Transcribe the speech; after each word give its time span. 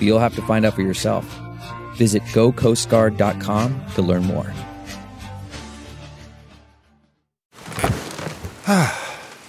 But 0.00 0.06
you'll 0.06 0.18
have 0.18 0.34
to 0.36 0.42
find 0.42 0.64
out 0.64 0.72
for 0.72 0.80
yourself. 0.80 1.26
Visit 1.96 2.22
gocoastguard.com 2.32 3.84
to 3.94 4.02
learn 4.02 4.24
more. 4.24 4.50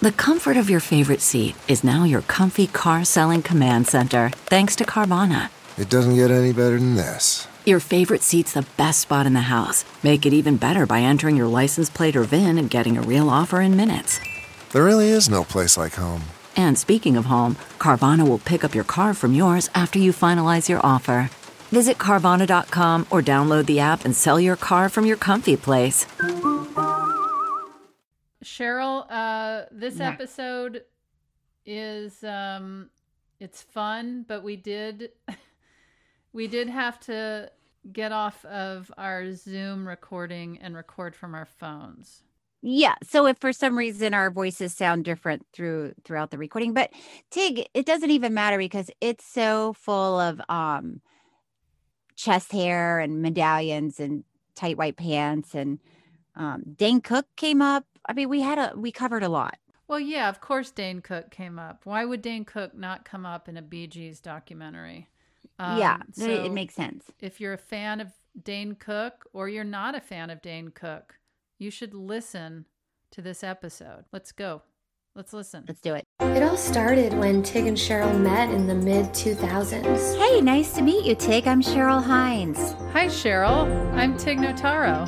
The 0.01 0.11
comfort 0.11 0.57
of 0.57 0.67
your 0.67 0.79
favorite 0.79 1.21
seat 1.21 1.55
is 1.67 1.83
now 1.83 2.05
your 2.05 2.23
comfy 2.23 2.65
car 2.65 3.05
selling 3.05 3.43
command 3.43 3.87
center, 3.87 4.31
thanks 4.47 4.75
to 4.77 4.83
Carvana. 4.83 5.51
It 5.77 5.91
doesn't 5.91 6.15
get 6.15 6.31
any 6.31 6.51
better 6.53 6.79
than 6.79 6.95
this. 6.95 7.47
Your 7.67 7.79
favorite 7.79 8.23
seat's 8.23 8.53
the 8.53 8.65
best 8.77 9.01
spot 9.01 9.27
in 9.27 9.33
the 9.33 9.41
house. 9.41 9.85
Make 10.01 10.25
it 10.25 10.33
even 10.33 10.57
better 10.57 10.87
by 10.87 11.01
entering 11.01 11.37
your 11.37 11.45
license 11.45 11.87
plate 11.87 12.15
or 12.15 12.23
VIN 12.23 12.57
and 12.57 12.67
getting 12.67 12.97
a 12.97 13.03
real 13.03 13.29
offer 13.29 13.61
in 13.61 13.77
minutes. 13.77 14.19
There 14.71 14.83
really 14.83 15.09
is 15.09 15.29
no 15.29 15.43
place 15.43 15.77
like 15.77 15.93
home. 15.93 16.23
And 16.55 16.77
speaking 16.77 17.17
of 17.17 17.25
home, 17.25 17.55
Carvana 17.79 18.27
will 18.27 18.39
pick 18.39 18.63
up 18.63 18.75
your 18.75 18.83
car 18.83 19.13
from 19.13 19.33
yours 19.33 19.69
after 19.73 19.99
you 19.99 20.11
finalize 20.11 20.69
your 20.69 20.79
offer. 20.85 21.29
Visit 21.71 21.97
Carvana.com 21.97 23.07
or 23.09 23.21
download 23.21 23.65
the 23.65 23.79
app 23.79 24.03
and 24.03 24.15
sell 24.15 24.39
your 24.39 24.57
car 24.57 24.89
from 24.89 25.05
your 25.05 25.17
comfy 25.17 25.55
place. 25.55 26.05
Cheryl, 28.43 29.05
uh, 29.09 29.65
this 29.71 29.99
episode 29.99 30.83
is 31.65 32.23
um, 32.23 32.89
it's 33.39 33.61
fun, 33.61 34.25
but 34.27 34.43
we 34.43 34.55
did 34.55 35.11
we 36.33 36.47
did 36.47 36.69
have 36.69 36.99
to 37.01 37.51
get 37.91 38.11
off 38.11 38.43
of 38.45 38.91
our 38.97 39.33
Zoom 39.33 39.87
recording 39.87 40.59
and 40.59 40.75
record 40.75 41.15
from 41.15 41.33
our 41.33 41.45
phones. 41.45 42.23
Yeah. 42.61 42.95
So 43.03 43.25
if 43.25 43.37
for 43.39 43.51
some 43.53 43.77
reason 43.77 44.13
our 44.13 44.29
voices 44.29 44.73
sound 44.73 45.03
different 45.05 45.45
through 45.51 45.93
throughout 46.03 46.29
the 46.31 46.37
recording, 46.37 46.73
but 46.73 46.91
Tig, 47.31 47.65
it 47.73 47.85
doesn't 47.85 48.11
even 48.11 48.33
matter 48.33 48.57
because 48.57 48.91
it's 49.01 49.25
so 49.25 49.73
full 49.73 50.19
of 50.19 50.39
um 50.49 51.01
chest 52.15 52.51
hair 52.51 52.99
and 52.99 53.21
medallions 53.21 53.99
and 53.99 54.23
tight 54.55 54.77
white 54.77 54.95
pants 54.97 55.55
and 55.55 55.79
um 56.35 56.63
Dane 56.75 57.01
Cook 57.01 57.25
came 57.35 57.61
up. 57.61 57.85
I 58.07 58.13
mean, 58.13 58.29
we 58.29 58.41
had 58.41 58.57
a 58.59 58.73
we 58.77 58.91
covered 58.91 59.23
a 59.23 59.29
lot. 59.29 59.57
Well, 59.87 59.99
yeah, 59.99 60.29
of 60.29 60.39
course 60.39 60.71
Dane 60.71 61.01
Cook 61.01 61.31
came 61.31 61.59
up. 61.59 61.81
Why 61.85 62.05
would 62.05 62.21
Dane 62.21 62.45
Cook 62.45 62.73
not 62.75 63.05
come 63.05 63.25
up 63.25 63.49
in 63.49 63.57
a 63.57 63.61
Bee 63.61 63.87
Gees 63.87 64.19
documentary? 64.21 65.07
yeah, 65.57 65.95
Um, 65.95 66.01
it- 66.09 66.15
so 66.15 66.29
it 66.45 66.51
makes 66.51 66.75
sense. 66.75 67.05
If 67.19 67.41
you're 67.41 67.53
a 67.53 67.57
fan 67.57 67.99
of 67.99 68.11
Dane 68.41 68.75
Cook 68.75 69.27
or 69.33 69.49
you're 69.49 69.63
not 69.63 69.95
a 69.95 69.99
fan 70.01 70.29
of 70.29 70.41
Dane 70.41 70.69
Cook, 70.69 71.15
you 71.61 71.69
should 71.69 71.93
listen 71.93 72.65
to 73.11 73.21
this 73.21 73.43
episode. 73.43 74.05
Let's 74.11 74.31
go. 74.31 74.63
Let's 75.13 75.33
listen. 75.33 75.65
Let's 75.67 75.81
do 75.81 75.93
it. 75.93 76.05
It 76.21 76.41
all 76.41 76.57
started 76.57 77.13
when 77.13 77.43
Tig 77.43 77.67
and 77.67 77.77
Cheryl 77.77 78.17
met 78.19 78.49
in 78.49 78.65
the 78.65 78.73
mid 78.73 79.07
2000s. 79.07 80.17
Hey, 80.17 80.41
nice 80.41 80.73
to 80.73 80.81
meet 80.81 81.05
you, 81.05 81.15
Tig. 81.15 81.47
I'm 81.47 81.61
Cheryl 81.61 82.01
Hines. 82.01 82.73
Hi, 82.93 83.07
Cheryl. 83.07 83.69
I'm 83.93 84.17
Tig 84.17 84.39
Notaro. 84.39 85.05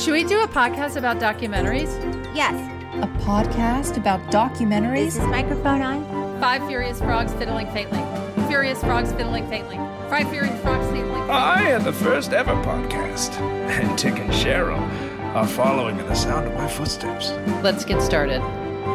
Should 0.00 0.12
we 0.12 0.24
do 0.24 0.42
a 0.42 0.48
podcast 0.48 0.96
about 0.96 1.18
documentaries? 1.18 1.90
Yes. 2.36 2.54
A 3.02 3.08
podcast 3.24 3.96
about 3.96 4.20
documentaries? 4.30 5.08
Is 5.08 5.18
this 5.18 5.26
microphone 5.26 5.82
on? 5.82 6.40
Five 6.40 6.66
Furious 6.68 6.98
Frogs 6.98 7.32
Fiddling 7.32 7.66
Faintly. 7.72 7.98
Furious 8.46 8.80
Frogs 8.80 9.12
Fiddling 9.12 9.48
Faintly. 9.48 9.76
Five 10.10 10.28
Furious 10.28 10.60
Frogs 10.60 10.86
Fiddling 10.86 11.12
Faintly. 11.14 11.30
I 11.30 11.62
am 11.70 11.82
the 11.82 11.92
first 11.92 12.32
ever 12.32 12.52
podcast, 12.62 13.32
and 13.40 13.98
Tig 13.98 14.18
and 14.18 14.30
Cheryl 14.30 15.15
are 15.34 15.46
following 15.46 15.98
in 15.98 16.06
the 16.06 16.14
sound 16.14 16.46
of 16.46 16.54
my 16.54 16.68
footsteps. 16.68 17.30
Let's 17.62 17.84
get 17.84 18.00
started. 18.02 18.40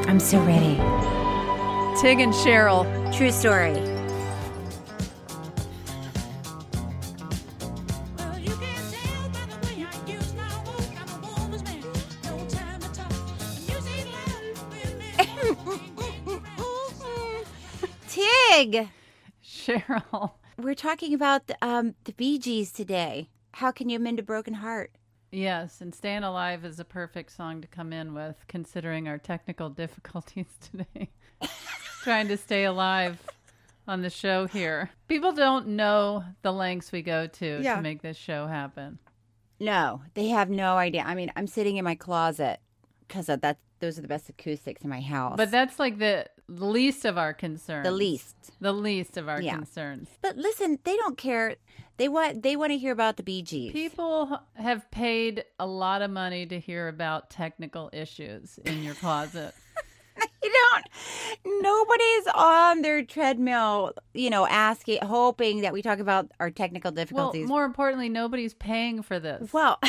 I'm 0.07 0.19
so 0.19 0.39
ready. 0.43 0.75
Tig 2.01 2.19
and 2.19 2.33
Cheryl. 2.33 2.85
True 3.15 3.31
story. 3.31 3.73
Tig, 18.07 18.89
Cheryl. 19.43 20.31
we're 20.57 20.75
talking 20.75 21.13
about 21.13 21.47
the, 21.47 21.57
um, 21.61 21.95
the 22.03 22.13
Bee 22.13 22.37
Gees 22.37 22.71
today. 22.71 23.29
How 23.53 23.71
can 23.71 23.89
you 23.89 23.99
mend 23.99 24.19
a 24.19 24.23
broken 24.23 24.55
heart? 24.55 24.91
Yes, 25.31 25.79
and 25.79 25.95
Staying 25.95 26.23
Alive 26.23 26.65
is 26.65 26.79
a 26.79 26.85
perfect 26.85 27.31
song 27.31 27.61
to 27.61 27.67
come 27.67 27.93
in 27.93 28.13
with, 28.13 28.35
considering 28.47 29.07
our 29.07 29.17
technical 29.17 29.69
difficulties 29.83 30.47
today. 30.59 31.09
Trying 32.03 32.27
to 32.27 32.37
stay 32.37 32.65
alive 32.65 33.21
on 33.87 34.01
the 34.01 34.09
show 34.09 34.45
here. 34.47 34.89
People 35.07 35.31
don't 35.31 35.67
know 35.69 36.23
the 36.41 36.51
lengths 36.51 36.91
we 36.91 37.01
go 37.01 37.27
to 37.27 37.61
Yeah. 37.63 37.77
to 37.77 37.81
make 37.81 38.01
this 38.01 38.17
show 38.17 38.47
happen. 38.47 38.99
No, 39.59 40.01
they 40.15 40.27
have 40.29 40.49
no 40.49 40.75
idea. 40.77 41.03
I 41.05 41.15
mean, 41.15 41.31
I'm 41.35 41.47
sitting 41.47 41.77
in 41.77 41.85
my 41.85 41.95
closet 41.95 42.59
because 43.07 43.27
that 43.27 43.57
those 43.79 43.97
are 43.97 44.01
the 44.01 44.07
best 44.07 44.29
acoustics 44.29 44.81
in 44.83 44.89
my 44.89 45.01
house. 45.01 45.35
But 45.37 45.49
that's 45.51 45.79
like 45.79 45.97
the 45.97 46.27
least 46.47 47.05
of 47.05 47.17
our 47.17 47.33
concerns. 47.33 47.85
the 47.85 47.91
least. 47.91 48.35
The 48.59 48.73
least 48.73 49.17
of 49.17 49.29
our 49.29 49.41
Yeah. 49.41 49.55
concerns. 49.55 50.09
But 50.21 50.35
listen, 50.37 50.77
they 50.83 50.95
don't 50.97 51.17
care. 51.17 51.55
They 52.01 52.07
want 52.09 52.41
they 52.41 52.55
want 52.55 52.71
to 52.71 52.79
hear 52.79 52.93
about 52.93 53.17
the 53.17 53.21
Bee 53.21 53.43
Gees. 53.43 53.73
People 53.73 54.39
have 54.55 54.89
paid 54.89 55.45
a 55.59 55.67
lot 55.67 56.01
of 56.01 56.09
money 56.09 56.47
to 56.47 56.59
hear 56.59 56.87
about 56.87 57.29
technical 57.29 57.91
issues 57.93 58.57
in 58.65 58.81
your 58.81 58.95
closet. 58.95 59.53
You 60.43 60.51
don't. 60.71 61.61
Nobody's 61.63 62.27
on 62.35 62.81
their 62.81 63.03
treadmill, 63.03 63.93
you 64.13 64.29
know, 64.31 64.45
asking, 64.47 64.99
hoping 65.03 65.61
that 65.61 65.73
we 65.73 65.81
talk 65.83 65.99
about 65.99 66.31
our 66.39 66.49
technical 66.49 66.89
difficulties. 66.91 67.13
well, 67.15 67.31
difficulties. 67.31 67.47
more 67.49 67.63
importantly, 67.65 68.09
nobody's 68.09 68.53
paying 68.55 69.03
for 69.03 69.19
this. 69.19 69.53
well, 69.53 69.79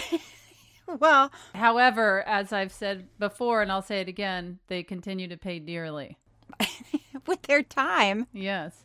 well, 1.00 1.32
However, 1.54 2.22
as 2.26 2.52
I've 2.52 2.72
said 2.72 3.08
before, 3.18 3.62
and 3.62 3.72
I'll 3.72 3.82
say 3.82 4.00
it 4.00 4.08
again, 4.08 4.58
they 4.68 4.82
continue 4.82 5.28
to 5.28 5.36
pay 5.38 5.58
dearly. 5.58 6.18
with 7.26 7.42
their 7.42 7.62
time, 7.62 8.26
Yes. 8.32 8.84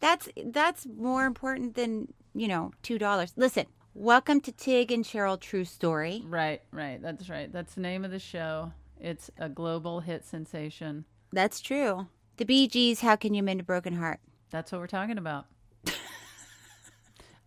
that's 0.00 0.28
that's 0.46 0.86
more 0.86 1.24
important 1.24 1.74
than 1.74 2.12
you 2.38 2.46
know 2.46 2.70
two 2.82 2.98
dollars. 2.98 3.32
Listen, 3.36 3.66
welcome 3.94 4.40
to 4.42 4.52
Tig 4.52 4.92
and 4.92 5.04
Cheryl 5.04 5.38
True 5.40 5.64
Story. 5.64 6.22
Right, 6.24 6.62
right. 6.70 7.02
That's 7.02 7.28
right. 7.28 7.52
That's 7.52 7.74
the 7.74 7.80
name 7.80 8.04
of 8.04 8.12
the 8.12 8.20
show. 8.20 8.72
It's 9.00 9.30
a 9.38 9.48
global 9.48 10.00
hit 10.00 10.24
sensation. 10.24 11.04
That's 11.32 11.60
true. 11.60 12.06
The 12.36 12.44
Bee 12.44 12.68
Gees. 12.68 13.00
How 13.00 13.16
can 13.16 13.34
you 13.34 13.42
mend 13.42 13.60
a 13.60 13.64
broken 13.64 13.94
heart? 13.94 14.20
That's 14.50 14.70
what 14.70 14.80
we're 14.80 14.86
talking 14.86 15.18
about. 15.18 15.46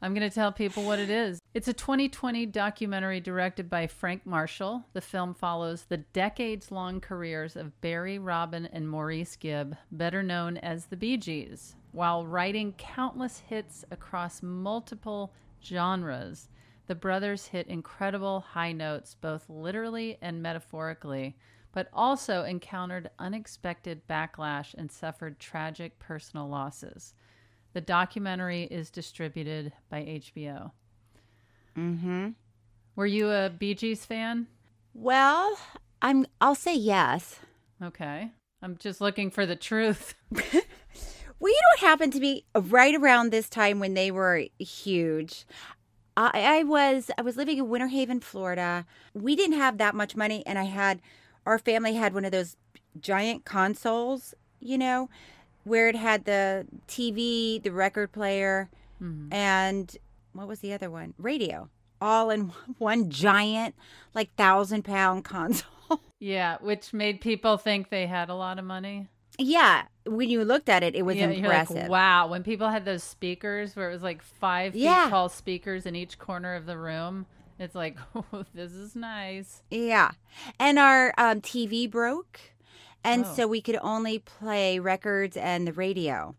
I'm 0.04 0.16
going 0.16 0.28
to 0.28 0.34
tell 0.34 0.52
people 0.52 0.84
what 0.84 0.98
it 0.98 1.12
is. 1.12 1.40
It's 1.54 1.68
a 1.68 1.74
2020 1.74 2.48
documentary 2.48 3.20
directed 3.20 3.70
by 3.70 3.86
Frank 3.86 4.26
Marshall. 4.26 4.84
The 4.94 5.02
film 5.02 5.36
follows 5.36 5.84
the 5.84 5.98
decades 5.98 6.72
long 6.72 7.00
careers 7.00 7.56
of 7.56 7.80
Barry, 7.82 8.18
Robin, 8.18 8.66
and 8.66 8.90
Maurice 8.90 9.36
Gibb, 9.36 9.78
better 9.92 10.24
known 10.24 10.58
as 10.58 10.86
the 10.86 10.98
Bee 10.98 11.18
Gees. 11.18 11.76
While 11.92 12.26
writing 12.26 12.74
countless 12.80 13.44
hits 13.48 13.86
across 13.92 14.42
multiple 14.42 15.34
genres, 15.64 16.50
the 16.88 16.96
brothers 16.96 17.46
hit 17.46 17.68
incredible 17.68 18.40
high 18.40 18.72
notes, 18.72 19.16
both 19.22 19.48
literally 19.50 20.18
and 20.20 20.42
metaphorically, 20.42 21.38
but 21.74 21.90
also 21.94 22.44
encountered 22.44 23.12
unexpected 23.20 24.08
backlash 24.08 24.74
and 24.74 24.92
suffered 24.92 25.40
tragic 25.40 26.00
personal 26.00 26.50
losses. 26.50 27.14
The 27.74 27.82
documentary 27.82 28.64
is 28.64 28.90
distributed 28.90 29.74
by 29.90 30.02
HBO. 30.02 30.72
Mm-hmm. 31.78 32.30
Were 32.96 33.06
you 33.06 33.30
a 33.30 33.50
Bee 33.50 33.76
Gees 33.76 34.06
fan? 34.06 34.48
Well, 34.94 35.58
I'm. 36.02 36.26
I'll 36.42 36.56
say 36.56 36.76
yes. 36.76 37.40
Okay. 37.82 38.32
I'm 38.62 38.78
just 38.78 39.00
looking 39.02 39.32
for 39.32 39.46
the 39.46 39.56
truth. 39.56 40.16
Well, 41.42 41.50
you 41.50 41.56
know 41.56 41.68
what 41.74 41.90
happened 41.90 42.14
to 42.14 42.20
be 42.20 42.46
right 42.54 42.94
around 42.94 43.32
this 43.32 43.50
time 43.50 43.80
when 43.80 43.96
they 43.96 44.12
were 44.12 44.46
huge. 44.60 45.48
I, 46.16 46.60
I 46.60 46.64
was 46.64 47.10
I 47.18 47.24
was 47.24 47.36
living 47.36 47.58
in 47.58 47.68
Winter 47.68 47.88
Haven, 47.88 48.20
Florida. 48.20 48.86
We 49.16 49.36
didn't 49.36 49.58
have 49.58 49.80
that 49.80 49.96
much 49.96 50.16
money, 50.16 50.46
and 50.46 50.60
I 50.60 50.66
had 50.66 51.02
our 51.48 51.58
family 51.58 51.96
had 51.96 52.14
one 52.14 52.26
of 52.26 52.32
those 52.32 52.58
giant 53.00 53.44
consoles, 53.44 54.36
you 54.60 54.78
know, 54.78 55.10
where 55.64 55.88
it 55.90 55.96
had 55.96 56.26
the 56.26 56.66
TV, 56.88 57.62
the 57.62 57.72
record 57.72 58.12
player, 58.12 58.70
Mm-hmm. 59.02 59.34
and 59.34 59.98
what 60.34 60.48
was 60.48 60.60
the 60.60 60.74
other 60.74 60.90
one? 60.92 61.16
Radio. 61.18 61.70
All 62.00 62.30
in 62.30 62.52
one 62.78 63.10
giant, 63.10 63.74
like 64.14 64.34
thousand 64.36 64.84
pound 64.84 65.24
console. 65.26 66.02
Yeah, 66.20 66.58
which 66.62 66.94
made 66.94 67.20
people 67.20 67.58
think 67.58 67.90
they 67.90 68.06
had 68.06 68.30
a 68.30 68.36
lot 68.36 68.60
of 68.60 68.66
money. 68.66 69.08
yeah, 69.40 69.86
when 70.06 70.30
you 70.30 70.46
looked 70.46 70.70
at 70.70 70.84
it, 70.84 70.94
it 70.96 71.02
was 71.04 71.16
yeah, 71.18 71.30
impressive. 71.30 71.76
like, 71.78 71.90
wow. 71.90 72.28
When 72.28 72.44
people 72.44 72.70
had 72.70 72.86
those 72.86 73.04
speakers 73.04 73.76
where 73.76 73.90
it 73.90 73.94
was 73.94 74.04
like 74.04 74.22
five 74.22 74.74
feet 74.74 74.84
Yeah. 74.84 75.08
tall 75.10 75.30
speakers 75.30 75.88
in 75.88 75.96
each 75.96 76.20
corner 76.20 76.54
of 76.54 76.68
the 76.68 76.78
room, 76.78 77.26
it's 77.58 77.74
like, 77.74 77.98
oh, 78.16 78.46
this 78.54 78.72
is 78.72 78.96
nice. 78.96 79.64
Yeah. 79.72 80.12
And 80.60 80.78
our 80.78 81.12
um, 81.18 81.42
TV 81.42 81.90
broke. 81.90 82.40
And 83.04 83.26
Oh. 83.26 83.34
so 83.34 83.48
we 83.48 83.62
could 83.62 83.78
only 83.82 84.20
play 84.20 84.80
records 84.80 85.36
and 85.38 85.68
the 85.68 85.74
radio. 85.74 86.36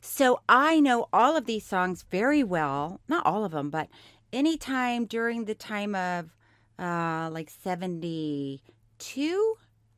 So 0.00 0.40
I 0.48 0.80
know 0.80 1.08
all 1.12 1.36
of 1.36 1.46
these 1.46 1.64
songs 1.66 2.04
very 2.10 2.42
well. 2.44 3.00
Not 3.08 3.26
all 3.26 3.44
of 3.44 3.52
them, 3.52 3.70
but 3.70 3.88
anytime 4.32 5.04
during 5.06 5.44
the 5.44 5.54
time 5.54 5.94
of 5.94 6.30
uh, 6.78 7.28
like 7.32 7.50
72, 7.50 9.54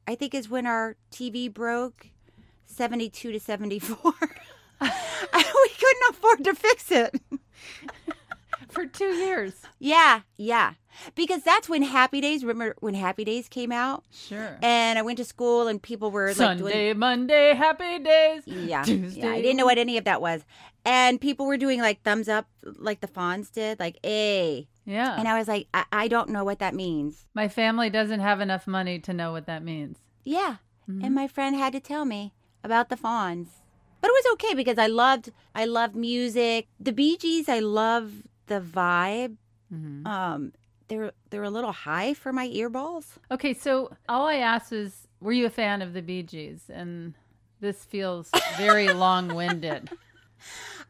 I 0.06 0.14
think 0.14 0.34
is 0.34 0.48
when 0.48 0.66
our 0.66 0.96
TV 1.12 1.52
broke. 1.52 2.08
72 2.66 3.32
to 3.32 3.40
74. 3.40 3.98
we 4.80 5.68
couldn't 5.78 6.10
afford 6.10 6.44
to 6.44 6.54
fix 6.54 6.90
it. 6.90 7.20
For 8.78 8.86
two 8.86 9.12
years. 9.12 9.54
Yeah, 9.80 10.20
yeah. 10.36 10.74
Because 11.16 11.42
that's 11.42 11.68
when 11.68 11.82
Happy 11.82 12.20
Days, 12.20 12.44
remember 12.44 12.76
when 12.78 12.94
Happy 12.94 13.24
Days 13.24 13.48
came 13.48 13.72
out? 13.72 14.04
Sure. 14.12 14.56
And 14.62 14.96
I 14.96 15.02
went 15.02 15.18
to 15.18 15.24
school 15.24 15.66
and 15.66 15.82
people 15.82 16.12
were 16.12 16.28
like 16.28 16.36
Sunday, 16.36 16.72
doing 16.92 16.98
Monday, 17.00 17.54
happy 17.54 17.98
days. 17.98 18.44
yeah, 18.46 18.84
Tuesday. 18.84 19.22
yeah. 19.22 19.32
I 19.32 19.42
didn't 19.42 19.56
know 19.56 19.64
what 19.64 19.78
any 19.78 19.98
of 19.98 20.04
that 20.04 20.20
was. 20.20 20.44
And 20.84 21.20
people 21.20 21.46
were 21.46 21.56
doing 21.56 21.80
like 21.80 22.04
thumbs 22.04 22.28
up 22.28 22.46
like 22.62 23.00
the 23.00 23.08
Fonz 23.08 23.50
did, 23.50 23.80
like 23.80 23.98
A. 24.06 24.68
Yeah. 24.84 25.18
And 25.18 25.26
I 25.26 25.36
was 25.36 25.48
like, 25.48 25.66
I, 25.74 25.84
I 25.90 26.06
don't 26.06 26.28
know 26.28 26.44
what 26.44 26.60
that 26.60 26.72
means. 26.72 27.26
My 27.34 27.48
family 27.48 27.90
doesn't 27.90 28.20
have 28.20 28.40
enough 28.40 28.68
money 28.68 29.00
to 29.00 29.12
know 29.12 29.32
what 29.32 29.46
that 29.46 29.64
means. 29.64 29.98
Yeah. 30.22 30.58
Mm-hmm. 30.88 31.04
And 31.04 31.16
my 31.16 31.26
friend 31.26 31.56
had 31.56 31.72
to 31.72 31.80
tell 31.80 32.04
me 32.04 32.32
about 32.62 32.90
the 32.90 32.96
Fonz. 32.96 33.48
But 34.00 34.10
it 34.10 34.24
was 34.24 34.32
okay 34.34 34.54
because 34.54 34.78
I 34.78 34.86
loved 34.86 35.32
I 35.52 35.64
loved 35.64 35.96
music. 35.96 36.68
The 36.78 36.92
Bee 36.92 37.16
Gees, 37.16 37.48
I 37.48 37.58
love 37.58 38.22
the 38.48 38.60
vibe. 38.60 39.36
Mm-hmm. 39.72 40.06
Um 40.06 40.52
they're 40.88 41.12
they're 41.30 41.42
a 41.44 41.50
little 41.50 41.72
high 41.72 42.14
for 42.14 42.32
my 42.32 42.48
earballs. 42.48 43.04
Okay, 43.30 43.52
so 43.54 43.90
all 44.08 44.26
I 44.26 44.36
asked 44.36 44.72
is, 44.72 45.06
were 45.20 45.32
you 45.32 45.44
a 45.46 45.50
fan 45.50 45.82
of 45.82 45.92
the 45.92 46.00
Bee 46.02 46.22
Gees? 46.22 46.62
And 46.72 47.14
this 47.60 47.84
feels 47.84 48.30
very 48.56 48.88
long 48.92 49.34
winded. 49.34 49.90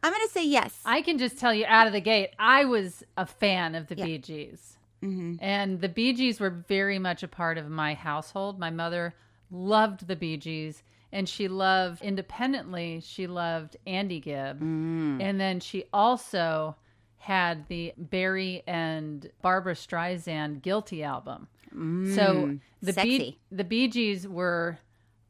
I'm 0.01 0.13
gonna 0.13 0.27
say 0.29 0.45
yes. 0.45 0.79
I 0.85 1.01
can 1.01 1.17
just 1.17 1.37
tell 1.37 1.53
you 1.53 1.65
out 1.67 1.87
of 1.87 1.93
the 1.93 1.99
gate, 1.99 2.29
I 2.39 2.63
was 2.65 3.03
a 3.17 3.25
fan 3.25 3.75
of 3.75 3.87
the 3.87 3.95
Yeah. 3.97 4.05
Bee 4.05 4.17
Gees. 4.19 4.77
hmm 5.01 5.35
And 5.41 5.81
the 5.81 5.89
Bee 5.89 6.13
Gees 6.13 6.39
were 6.39 6.49
very 6.49 6.97
much 6.99 7.21
a 7.23 7.27
part 7.27 7.57
of 7.57 7.69
my 7.69 7.93
household. 7.93 8.57
My 8.59 8.69
mother 8.69 9.15
loved 9.51 10.07
the 10.07 10.15
Bee 10.15 10.37
Gees, 10.37 10.83
and 11.11 11.27
she 11.27 11.49
loved 11.49 12.01
independently, 12.01 13.01
she 13.03 13.27
loved 13.27 13.75
Andy 13.85 14.21
Gibb. 14.21 14.61
Mm. 14.61 15.21
And 15.21 15.41
then 15.41 15.59
she 15.59 15.83
also 15.91 16.77
had 17.19 17.67
the 17.67 17.93
Barry 17.97 18.63
and 18.65 19.29
Barbara 19.41 19.75
Streisand 19.75 20.61
Guilty 20.61 21.03
album. 21.03 21.47
So 21.71 22.57
the 22.81 22.93
Bee, 22.93 23.19
Mm. 23.19 23.37
the 23.57 23.63
Bee 23.63 23.87
Gees 23.87 24.27
were 24.27 24.79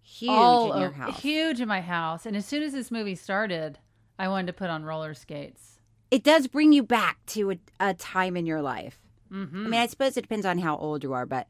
Huge 0.02 0.30
all 0.32 0.74
in 0.74 0.82
your 0.82 0.92
house. 0.92 1.20
huge 1.20 1.60
in 1.62 1.68
my 1.68 1.82
house. 1.82 2.26
And 2.26 2.36
as 2.38 2.46
soon 2.46 2.64
as 2.64 2.72
this 2.74 2.90
movie 2.92 3.16
started, 3.16 3.78
I 4.18 4.28
wanted 4.30 4.48
to 4.48 4.54
put 4.54 4.70
on 4.70 4.84
roller 4.86 5.14
skates. 5.14 5.80
It 6.12 6.24
does 6.24 6.48
bring 6.48 6.72
you 6.74 6.82
back 6.82 7.18
to 7.28 7.52
a, 7.52 7.58
a 7.80 7.94
time 7.94 8.36
in 8.38 8.46
your 8.46 8.62
life. 8.62 8.98
hmm 9.30 9.66
I 9.66 9.70
mean, 9.70 9.80
I 9.82 9.86
suppose 9.88 10.16
it 10.18 10.22
depends 10.22 10.46
on 10.46 10.58
how 10.60 10.78
old 10.78 11.04
you 11.04 11.14
are, 11.14 11.26
but 11.26 11.48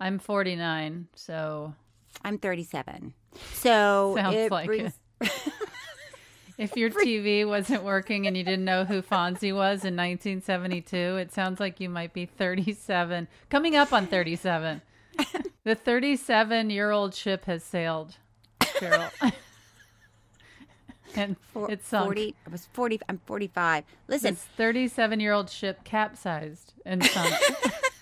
I'm 0.00 0.18
49, 0.18 1.08
so 1.14 1.74
I'm 2.24 2.38
37. 2.38 3.12
So 3.54 4.14
Sounds 4.16 4.34
it 4.36 4.50
like 4.52 4.66
brings, 4.66 4.98
if 6.58 6.76
your 6.76 6.90
TV 6.90 7.46
wasn't 7.46 7.84
working 7.84 8.26
and 8.26 8.36
you 8.36 8.42
didn't 8.42 8.64
know 8.64 8.84
who 8.84 9.00
Fonzie 9.00 9.54
was 9.54 9.84
in 9.84 9.96
1972, 9.96 10.96
it 10.96 11.32
sounds 11.32 11.60
like 11.60 11.78
you 11.78 11.88
might 11.88 12.12
be 12.12 12.26
37, 12.26 13.28
coming 13.48 13.76
up 13.76 13.92
on 13.92 14.08
37. 14.08 14.82
the 15.64 15.74
37 15.76 16.70
year 16.70 16.90
old 16.90 17.14
ship 17.14 17.44
has 17.44 17.62
sailed, 17.62 18.16
Cheryl. 18.60 19.10
and 21.14 21.36
for, 21.52 21.70
it 21.70 21.86
sunk. 21.86 22.06
40. 22.06 22.34
I 22.46 22.50
was 22.50 22.66
40. 22.72 23.00
I'm 23.08 23.20
45. 23.24 23.84
Listen, 24.08 24.34
This 24.34 24.44
37 24.56 25.20
year 25.20 25.32
old 25.32 25.48
ship 25.48 25.84
capsized 25.84 26.74
and 26.84 27.04
sunk. 27.04 27.34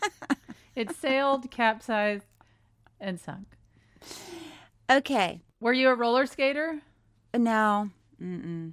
it 0.74 0.96
sailed, 0.96 1.50
capsized, 1.50 2.24
and 3.00 3.20
sunk. 3.20 3.46
okay. 4.90 5.42
Were 5.60 5.74
you 5.74 5.90
a 5.90 5.94
roller 5.94 6.24
skater? 6.26 6.80
No. 7.34 7.90
Mm-mm. 8.22 8.72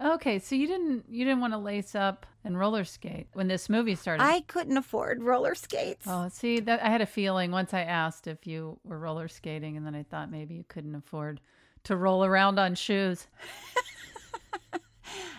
Okay, 0.00 0.38
so 0.38 0.54
you 0.54 0.66
didn't 0.66 1.04
you 1.08 1.24
didn't 1.24 1.40
want 1.40 1.52
to 1.52 1.58
lace 1.58 1.94
up 1.94 2.26
and 2.44 2.58
roller 2.58 2.84
skate 2.84 3.28
when 3.32 3.48
this 3.48 3.68
movie 3.68 3.94
started. 3.94 4.22
I 4.22 4.40
couldn't 4.42 4.76
afford 4.76 5.22
roller 5.22 5.54
skates. 5.54 6.04
oh, 6.06 6.28
see 6.28 6.60
that 6.60 6.82
I 6.82 6.88
had 6.88 7.00
a 7.00 7.06
feeling 7.06 7.50
once 7.52 7.72
I 7.72 7.82
asked 7.82 8.26
if 8.26 8.46
you 8.46 8.78
were 8.84 8.98
roller 8.98 9.28
skating, 9.28 9.76
and 9.76 9.86
then 9.86 9.94
I 9.94 10.02
thought 10.02 10.30
maybe 10.30 10.54
you 10.54 10.64
couldn't 10.68 10.94
afford 10.94 11.40
to 11.84 11.96
roll 11.96 12.24
around 12.24 12.58
on 12.58 12.74
shoes. 12.74 13.28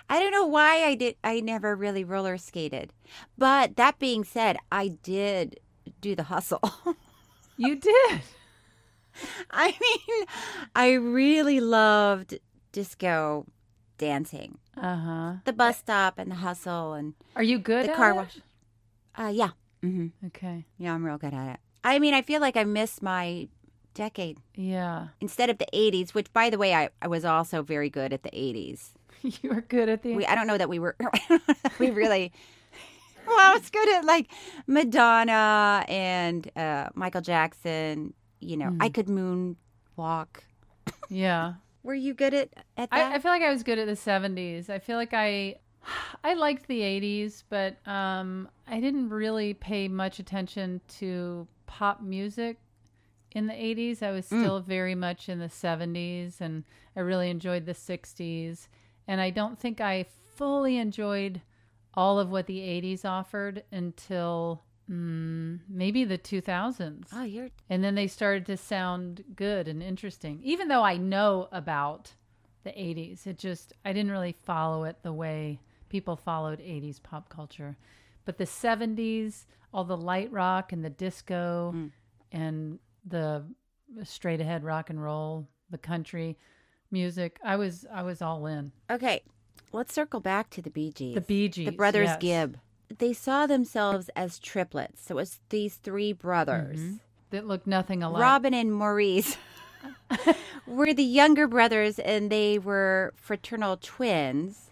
I 0.09 0.19
don't 0.19 0.31
know 0.31 0.45
why 0.45 0.83
I 0.83 0.95
did. 0.95 1.15
I 1.23 1.39
never 1.41 1.75
really 1.75 2.03
roller 2.03 2.37
skated. 2.37 2.93
But 3.37 3.75
that 3.77 3.97
being 3.99 4.23
said, 4.23 4.57
I 4.71 4.89
did 4.89 5.59
do 6.01 6.15
the 6.15 6.23
hustle. 6.23 6.71
You 7.57 7.77
did. 7.77 8.21
I 9.49 9.73
mean, 9.79 10.27
I 10.75 10.91
really 10.91 11.61
loved 11.61 12.37
disco 12.75 13.45
dancing. 13.97 14.57
Uh 14.75 14.95
huh. 14.97 15.33
The 15.45 15.53
bus 15.53 15.77
stop 15.77 16.19
and 16.19 16.29
the 16.29 16.35
hustle 16.35 16.91
and 16.93 17.13
Are 17.35 17.41
you 17.43 17.57
good 17.57 17.85
the 17.85 17.91
at 17.91 17.95
car 17.95 18.11
it? 18.11 18.15
wash. 18.15 18.37
Uh, 19.17 19.31
yeah. 19.33 19.51
hmm 19.81 20.07
Okay. 20.27 20.65
Yeah, 20.77 20.93
I'm 20.93 21.05
real 21.05 21.17
good 21.17 21.33
at 21.33 21.53
it. 21.53 21.59
I 21.85 21.99
mean, 21.99 22.13
I 22.13 22.21
feel 22.21 22.41
like 22.41 22.57
I 22.57 22.65
missed 22.65 23.01
my 23.01 23.47
decade 23.93 24.39
Yeah. 24.55 25.07
instead 25.21 25.49
of 25.49 25.57
the 25.57 25.67
80s, 25.73 26.13
which, 26.13 26.33
by 26.33 26.49
the 26.49 26.57
way, 26.57 26.73
I, 26.75 26.89
I 27.01 27.07
was 27.07 27.23
also 27.23 27.63
very 27.63 27.89
good 27.89 28.11
at 28.11 28.23
the 28.23 28.31
80s. 28.31 28.89
you 29.21 29.49
were 29.49 29.61
good 29.61 29.87
at 29.87 30.03
the. 30.03 30.13
We, 30.15 30.25
I 30.25 30.35
don't 30.35 30.47
know 30.47 30.57
that 30.57 30.67
we 30.67 30.79
were, 30.79 30.97
we 31.79 31.91
really, 32.01 32.33
well, 33.25 33.39
I 33.39 33.53
was 33.57 33.69
good 33.69 33.89
at 33.95 34.03
like 34.03 34.27
Madonna 34.67 35.85
and 35.87 36.51
uh, 36.57 36.89
Michael 36.93 37.21
Jackson. 37.21 38.13
You 38.41 38.57
know, 38.57 38.75
I 38.81 38.89
could 38.89 39.07
moonwalk. 39.07 40.43
yeah. 41.09 41.53
Were 41.85 41.93
you 41.93 42.15
good 42.15 42.33
at, 42.33 42.49
at 42.77 42.89
that? 42.89 43.11
I, 43.11 43.15
I 43.15 43.19
feel 43.19 43.29
like 43.29 43.43
I 43.43 43.51
was 43.51 43.61
good 43.61 43.77
at 43.77 43.85
the 43.85 43.93
70s. 43.93 44.71
I 44.71 44.79
feel 44.79 44.97
like 44.97 45.13
I 45.13 45.57
I 46.23 46.33
liked 46.33 46.67
the 46.67 46.81
80s, 46.81 47.43
but 47.47 47.77
um, 47.87 48.49
I 48.67 48.79
didn't 48.79 49.09
really 49.09 49.53
pay 49.53 49.87
much 49.87 50.17
attention 50.17 50.81
to 50.97 51.47
pop 51.67 52.01
music 52.01 52.57
in 53.33 53.45
the 53.45 53.53
80s. 53.53 54.01
I 54.01 54.09
was 54.09 54.25
still 54.25 54.61
very 54.61 54.95
much 54.95 55.29
in 55.29 55.37
the 55.37 55.45
70s 55.45 56.41
and 56.41 56.63
I 56.95 57.01
really 57.01 57.29
enjoyed 57.29 57.67
the 57.67 57.73
60s. 57.73 58.67
And 59.07 59.21
I 59.21 59.29
don't 59.29 59.59
think 59.59 59.79
I 59.79 60.07
fully 60.35 60.77
enjoyed 60.77 61.41
all 61.93 62.17
of 62.17 62.31
what 62.31 62.47
the 62.47 62.57
80s 62.57 63.05
offered 63.05 63.63
until 63.71 64.63
mm, 64.89 65.59
maybe 65.67 66.03
the 66.03 66.17
2000s. 66.17 67.07
oh, 67.13 67.23
you're 67.23 67.49
And 67.69 67.83
then 67.83 67.95
they 67.95 68.07
started 68.07 68.45
to 68.47 68.57
sound 68.57 69.23
good 69.35 69.67
and 69.67 69.81
interesting. 69.81 70.39
Even 70.43 70.67
though 70.67 70.83
I 70.83 70.97
know 70.97 71.47
about 71.51 72.13
the 72.63 72.71
80s, 72.71 73.27
it 73.27 73.37
just, 73.37 73.73
I 73.83 73.93
didn't 73.93 74.11
really 74.11 74.35
follow 74.43 74.83
it 74.85 74.97
the 75.03 75.13
way 75.13 75.59
people 75.89 76.15
followed 76.15 76.59
80s 76.59 77.01
pop 77.01 77.29
culture. 77.29 77.77
But 78.25 78.37
the 78.37 78.45
70s, 78.45 79.45
all 79.73 79.83
the 79.83 79.97
light 79.97 80.31
rock 80.31 80.71
and 80.71 80.83
the 80.83 80.89
disco 80.89 81.75
and 82.31 82.79
the 83.05 83.43
straight 84.03 84.41
ahead 84.41 84.63
rock 84.63 84.89
and 84.89 85.01
roll, 85.01 85.47
the 85.69 85.77
country 85.77 86.37
music, 86.91 87.39
I 87.43 87.55
was 87.55 87.85
I 87.93 88.01
was 88.03 88.21
all 88.21 88.45
in. 88.47 88.71
okay. 88.89 89.21
Let's 89.71 89.93
circle 89.93 90.21
back 90.21 90.49
to 90.51 90.61
the 90.61 90.69
Bee 90.69 90.91
Gees. 90.93 91.15
The 91.15 91.21
Bee 91.21 91.49
Gees, 91.49 91.65
the 91.65 91.71
brothers 91.71 92.07
yes. 92.07 92.17
Gibb. 92.21 92.59
They 92.97 93.13
saw 93.13 93.47
themselves 93.47 94.09
as 94.15 94.39
triplets. 94.39 95.05
So 95.05 95.13
it 95.15 95.17
was 95.17 95.39
these 95.49 95.75
three 95.75 96.13
brothers. 96.13 96.79
That 97.31 97.47
looked 97.47 97.67
nothing 97.67 98.03
alike. 98.03 98.21
Robin 98.21 98.53
and 98.53 98.71
Maurice 98.73 99.37
were 100.67 100.93
the 100.93 101.03
younger 101.03 101.47
brothers, 101.47 101.99
and 101.99 102.31
they 102.31 102.59
were 102.59 103.13
fraternal 103.15 103.77
twins. 103.77 104.69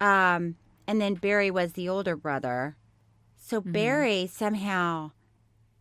Um, 0.00 0.56
and 0.86 1.00
then 1.00 1.14
Barry 1.14 1.50
was 1.50 1.72
the 1.72 1.88
older 1.88 2.16
brother. 2.16 2.76
So 3.38 3.60
Mm-hmm. 3.60 3.72
Barry 3.72 4.26
somehow, 4.26 5.12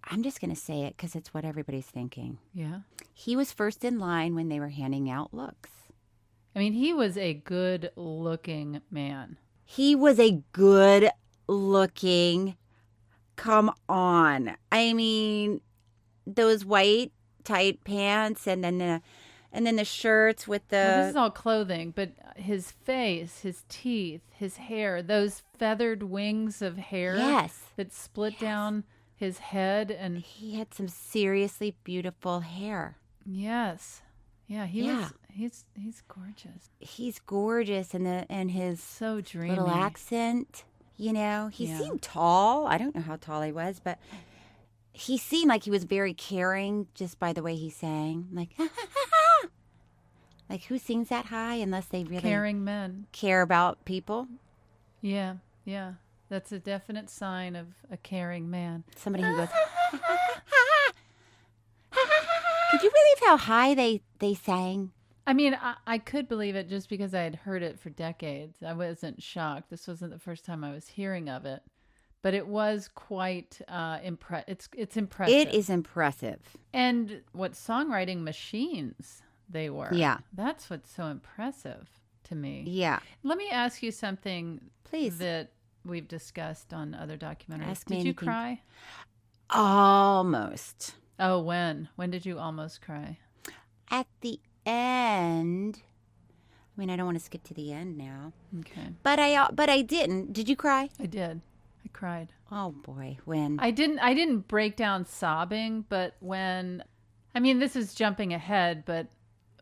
I'm 0.03 0.21
just 0.23 0.39
going 0.41 0.53
to 0.53 0.59
say 0.59 0.81
it 0.83 0.95
because 0.97 1.15
it's 1.15 1.33
what 1.33 1.45
everybody's 1.45 1.87
thinking. 1.87 2.37
yeah. 2.53 2.79
He 3.17 3.35
was 3.37 3.53
first 3.53 3.85
in 3.85 3.97
line 3.97 4.35
when 4.35 4.49
they 4.49 4.59
were 4.59 4.67
handing 4.69 5.09
out 5.09 5.33
looks. 5.33 5.69
I 6.53 6.59
mean, 6.59 6.73
he 6.73 6.91
was 6.93 7.17
a 7.17 7.33
good 7.33 7.91
looking 7.95 8.81
man. 8.91 9.37
He 9.63 9.95
was 9.95 10.19
a 10.19 10.43
good 10.51 11.09
looking. 11.47 12.55
Come 13.35 13.71
on. 13.89 14.55
I 14.71 14.93
mean, 14.93 15.61
those 16.25 16.63
white 16.65 17.11
tight 17.43 17.83
pants 17.83 18.47
and 18.47 18.63
then 18.63 18.77
the 18.79 19.01
and 19.51 19.65
then 19.65 19.77
the 19.77 19.85
shirts 19.85 20.47
with 20.49 20.67
the 20.67 20.75
Well, 20.75 21.01
this 21.03 21.09
is 21.11 21.15
all 21.15 21.31
clothing, 21.31 21.91
but 21.95 22.11
his 22.35 22.71
face, 22.71 23.39
his 23.41 23.63
teeth, 23.69 24.21
his 24.33 24.57
hair, 24.57 25.01
those 25.01 25.43
feathered 25.57 26.03
wings 26.03 26.61
of 26.61 26.77
hair 26.77 27.15
Yes. 27.15 27.61
that 27.77 27.93
split 27.93 28.37
down 28.37 28.83
his 29.15 29.37
head 29.39 29.91
and 29.91 30.17
he 30.17 30.55
had 30.55 30.73
some 30.73 30.89
seriously 30.89 31.75
beautiful 31.83 32.41
hair. 32.41 32.97
yes. 33.25 34.01
Yeah, 34.47 34.65
he 34.67 34.85
Yeah. 34.85 34.97
was 34.97 35.13
he's 35.31 35.65
he's 35.75 36.01
gorgeous. 36.07 36.69
He's 36.79 37.19
gorgeous 37.19 37.93
and 37.95 38.05
the 38.05 38.25
and 38.29 38.51
his 38.51 38.79
So 38.81 39.19
dreamy. 39.21 39.49
little 39.51 39.69
accent. 39.71 40.65
You 40.97 41.11
know, 41.13 41.47
he 41.51 41.65
Yeah. 41.67 41.77
seemed 41.77 42.01
tall. 42.01 42.67
I 42.67 42.77
don't 42.77 42.95
know 42.95 43.01
how 43.01 43.17
tall 43.17 43.41
he 43.41 43.51
was, 43.51 43.79
but 43.83 43.99
he 44.93 45.17
seemed 45.17 45.49
like 45.49 45.63
he 45.63 45.69
was 45.71 45.83
very 45.83 46.13
caring 46.13 46.87
just 46.95 47.19
by 47.19 47.33
the 47.33 47.41
way 47.43 47.55
he 47.55 47.69
sang. 47.69 48.29
Like, 48.31 48.55
like 50.49 50.63
who 50.65 50.77
sings 50.77 51.09
that 51.09 51.25
high 51.25 51.55
unless 51.55 51.87
they 51.87 52.03
really 52.05 52.21
Caring 52.21 52.63
men. 52.63 53.07
care 53.11 53.41
about 53.41 53.83
people? 53.85 54.27
Yeah, 55.01 55.35
yeah. 55.65 55.93
That's 56.29 56.51
a 56.51 56.59
definite 56.59 57.09
sign 57.09 57.55
of 57.55 57.67
a 57.91 57.97
caring 57.97 58.49
man. 58.49 58.83
Somebody 58.95 59.23
who 59.25 59.35
goes. 59.35 59.49
Could 62.71 62.83
you 62.83 62.89
believe 62.91 63.19
how 63.29 63.37
high 63.37 63.73
they 63.75 64.01
they 64.19 64.33
sang? 64.33 64.91
I 65.27 65.33
mean, 65.33 65.55
I, 65.59 65.75
I 65.87 65.97
could 65.97 66.27
believe 66.27 66.55
it 66.55 66.69
just 66.69 66.87
because 66.89 67.13
I 67.15 67.21
had 67.21 67.35
heard 67.35 67.63
it 67.63 67.79
for 67.79 67.89
decades. 67.89 68.61
I 68.63 68.73
wasn't 68.73 69.21
shocked. 69.23 69.69
This 69.69 69.87
wasn't 69.87 70.11
the 70.11 70.19
first 70.19 70.45
time 70.45 70.63
I 70.63 70.71
was 70.71 70.87
hearing 70.87 71.29
of 71.29 71.45
it, 71.45 71.61
but 72.21 72.33
it 72.35 72.47
was 72.47 72.87
quite 72.93 73.59
uh, 73.67 73.97
impre- 73.99 74.43
It's 74.47 74.69
it's 74.77 74.97
impressive. 74.97 75.35
It 75.35 75.53
is 75.53 75.69
impressive. 75.69 76.39
and 76.73 77.21
what 77.31 77.53
songwriting 77.53 78.21
machines 78.21 79.21
they 79.49 79.69
were. 79.69 79.89
Yeah. 79.93 80.17
that's 80.33 80.69
what's 80.69 80.91
so 80.93 81.05
impressive 81.05 81.87
to 82.25 82.35
me. 82.35 82.63
Yeah. 82.67 82.99
Let 83.23 83.37
me 83.37 83.49
ask 83.51 83.81
you 83.83 83.91
something, 83.91 84.59
Please. 84.83 85.17
that 85.19 85.51
we've 85.85 86.07
discussed 86.07 86.73
on 86.73 86.93
other 86.95 87.17
documentaries. 87.17 87.67
Ask 87.67 87.89
me 87.89 87.97
did 87.97 88.05
you 88.05 88.09
anything. 88.09 88.27
cry? 88.27 88.61
Almost. 89.51 90.95
Oh, 91.19 91.39
when? 91.41 91.89
When 91.95 92.11
did 92.11 92.25
you 92.25 92.37
almost 92.39 92.81
cry? 92.81 93.17
At 93.89 94.07
the 94.21 94.39
end. 94.65 95.81
I 96.77 96.79
mean, 96.79 96.89
I 96.89 96.95
don't 96.95 97.05
want 97.05 97.17
to 97.17 97.23
skip 97.23 97.43
to 97.45 97.53
the 97.53 97.71
end 97.71 97.97
now, 97.97 98.33
Okay, 98.59 98.89
but 99.03 99.17
I 99.19 99.35
uh, 99.35 99.47
but 99.53 99.69
I 99.69 99.81
didn't. 99.81 100.33
Did 100.33 100.49
you 100.49 100.55
cry? 100.55 100.89
I 100.99 101.05
did. 101.05 101.41
I 101.85 101.87
cried. 101.93 102.33
Oh 102.51 102.71
boy, 102.71 103.17
when? 103.25 103.59
I 103.61 103.71
didn't 103.71 103.99
I 103.99 104.13
didn't 104.13 104.47
break 104.47 104.75
down 104.75 105.05
sobbing, 105.05 105.85
but 105.87 106.15
when 106.19 106.83
I 107.33 107.39
mean 107.39 107.59
this 107.59 107.75
is 107.77 107.93
jumping 107.93 108.33
ahead, 108.33 108.83
but 108.85 109.07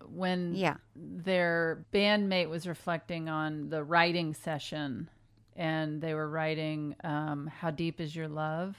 when 0.08 0.54
Yeah. 0.56 0.76
their 0.96 1.86
bandmate 1.94 2.50
was 2.50 2.68
reflecting 2.68 3.30
on 3.30 3.70
the 3.70 3.84
writing 3.84 4.34
session 4.34 5.10
and 5.56 6.02
they 6.02 6.14
were 6.14 6.28
writing 6.30 6.96
um, 7.04 7.48
how 7.48 7.72
deep 7.72 8.02
is 8.02 8.14
your 8.16 8.28
love 8.28 8.76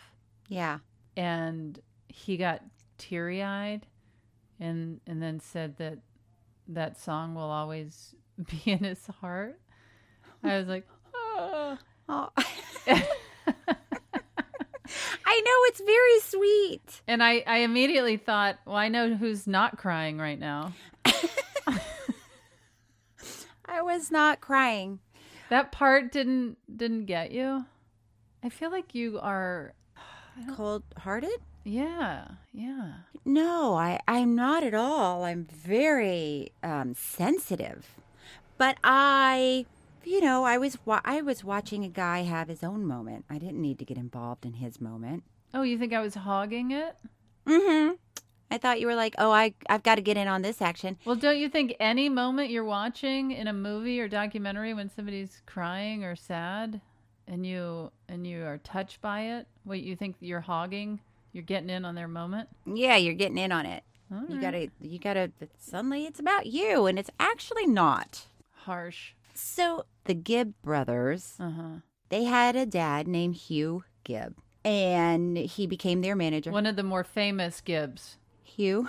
yeah. 0.49 0.81
and 1.17 1.81
he 2.09 2.37
got 2.37 2.63
teary-eyed 2.99 3.87
and 4.61 5.01
and 5.07 5.23
then 5.23 5.41
said 5.41 5.77
that 5.79 5.99
that 6.69 7.01
song 7.01 7.35
will 7.35 7.43
always 7.51 8.15
be 8.51 8.71
in 8.71 8.79
his 8.79 9.07
heart. 9.21 9.59
I 10.43 10.59
was 10.59 10.69
like. 10.69 10.87
Oh. 12.07 12.29
I 15.27 15.41
know 15.41 15.59
it's 15.65 15.81
very 15.81 16.21
sweet. 16.21 17.03
And 17.09 17.23
I, 17.25 17.43
I 17.47 17.59
immediately 17.61 18.19
thought, 18.19 18.59
well, 18.67 18.77
I 18.77 18.89
know 18.89 19.15
who's 19.15 19.47
not 19.47 19.79
crying 19.79 20.19
right 20.19 20.39
now. 20.39 20.75
I 23.65 23.83
was 23.83 24.11
not 24.11 24.41
crying. 24.41 25.01
That 25.49 25.73
part 25.73 26.13
didn't 26.13 26.59
didn't 26.77 27.07
get 27.07 27.33
you. 27.33 27.65
I 28.43 28.51
feel 28.51 28.71
like 28.71 28.95
you 28.95 29.19
are 29.21 29.73
Cold 30.55 30.83
hearted? 30.99 31.41
Yeah, 31.65 32.27
yeah. 32.53 32.93
No, 33.25 33.75
I, 33.75 34.01
I'm 34.07 34.35
not 34.35 34.63
at 34.63 34.75
all. 34.75 35.25
I'm 35.25 35.47
very 35.47 36.53
um, 36.63 36.95
sensitive. 36.95 37.87
But 38.59 38.77
I, 38.85 39.67
you 40.05 40.21
know, 40.21 40.45
I 40.45 40.59
was 40.59 40.79
wa- 40.85 41.01
I 41.05 41.23
was 41.23 41.43
watching 41.43 41.85
a 41.85 41.89
guy 41.89 42.21
have 42.23 42.49
his 42.49 42.63
own 42.63 42.87
moment. 42.87 43.25
I 43.31 43.39
didn't 43.39 43.61
need 43.61 43.79
to 43.79 43.85
get 43.85 43.97
involved 43.97 44.45
in 44.45 44.55
his 44.55 44.81
moment. 44.81 45.25
Oh, 45.53 45.63
you 45.63 45.79
think 45.79 45.93
I 45.93 46.01
was 46.01 46.15
hogging 46.15 46.71
it? 46.71 46.97
Mm-hmm. 47.47 47.95
I 48.51 48.59
thought 48.59 48.79
you 48.81 48.87
were 48.87 48.95
like, 48.95 49.15
oh, 49.19 49.33
I 49.33 49.55
I've 49.69 49.83
got 49.83 49.97
to 49.97 50.03
get 50.03 50.17
in 50.17 50.29
on 50.29 50.43
this 50.43 50.63
action. 50.63 50.99
Well, 51.05 51.17
don't 51.17 51.39
you 51.39 51.49
think 51.49 51.75
any 51.81 52.09
moment 52.09 52.51
you're 52.51 52.65
watching 52.65 53.33
in 53.33 53.49
a 53.49 53.53
movie 53.53 54.01
or 54.01 54.07
documentary 54.07 54.75
when 54.75 54.91
somebody's 54.91 55.43
crying 55.47 56.05
or 56.05 56.15
sad 56.15 56.81
and 57.27 57.47
you 57.47 57.91
and 58.09 58.27
you 58.27 58.45
are 58.45 58.59
touched 58.59 59.01
by 59.01 59.23
it, 59.23 59.47
what 59.65 59.81
you 59.81 59.97
think 59.97 60.17
you're 60.21 60.41
hogging, 60.41 61.01
you're 61.35 61.43
getting 61.43 61.69
in 61.69 61.85
on 61.85 61.95
their 61.95 62.09
moment? 62.09 62.49
Yeah, 62.65 62.97
you're 62.97 63.13
getting 63.15 63.37
in 63.37 63.53
on 63.53 63.67
it. 63.67 63.83
You 64.29 64.41
gotta, 64.41 64.69
you 64.81 64.99
gotta. 65.01 65.33
Suddenly, 65.59 66.05
it's 66.07 66.21
about 66.21 66.47
you, 66.47 66.87
and 66.87 66.99
it's 66.99 67.11
actually 67.21 67.67
not. 67.67 68.27
harsh. 68.53 69.13
So 69.35 69.85
the 70.05 70.15
Gibb 70.15 70.55
brothers, 70.63 71.35
Uh-huh. 71.41 71.81
they 72.09 72.25
had 72.25 72.55
a 72.57 72.65
dad 72.65 73.07
named 73.09 73.35
Hugh 73.35 73.83
Gibb, 74.05 74.37
and 74.65 75.37
he 75.37 75.67
became 75.67 76.01
their 76.01 76.15
manager. 76.17 76.51
One 76.53 76.65
of 76.67 76.77
the 76.77 76.83
more 76.85 77.03
famous 77.05 77.61
Gibbs. 77.61 78.17
Hugh. 78.45 78.89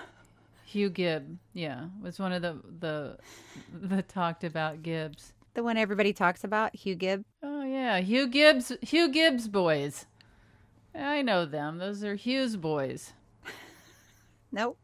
Hugh 0.66 0.90
Gibb, 0.90 1.38
yeah, 1.54 1.86
was 2.02 2.20
one 2.20 2.32
of 2.34 2.42
the 2.44 2.60
the 2.80 3.18
the 3.74 4.02
talked 4.04 4.44
about 4.44 4.84
Gibbs. 4.84 5.34
The 5.56 5.64
one 5.64 5.78
everybody 5.78 6.12
talks 6.14 6.44
about, 6.44 6.75
Hugh 6.75 6.96
Gibb. 6.96 7.24
Oh 7.42 7.64
yeah, 7.64 7.98
Hugh 8.00 8.28
Gibbs, 8.28 8.72
Hugh 8.82 9.10
Gibbs 9.10 9.48
boys. 9.48 10.06
I 10.98 11.22
know 11.22 11.46
them. 11.46 11.78
Those 11.78 12.04
are 12.04 12.16
Hughes 12.16 12.58
boys. 12.58 13.14
Nope. 14.52 14.78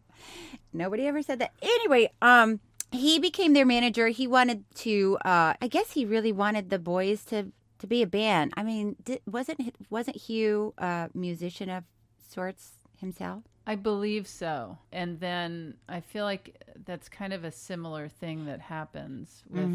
Nobody 0.74 1.08
ever 1.08 1.22
said 1.22 1.40
that. 1.40 1.54
Anyway, 1.62 2.12
um, 2.22 2.60
he 2.92 3.20
became 3.20 3.54
their 3.54 3.66
manager. 3.66 4.10
He 4.10 4.28
wanted 4.28 4.64
to. 4.76 5.18
Uh, 5.24 5.54
I 5.62 5.68
guess 5.68 5.92
he 5.94 6.06
really 6.06 6.32
wanted 6.32 6.70
the 6.70 6.80
boys 6.80 7.24
to 7.26 7.52
to 7.80 7.88
be 7.88 8.02
a 8.02 8.08
band. 8.08 8.54
I 8.56 8.64
mean, 8.64 8.96
di 9.04 9.20
wasn't 9.26 9.76
wasn't 9.90 10.18
Hugh 10.18 10.74
a 10.78 11.10
musician 11.14 11.70
of 11.70 11.84
sorts 12.30 12.72
himself? 12.98 13.44
I 13.66 13.76
believe 13.76 14.28
so. 14.28 14.78
And 14.92 15.20
then 15.20 15.76
I 15.88 16.02
feel 16.02 16.26
like 16.26 16.62
that's 16.86 17.08
kind 17.10 17.34
of 17.34 17.44
a 17.44 17.52
similar 17.52 18.08
thing 18.08 18.46
that 18.46 18.60
happens 18.60 19.44
with 19.50 19.66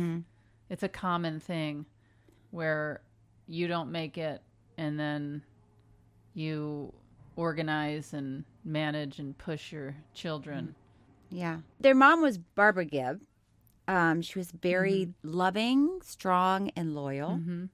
it's 0.68 0.82
a 0.82 0.88
common 0.88 1.40
thing 1.40 1.86
where 2.50 3.00
you 3.46 3.68
don't 3.68 3.92
make 3.92 4.18
it 4.18 4.42
and 4.76 4.98
then 4.98 5.42
you 6.36 6.92
organize 7.34 8.12
and 8.12 8.44
manage 8.64 9.18
and 9.18 9.36
push 9.38 9.72
your 9.72 9.96
children. 10.14 10.68
Mm. 10.68 10.74
Yeah. 11.38 11.58
Their 11.80 11.94
mom 11.94 12.22
was 12.22 12.38
Barbara 12.38 12.84
Gibb. 12.84 13.20
Um, 13.88 14.22
she 14.22 14.38
was 14.38 14.50
very 14.50 15.06
mm-hmm. 15.06 15.30
loving, 15.36 16.00
strong, 16.02 16.70
and 16.76 16.94
loyal. 16.94 17.32
Mm-hmm. 17.32 17.64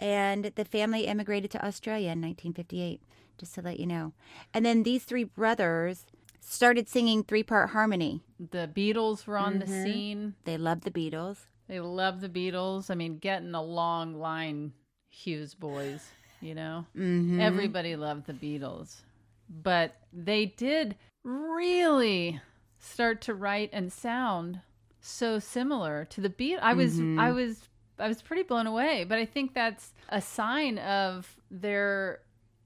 And 0.00 0.44
the 0.56 0.64
family 0.64 1.06
immigrated 1.06 1.50
to 1.52 1.64
Australia 1.64 2.10
in 2.10 2.20
1958, 2.20 3.00
just 3.38 3.54
to 3.54 3.62
let 3.62 3.78
you 3.78 3.86
know. 3.86 4.12
And 4.52 4.66
then 4.66 4.82
these 4.82 5.04
three 5.04 5.24
brothers 5.24 6.06
started 6.40 6.88
singing 6.88 7.22
three 7.22 7.42
part 7.42 7.70
harmony. 7.70 8.22
The 8.38 8.68
Beatles 8.74 9.26
were 9.26 9.38
on 9.38 9.60
the 9.60 9.66
mm-hmm. 9.66 9.84
scene. 9.84 10.34
They 10.44 10.58
loved 10.58 10.82
the 10.82 10.90
Beatles. 10.90 11.46
They 11.68 11.80
loved 11.80 12.20
the 12.20 12.28
Beatles. 12.28 12.90
I 12.90 12.94
mean, 12.94 13.18
getting 13.18 13.54
a 13.54 13.62
long 13.62 14.14
line, 14.14 14.72
Hughes 15.08 15.54
boys, 15.54 16.10
you 16.44 16.54
know? 16.54 16.86
Mm-hmm. 16.96 17.40
Everybody 17.40 17.96
loved 17.96 18.26
the 18.26 18.32
Beatles. 18.32 19.00
But 19.48 19.96
they 20.12 20.46
did 20.46 20.96
really 21.22 22.40
start 22.78 23.22
to 23.22 23.34
write 23.34 23.70
and 23.72 23.92
sound 23.92 24.60
so 25.00 25.38
similar 25.38 26.06
to 26.10 26.20
the 26.20 26.30
Beat. 26.30 26.58
I 26.58 26.74
was 26.74 26.98
I 27.18 27.30
was 27.30 27.68
I 27.98 28.08
was 28.08 28.22
pretty 28.22 28.42
blown 28.42 28.66
away, 28.66 29.04
but 29.04 29.18
I 29.18 29.24
think 29.24 29.54
that's 29.54 29.92
a 30.08 30.20
sign 30.20 30.78
of 30.78 31.36
their 31.50 32.20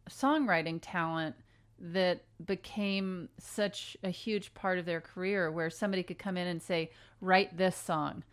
songwriting 0.09 0.79
talent 0.81 1.37
that 1.81 2.23
became 2.45 3.29
such 3.39 3.97
a 4.03 4.11
huge 4.11 4.55
part 4.55 4.79
of 4.79 4.87
their 4.87 5.01
career 5.01 5.51
where 5.51 5.71
somebody 5.71 6.03
could 6.03 6.19
come 6.19 6.37
in 6.37 6.47
and 6.47 6.63
say, 6.63 6.91
"Write 7.21 7.57
this 7.57 7.77
song. 7.77 8.25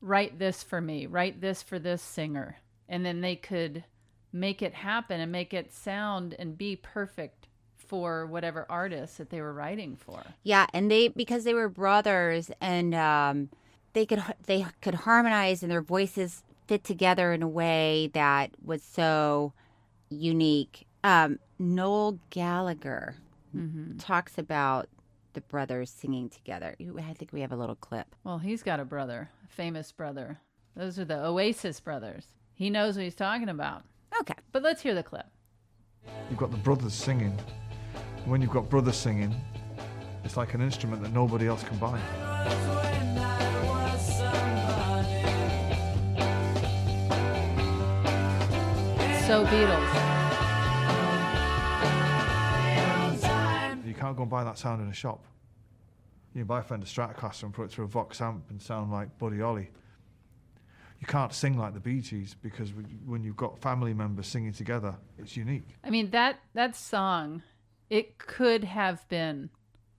Write 0.00 0.38
this 0.38 0.62
for 0.62 0.80
me. 0.80 1.06
Write 1.06 1.40
this 1.40 1.62
for 1.62 1.78
this 1.78 2.02
singer." 2.02 2.58
And 2.88 3.04
then 3.06 3.20
they 3.20 3.36
could 3.36 3.84
make 4.32 4.62
it 4.62 4.74
happen 4.74 5.20
and 5.20 5.30
make 5.30 5.52
it 5.52 5.72
sound 5.72 6.34
and 6.38 6.56
be 6.56 6.76
perfect 6.76 7.48
for 7.76 8.26
whatever 8.26 8.64
artist 8.70 9.18
that 9.18 9.28
they 9.30 9.40
were 9.40 9.52
writing 9.52 9.96
for. 9.96 10.22
Yeah, 10.42 10.66
and 10.72 10.90
they 10.90 11.08
because 11.08 11.44
they 11.44 11.52
were 11.54 11.68
brothers 11.68 12.50
and 12.60 12.94
um 12.94 13.50
they 13.92 14.06
could 14.06 14.22
they 14.46 14.64
could 14.80 14.94
harmonize 14.94 15.62
and 15.62 15.70
their 15.70 15.82
voices 15.82 16.42
fit 16.66 16.84
together 16.84 17.32
in 17.32 17.42
a 17.42 17.48
way 17.48 18.10
that 18.14 18.52
was 18.64 18.82
so 18.82 19.52
unique. 20.08 20.86
Um, 21.04 21.38
Noel 21.58 22.18
Gallagher 22.30 23.16
Mm-hmm. 23.54 23.98
talks 23.98 24.38
about 24.38 24.88
the 25.34 25.42
brothers 25.42 25.90
singing 25.90 26.30
together. 26.30 26.74
I 26.80 27.12
think 27.12 27.34
we 27.34 27.42
have 27.42 27.52
a 27.52 27.56
little 27.56 27.74
clip. 27.74 28.06
Well, 28.24 28.38
he's 28.38 28.62
got 28.62 28.80
a 28.80 28.84
brother, 28.86 29.28
a 29.44 29.48
famous 29.48 29.92
brother. 29.92 30.38
Those 30.74 30.98
are 30.98 31.04
the 31.04 31.22
Oasis 31.22 31.78
brothers. 31.78 32.28
He 32.54 32.70
knows 32.70 32.96
what 32.96 33.04
he's 33.04 33.14
talking 33.14 33.50
about. 33.50 33.82
Okay. 34.20 34.34
But 34.52 34.62
let's 34.62 34.82
hear 34.82 34.94
the 34.94 35.02
clip. 35.02 35.26
You've 36.28 36.38
got 36.38 36.50
the 36.50 36.56
brothers 36.58 36.94
singing. 36.94 37.38
When 38.24 38.40
you've 38.40 38.50
got 38.50 38.68
brothers 38.68 38.96
singing, 38.96 39.34
it's 40.24 40.36
like 40.36 40.54
an 40.54 40.60
instrument 40.60 41.02
that 41.02 41.12
nobody 41.12 41.46
else 41.46 41.64
can 41.64 41.78
buy. 41.78 41.98
So 49.26 49.44
Beatles. 49.46 49.92
You 53.86 53.94
can't 53.94 54.16
go 54.16 54.22
and 54.22 54.30
buy 54.30 54.44
that 54.44 54.58
sound 54.58 54.82
in 54.82 54.88
a 54.88 54.94
shop. 54.94 55.24
You 56.34 56.40
can 56.40 56.46
buy 56.46 56.60
a 56.60 56.62
Fender 56.62 56.86
Stratocaster 56.86 57.44
and 57.44 57.54
put 57.54 57.64
it 57.64 57.70
through 57.70 57.84
a 57.84 57.88
Vox 57.88 58.20
amp 58.20 58.50
and 58.50 58.60
sound 58.60 58.90
like 58.90 59.18
Buddy 59.18 59.40
Holly. 59.40 59.70
You 61.02 61.08
can't 61.08 61.34
sing 61.34 61.58
like 61.58 61.74
the 61.74 61.80
Bee 61.80 62.00
Gees 62.00 62.36
because 62.40 62.70
when 63.04 63.24
you've 63.24 63.36
got 63.36 63.58
family 63.58 63.92
members 63.92 64.28
singing 64.28 64.52
together, 64.52 64.94
it's 65.18 65.36
unique. 65.36 65.66
I 65.82 65.90
mean 65.90 66.10
that 66.10 66.38
that 66.54 66.76
song, 66.76 67.42
it 67.90 68.18
could 68.18 68.62
have 68.62 69.06
been 69.08 69.50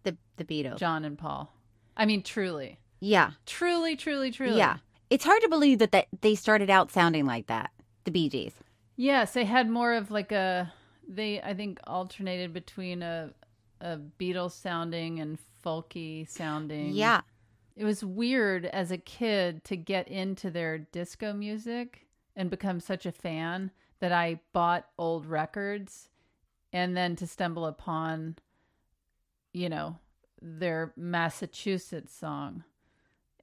The 0.03 0.15
the 0.37 0.45
Beatles. 0.45 0.77
John 0.77 1.03
and 1.03 1.17
Paul. 1.17 1.51
I 1.97 2.05
mean, 2.05 2.23
truly, 2.23 2.79
Yeah. 3.01 3.31
truly, 3.45 3.97
truly, 3.97 4.31
truly. 4.31 4.57
Yeah. 4.57 4.77
It's 5.09 5.25
hard 5.25 5.41
to 5.41 5.49
believe 5.49 5.79
that, 5.79 5.91
that 5.91 6.07
they 6.21 6.35
started 6.35 6.69
out 6.69 6.89
sounding 6.89 7.25
like 7.25 7.47
that. 7.47 7.71
The 8.05 8.11
Bee 8.11 8.29
Gees. 8.29 8.53
Yes, 8.95 9.33
they 9.33 9.43
had 9.43 9.69
more 9.69 9.93
of 9.93 10.09
like 10.09 10.31
a. 10.31 10.71
They 11.05 11.41
I 11.41 11.53
think 11.53 11.81
alternated 11.85 12.53
between 12.53 13.03
a 13.03 13.31
a 13.81 13.97
Beatles 14.17 14.51
sounding 14.53 15.19
and 15.19 15.37
folky 15.65 16.29
sounding. 16.29 16.91
Yeah. 16.93 17.21
It 17.75 17.85
was 17.85 18.03
weird 18.03 18.65
as 18.65 18.91
a 18.91 18.97
kid 18.97 19.63
to 19.65 19.75
get 19.75 20.07
into 20.07 20.51
their 20.51 20.77
disco 20.77 21.33
music 21.33 22.07
and 22.35 22.49
become 22.49 22.79
such 22.79 23.05
a 23.05 23.11
fan 23.11 23.71
that 23.99 24.11
I 24.11 24.41
bought 24.53 24.89
old 24.97 25.25
records 25.25 26.09
and 26.71 26.95
then 26.95 27.15
to 27.15 27.27
stumble 27.27 27.65
upon, 27.65 28.37
you 29.53 29.69
know, 29.69 29.97
their 30.41 30.93
Massachusetts 30.95 32.13
song 32.13 32.63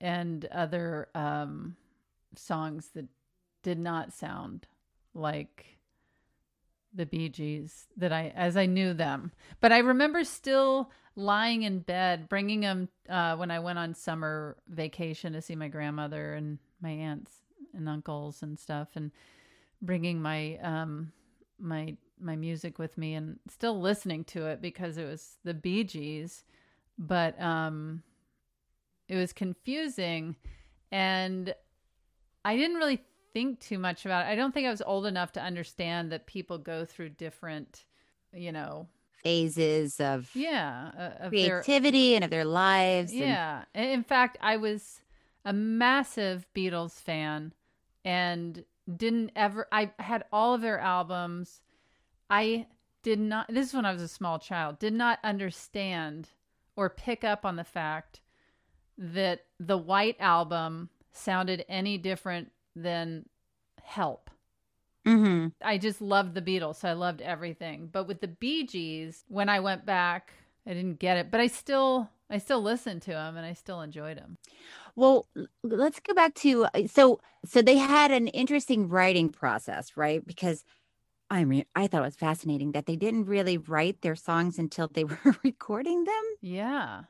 and 0.01 0.45
other 0.47 1.09
um, 1.15 1.77
songs 2.37 2.91
that 2.95 3.07
did 3.63 3.79
not 3.79 4.13
sound 4.13 4.67
like 5.15 5.79
the 6.95 7.07
Bee 7.07 7.29
Gees 7.29 7.87
that 7.97 8.13
I 8.13 8.33
as 8.35 8.57
I 8.57 8.67
knew 8.67 8.95
them. 8.95 9.33
But 9.61 9.73
I 9.73 9.79
remember 9.79 10.25
still 10.25 10.91
lying 11.17 11.63
in 11.63 11.81
bed, 11.81 12.29
bringing 12.29 12.61
them 12.61 12.89
uh, 13.09 13.37
when 13.37 13.51
I 13.51 13.61
went 13.61 13.79
on 13.79 13.95
summer 13.95 14.57
vacation 14.69 15.33
to 15.33 15.43
see 15.43 15.57
my 15.57 15.69
grandmother 15.69 16.35
and 16.35 16.59
my 16.81 16.91
aunts 16.91 17.33
and 17.75 17.89
uncles 17.89 18.43
and 18.43 18.59
stuff, 18.59 18.89
and 18.95 19.11
bringing 19.83 20.21
my 20.21 20.57
um, 20.59 21.13
my 21.59 21.97
my 22.21 22.37
music 22.37 22.79
with 22.79 22.99
me 22.99 23.15
and 23.15 23.39
still 23.49 23.81
listening 23.81 24.25
to 24.25 24.47
it 24.47 24.61
because 24.61 24.99
it 24.99 25.07
was 25.07 25.37
the 25.45 25.55
Bee 25.55 25.85
Gees, 25.85 26.45
but 26.99 27.41
um, 27.41 28.03
it 29.09 29.17
was 29.17 29.33
confusing, 29.33 30.37
and 30.91 31.55
I 32.45 32.57
didn't 32.57 32.77
really 32.77 33.03
think 33.33 33.61
too 33.61 33.79
much 33.79 34.05
about 34.05 34.27
it. 34.27 34.31
I 34.31 34.35
don't 34.35 34.53
think 34.53 34.67
I 34.67 34.71
was 34.71 34.83
old 34.83 35.07
enough 35.07 35.33
to 35.33 35.43
understand 35.43 36.13
that 36.13 36.27
people 36.27 36.59
go 36.59 36.85
through 36.85 37.11
different, 37.11 37.85
you 38.33 38.53
know, 38.53 38.89
Phases 39.23 40.01
of 40.01 40.31
yeah, 40.35 40.91
uh, 40.97 41.25
of 41.27 41.31
their- 41.33 41.63
creativity 41.63 42.15
and 42.15 42.25
of 42.25 42.31
their 42.31 42.45
lives. 42.47 43.13
yeah. 43.15 43.65
And 43.75 43.91
In 43.91 44.03
fact, 44.03 44.39
I 44.41 44.57
was 44.57 45.01
a 45.45 45.53
massive 45.53 46.47
Beatles 46.55 46.93
fan 47.01 47.53
and 48.03 48.65
didn't 48.97 49.33
ever 49.37 49.69
I 49.71 49.91
had 49.99 50.25
all 50.33 50.55
of 50.55 50.63
their 50.63 50.79
albums. 50.81 51.61
I 52.31 52.67
did 53.03 53.19
not 53.21 53.49
this 53.53 53.69
is 53.69 53.75
when 53.75 53.85
I 53.85 53.93
was 53.93 54.01
a 54.03 54.09
small 54.09 54.39
child, 54.39 54.79
did 54.79 54.95
not 54.95 55.19
understand 55.23 56.31
or 56.77 56.89
pick 56.89 57.23
up 57.23 57.45
on 57.45 57.57
the 57.57 57.65
fact 57.65 58.21
that 58.97 59.45
the 59.59 59.77
White 59.79 60.17
album 60.19 60.89
sounded 61.13 61.65
any 61.69 61.99
different 61.99 62.53
than 62.75 63.27
Help. 63.83 64.31
Mm-hmm. 65.07 65.49
I 65.63 65.79
just 65.79 66.01
loved 66.01 66.35
the 66.35 66.43
Beatles, 66.43 66.77
so 66.77 66.89
I 66.89 66.93
loved 66.93 67.23
everything. 67.23 67.89
But 67.91 68.07
with 68.07 68.21
the 68.21 68.29
Bee 68.29 68.67
Gees, 68.67 69.25
when 69.29 69.49
I 69.49 69.61
went 69.61 69.87
back, 69.87 70.33
I 70.67 70.75
didn't 70.75 70.99
get 70.99 71.17
it, 71.17 71.31
but 71.31 71.41
I 71.41 71.47
still 71.47 72.11
I 72.29 72.39
still 72.39 72.63
listened 72.63 73.03
to 73.03 73.11
them 73.11 73.37
and 73.37 73.45
I 73.45 73.55
still 73.55 73.81
enjoyed 73.81 74.17
them. 74.17 74.39
Well, 74.95 75.27
let's 75.63 76.01
go 76.01 76.15
back 76.15 76.35
to 76.37 76.67
uh, 76.67 76.87
so 76.87 77.21
so 77.45 77.63
they 77.63 77.77
had 77.77 78.11
an 78.11 78.29
interesting 78.29 78.89
writing 78.89 79.31
process, 79.31 79.97
right? 79.97 80.25
Because 80.25 80.65
I 81.31 81.45
mean, 81.45 81.65
I 81.75 81.87
thought 81.87 82.03
it 82.03 82.07
was 82.07 82.17
fascinating 82.17 82.73
that 82.73 82.87
they 82.87 82.97
didn't 82.97 83.27
really 83.27 83.57
write 83.57 84.03
their 84.03 84.17
songs 84.17 84.59
until 84.59 84.89
they 84.89 85.05
were 85.05 85.37
recording 85.43 86.05
them. 86.05 86.25
Yeah. 86.41 87.03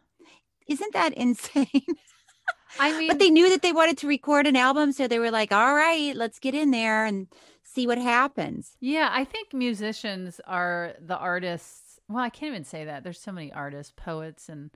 Isn't 0.68 0.92
that 0.92 1.14
insane? 1.14 1.66
I 2.78 2.98
mean, 2.98 3.08
but 3.08 3.18
they 3.18 3.30
knew 3.30 3.48
that 3.50 3.62
they 3.62 3.72
wanted 3.72 3.98
to 3.98 4.06
record 4.06 4.46
an 4.46 4.56
album, 4.56 4.92
so 4.92 5.08
they 5.08 5.18
were 5.18 5.30
like, 5.30 5.52
"All 5.52 5.74
right, 5.74 6.14
let's 6.14 6.38
get 6.38 6.54
in 6.54 6.70
there 6.70 7.04
and 7.04 7.26
see 7.62 7.86
what 7.86 7.98
happens." 7.98 8.76
Yeah, 8.80 9.08
I 9.12 9.24
think 9.24 9.52
musicians 9.52 10.40
are 10.46 10.94
the 11.00 11.16
artists. 11.16 12.00
Well, 12.08 12.22
I 12.22 12.30
can't 12.30 12.50
even 12.50 12.64
say 12.64 12.84
that. 12.84 13.04
There's 13.04 13.20
so 13.20 13.32
many 13.32 13.52
artists, 13.52 13.92
poets, 13.96 14.48
and 14.48 14.70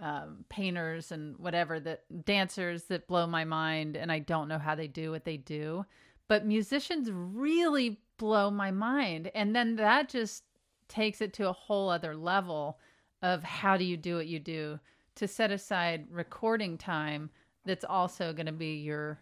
um, 0.00 0.44
painters, 0.48 1.12
and 1.12 1.36
whatever 1.38 1.80
that 1.80 2.24
dancers 2.24 2.84
that 2.84 3.06
blow 3.06 3.26
my 3.26 3.44
mind, 3.44 3.96
and 3.96 4.10
I 4.10 4.20
don't 4.20 4.48
know 4.48 4.58
how 4.58 4.74
they 4.74 4.88
do 4.88 5.10
what 5.10 5.24
they 5.24 5.36
do. 5.36 5.84
But 6.28 6.46
musicians 6.46 7.10
really 7.12 8.00
blow 8.16 8.50
my 8.50 8.70
mind, 8.70 9.30
and 9.34 9.54
then 9.54 9.76
that 9.76 10.08
just 10.08 10.44
takes 10.88 11.20
it 11.20 11.32
to 11.34 11.48
a 11.48 11.52
whole 11.52 11.88
other 11.88 12.16
level 12.16 12.78
of 13.22 13.42
how 13.42 13.76
do 13.76 13.84
you 13.84 13.96
do 13.96 14.16
what 14.16 14.26
you 14.26 14.38
do 14.38 14.78
to 15.16 15.28
set 15.28 15.50
aside 15.50 16.06
recording 16.10 16.78
time 16.78 17.30
that's 17.64 17.84
also 17.84 18.32
going 18.32 18.46
to 18.46 18.52
be 18.52 18.74
your 18.76 19.20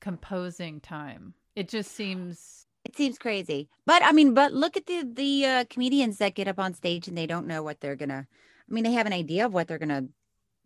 composing 0.00 0.80
time. 0.80 1.34
It 1.54 1.68
just 1.68 1.92
seems 1.92 2.66
It 2.84 2.96
seems 2.96 3.18
crazy, 3.18 3.68
but 3.86 4.02
I 4.02 4.12
mean, 4.12 4.34
but 4.34 4.52
look 4.52 4.76
at 4.76 4.86
the 4.86 5.04
the 5.04 5.46
uh, 5.46 5.64
comedians 5.70 6.18
that 6.18 6.34
get 6.34 6.48
up 6.48 6.58
on 6.58 6.74
stage 6.74 7.08
and 7.08 7.16
they 7.16 7.26
don't 7.26 7.46
know 7.46 7.62
what 7.62 7.80
they're 7.80 7.96
gonna. 7.96 8.26
I 8.68 8.72
mean, 8.72 8.84
they 8.84 8.92
have 8.92 9.06
an 9.06 9.12
idea 9.12 9.46
of 9.46 9.52
what 9.52 9.68
they're 9.68 9.78
gonna 9.78 10.06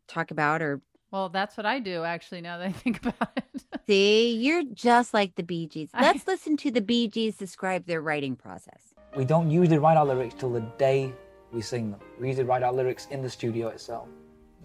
talk 0.06 0.30
about 0.30 0.62
or 0.62 0.80
well, 1.10 1.28
that's 1.28 1.56
what 1.56 1.66
I 1.66 1.78
do 1.78 2.04
actually 2.04 2.40
now 2.40 2.58
that 2.58 2.68
I 2.68 2.72
think 2.72 3.00
about 3.06 3.30
it. 3.36 3.64
See, 3.86 4.36
you're 4.36 4.64
just 4.64 5.14
like 5.14 5.34
the 5.36 5.42
Bee 5.42 5.66
Gees. 5.66 5.90
Let's 5.98 6.26
listen 6.26 6.56
to 6.58 6.70
the 6.70 6.80
Bee 6.80 7.08
Gees 7.08 7.36
describe 7.36 7.86
their 7.86 8.00
writing 8.00 8.36
process. 8.36 8.94
We 9.16 9.24
don't 9.24 9.50
usually 9.50 9.78
write 9.78 9.96
our 9.96 10.04
lyrics 10.06 10.34
till 10.38 10.52
the 10.52 10.60
day 10.78 11.12
we 11.52 11.62
sing 11.62 11.90
them. 11.90 12.00
We 12.20 12.28
usually 12.28 12.44
write 12.44 12.62
our 12.62 12.72
lyrics 12.72 13.06
in 13.10 13.22
the 13.22 13.30
studio 13.30 13.68
itself. 13.68 14.08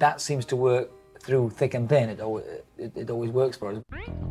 That 0.02 0.20
seems 0.20 0.46
to 0.46 0.56
work 0.56 0.90
through 1.20 1.52
thick 1.52 1.76
and 1.76 1.88
thin. 1.88 2.10
It 2.10 2.20
always, 2.22 2.44
it, 2.76 2.92
it 2.96 3.12
always 3.12 3.30
works 3.30 3.56
for 3.56 3.70
us. 3.70 3.84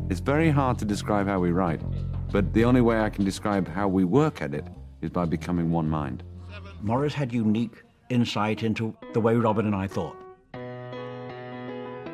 It's 0.09 0.19
very 0.19 0.49
hard 0.49 0.77
to 0.79 0.85
describe 0.85 1.27
how 1.27 1.39
we 1.39 1.51
write, 1.51 1.81
but 2.29 2.51
the 2.51 2.65
only 2.65 2.81
way 2.81 2.99
I 2.99 3.09
can 3.09 3.23
describe 3.23 3.69
how 3.69 3.87
we 3.87 4.03
work 4.03 4.41
at 4.41 4.53
it 4.53 4.65
is 5.01 5.09
by 5.09 5.23
becoming 5.23 5.71
one 5.71 5.89
mind. 5.89 6.23
Maurice 6.81 7.13
had 7.13 7.31
unique 7.31 7.83
insight 8.09 8.63
into 8.63 8.93
the 9.13 9.21
way 9.21 9.35
Robin 9.35 9.65
and 9.65 9.73
I 9.73 9.87
thought. 9.87 10.17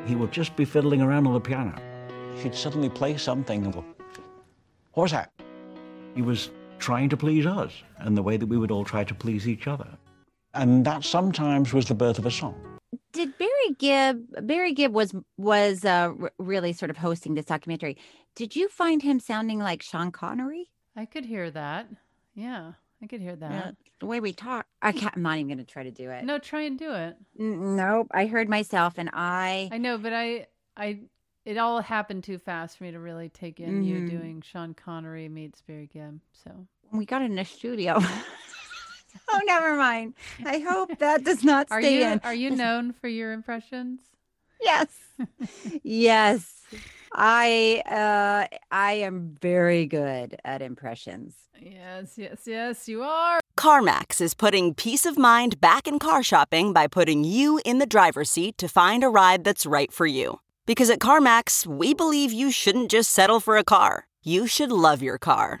He 0.06 0.14
would 0.14 0.30
just 0.30 0.54
be 0.54 0.64
fiddling 0.64 1.02
around 1.02 1.26
on 1.26 1.32
the 1.32 1.40
piano. 1.40 1.74
He'd 2.36 2.54
suddenly 2.54 2.88
play 2.88 3.16
something 3.16 3.64
and 3.64 3.74
go, 3.74 3.84
What's 4.92 5.10
that? 5.10 5.32
He 6.14 6.22
was 6.22 6.50
trying 6.78 7.08
to 7.08 7.16
please 7.16 7.44
us 7.44 7.72
and 7.96 8.16
the 8.16 8.22
way 8.22 8.36
that 8.36 8.46
we 8.46 8.56
would 8.56 8.70
all 8.70 8.84
try 8.84 9.02
to 9.02 9.14
please 9.16 9.48
each 9.48 9.66
other. 9.66 9.88
And 10.54 10.84
that 10.84 11.02
sometimes 11.02 11.72
was 11.72 11.86
the 11.86 11.94
birth 11.96 12.20
of 12.20 12.26
a 12.26 12.30
song. 12.30 12.54
Did 13.12 13.36
Barry 13.38 13.74
Gibb? 13.78 14.24
Barry 14.46 14.72
Gibb 14.72 14.92
was 14.94 15.14
was 15.36 15.84
uh, 15.84 16.12
r- 16.20 16.32
really 16.38 16.72
sort 16.72 16.90
of 16.90 16.96
hosting 16.96 17.34
this 17.34 17.44
documentary. 17.46 17.96
Did 18.34 18.54
you 18.56 18.68
find 18.68 19.02
him 19.02 19.20
sounding 19.20 19.58
like 19.58 19.82
Sean 19.82 20.10
Connery? 20.12 20.70
I 20.96 21.04
could 21.04 21.24
hear 21.24 21.50
that. 21.50 21.86
Yeah, 22.34 22.72
I 23.02 23.06
could 23.06 23.20
hear 23.20 23.36
that. 23.36 23.50
Yeah, 23.50 23.70
the 24.00 24.06
way 24.06 24.20
we 24.20 24.32
talk. 24.32 24.66
I 24.80 24.92
can't, 24.92 25.14
I'm 25.16 25.22
not 25.22 25.36
even 25.36 25.48
going 25.48 25.58
to 25.58 25.64
try 25.64 25.82
to 25.82 25.90
do 25.90 26.10
it. 26.10 26.24
No, 26.24 26.38
try 26.38 26.62
and 26.62 26.78
do 26.78 26.92
it. 26.92 27.16
N- 27.38 27.76
nope. 27.76 28.08
I 28.12 28.26
heard 28.26 28.48
myself, 28.48 28.94
and 28.96 29.10
I. 29.12 29.68
I 29.72 29.78
know, 29.78 29.98
but 29.98 30.12
I, 30.12 30.46
I, 30.76 31.00
it 31.44 31.58
all 31.58 31.80
happened 31.80 32.24
too 32.24 32.38
fast 32.38 32.78
for 32.78 32.84
me 32.84 32.92
to 32.92 33.00
really 33.00 33.28
take 33.28 33.58
in 33.60 33.82
you 33.82 34.00
Mhm. 34.02 34.08
doing 34.08 34.40
Sean 34.42 34.72
Connery 34.74 35.28
meets 35.28 35.60
Barry 35.62 35.88
Gibb. 35.92 36.20
So 36.32 36.66
We 36.92 37.04
got 37.06 37.22
in 37.22 37.38
a 37.38 37.44
studio. 37.44 38.00
oh, 39.28 39.40
never 39.44 39.76
mind. 39.76 40.14
I 40.44 40.58
hope 40.58 40.98
that 40.98 41.24
does 41.24 41.44
not 41.44 41.68
are 41.70 41.80
stay 41.80 41.98
you 41.98 42.06
in. 42.06 42.20
are 42.24 42.34
you 42.34 42.50
known 42.50 42.92
for 42.92 43.08
your 43.08 43.32
impressions? 43.32 44.00
Yes. 44.60 44.88
yes. 45.82 46.54
I 47.12 47.82
uh 47.86 48.56
I 48.70 48.92
am 48.92 49.36
very 49.40 49.86
good 49.86 50.36
at 50.44 50.62
impressions. 50.62 51.34
Yes, 51.60 52.14
yes, 52.16 52.42
yes, 52.46 52.88
you 52.88 53.02
are. 53.02 53.40
CarMax 53.56 54.20
is 54.20 54.34
putting 54.34 54.74
peace 54.74 55.04
of 55.04 55.18
mind 55.18 55.60
back 55.60 55.88
in 55.88 55.98
car 55.98 56.22
shopping 56.22 56.72
by 56.72 56.86
putting 56.86 57.24
you 57.24 57.60
in 57.64 57.78
the 57.78 57.86
driver's 57.86 58.30
seat 58.30 58.56
to 58.58 58.68
find 58.68 59.02
a 59.02 59.08
ride 59.08 59.42
that's 59.42 59.66
right 59.66 59.92
for 59.92 60.06
you. 60.06 60.40
Because 60.66 60.90
at 60.90 61.00
CarMax, 61.00 61.66
we 61.66 61.94
believe 61.94 62.32
you 62.32 62.52
shouldn't 62.52 62.90
just 62.90 63.10
settle 63.10 63.40
for 63.40 63.56
a 63.56 63.64
car. 63.64 64.06
You 64.22 64.46
should 64.46 64.70
love 64.70 65.02
your 65.02 65.18
car. 65.18 65.60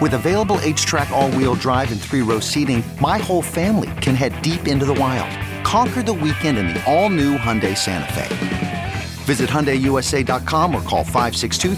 With 0.00 0.14
available 0.14 0.56
H-Track 0.62 1.10
all-wheel 1.10 1.56
drive 1.56 1.92
and 1.92 2.00
three-row 2.00 2.40
seating, 2.40 2.82
my 3.02 3.18
whole 3.18 3.42
family 3.42 3.90
can 4.00 4.14
head 4.14 4.40
deep 4.40 4.66
into 4.66 4.86
the 4.86 4.94
wild. 4.94 5.28
Conquer 5.62 6.02
the 6.02 6.14
weekend 6.14 6.56
in 6.56 6.68
the 6.68 6.82
all-new 6.90 7.36
Hyundai 7.36 7.76
Santa 7.76 8.10
Fe. 8.14 8.92
Visit 9.24 9.50
HyundaiUSA.com 9.50 10.74
or 10.74 10.80
call 10.82 11.04
562 11.04 11.74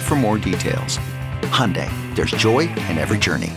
for 0.00 0.16
more 0.16 0.36
details. 0.36 0.98
Hyundai, 1.48 1.88
there's 2.14 2.32
joy 2.32 2.60
in 2.60 2.98
every 2.98 3.16
journey. 3.16 3.54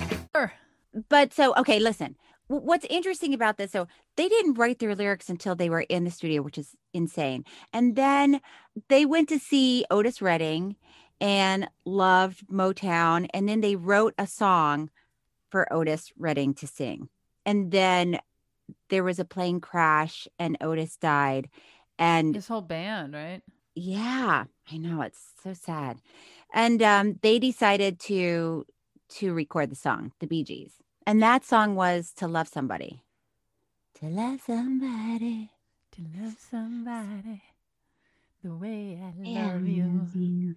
But 1.09 1.33
so, 1.33 1.53
okay, 1.55 1.79
listen. 1.79 2.15
What's 2.47 2.85
interesting 2.89 3.33
about 3.33 3.57
this, 3.57 3.71
so 3.71 3.87
they 4.17 4.27
didn't 4.27 4.55
write 4.55 4.79
their 4.79 4.93
lyrics 4.93 5.29
until 5.29 5.55
they 5.55 5.69
were 5.69 5.81
in 5.81 6.03
the 6.03 6.11
studio, 6.11 6.41
which 6.41 6.57
is 6.57 6.75
insane. 6.93 7.45
And 7.71 7.95
then 7.95 8.41
they 8.89 9.05
went 9.05 9.29
to 9.29 9.39
see 9.39 9.85
Otis 9.89 10.21
Redding 10.21 10.75
and 11.21 11.69
loved 11.85 12.47
Motown. 12.47 13.27
And 13.33 13.47
then 13.47 13.61
they 13.61 13.75
wrote 13.75 14.15
a 14.17 14.27
song 14.27 14.89
for 15.49 15.71
Otis 15.71 16.11
Redding 16.17 16.53
to 16.55 16.67
sing. 16.67 17.09
And 17.45 17.71
then 17.71 18.19
there 18.89 19.03
was 19.03 19.19
a 19.19 19.25
plane 19.25 19.61
crash 19.61 20.27
and 20.39 20.57
Otis 20.59 20.97
died. 20.97 21.49
And 21.99 22.33
This 22.35 22.47
whole 22.47 22.61
band, 22.61 23.13
right? 23.13 23.41
yeah, 23.75 24.45
I 24.71 24.77
know 24.77 25.01
it's 25.01 25.21
so 25.43 25.53
sad. 25.53 26.01
And 26.53 26.81
um, 26.81 27.19
they 27.21 27.39
decided 27.39 27.99
to 28.01 28.65
to 29.19 29.33
record 29.33 29.69
the 29.69 29.75
song, 29.75 30.13
the 30.19 30.27
Bee 30.27 30.43
Gees, 30.43 30.71
and 31.05 31.21
that 31.21 31.45
song 31.45 31.75
was 31.75 32.11
"To 32.17 32.27
Love 32.27 32.47
Somebody." 32.47 33.03
To 33.95 34.07
love 34.07 34.41
somebody, 34.41 35.51
to 35.91 36.01
love 36.19 36.35
somebody 36.49 37.43
the 38.43 38.53
way 38.55 38.99
I 38.99 39.13
love 39.17 39.67
you. 39.67 39.83
love 39.83 40.15
you. 40.15 40.55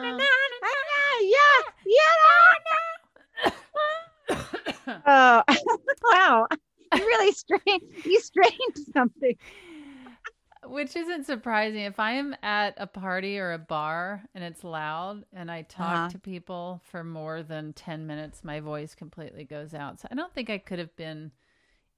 Na, 0.00 0.16
na, 0.16 0.24
yeah, 1.22 1.62
Oh, 5.06 5.42
wow! 6.12 6.46
You 6.94 7.00
really 7.06 7.32
strained. 7.32 7.82
You 8.04 8.20
strained 8.20 8.76
something. 8.92 9.34
Which 10.64 10.94
isn't 10.96 11.24
surprising. 11.26 11.80
If 11.80 11.98
I 11.98 12.12
am 12.12 12.36
at 12.42 12.74
a 12.76 12.86
party 12.86 13.38
or 13.38 13.52
a 13.52 13.58
bar 13.58 14.22
and 14.34 14.44
it's 14.44 14.62
loud 14.62 15.24
and 15.32 15.50
I 15.50 15.62
talk 15.62 15.96
Uh-huh. 15.96 16.08
to 16.10 16.18
people 16.18 16.80
for 16.84 17.02
more 17.02 17.42
than 17.42 17.72
10 17.72 18.06
minutes, 18.06 18.44
my 18.44 18.60
voice 18.60 18.94
completely 18.94 19.44
goes 19.44 19.74
out. 19.74 20.00
So 20.00 20.08
I 20.10 20.14
don't 20.14 20.32
think 20.34 20.50
I 20.50 20.58
could 20.58 20.78
have 20.78 20.94
been 20.96 21.32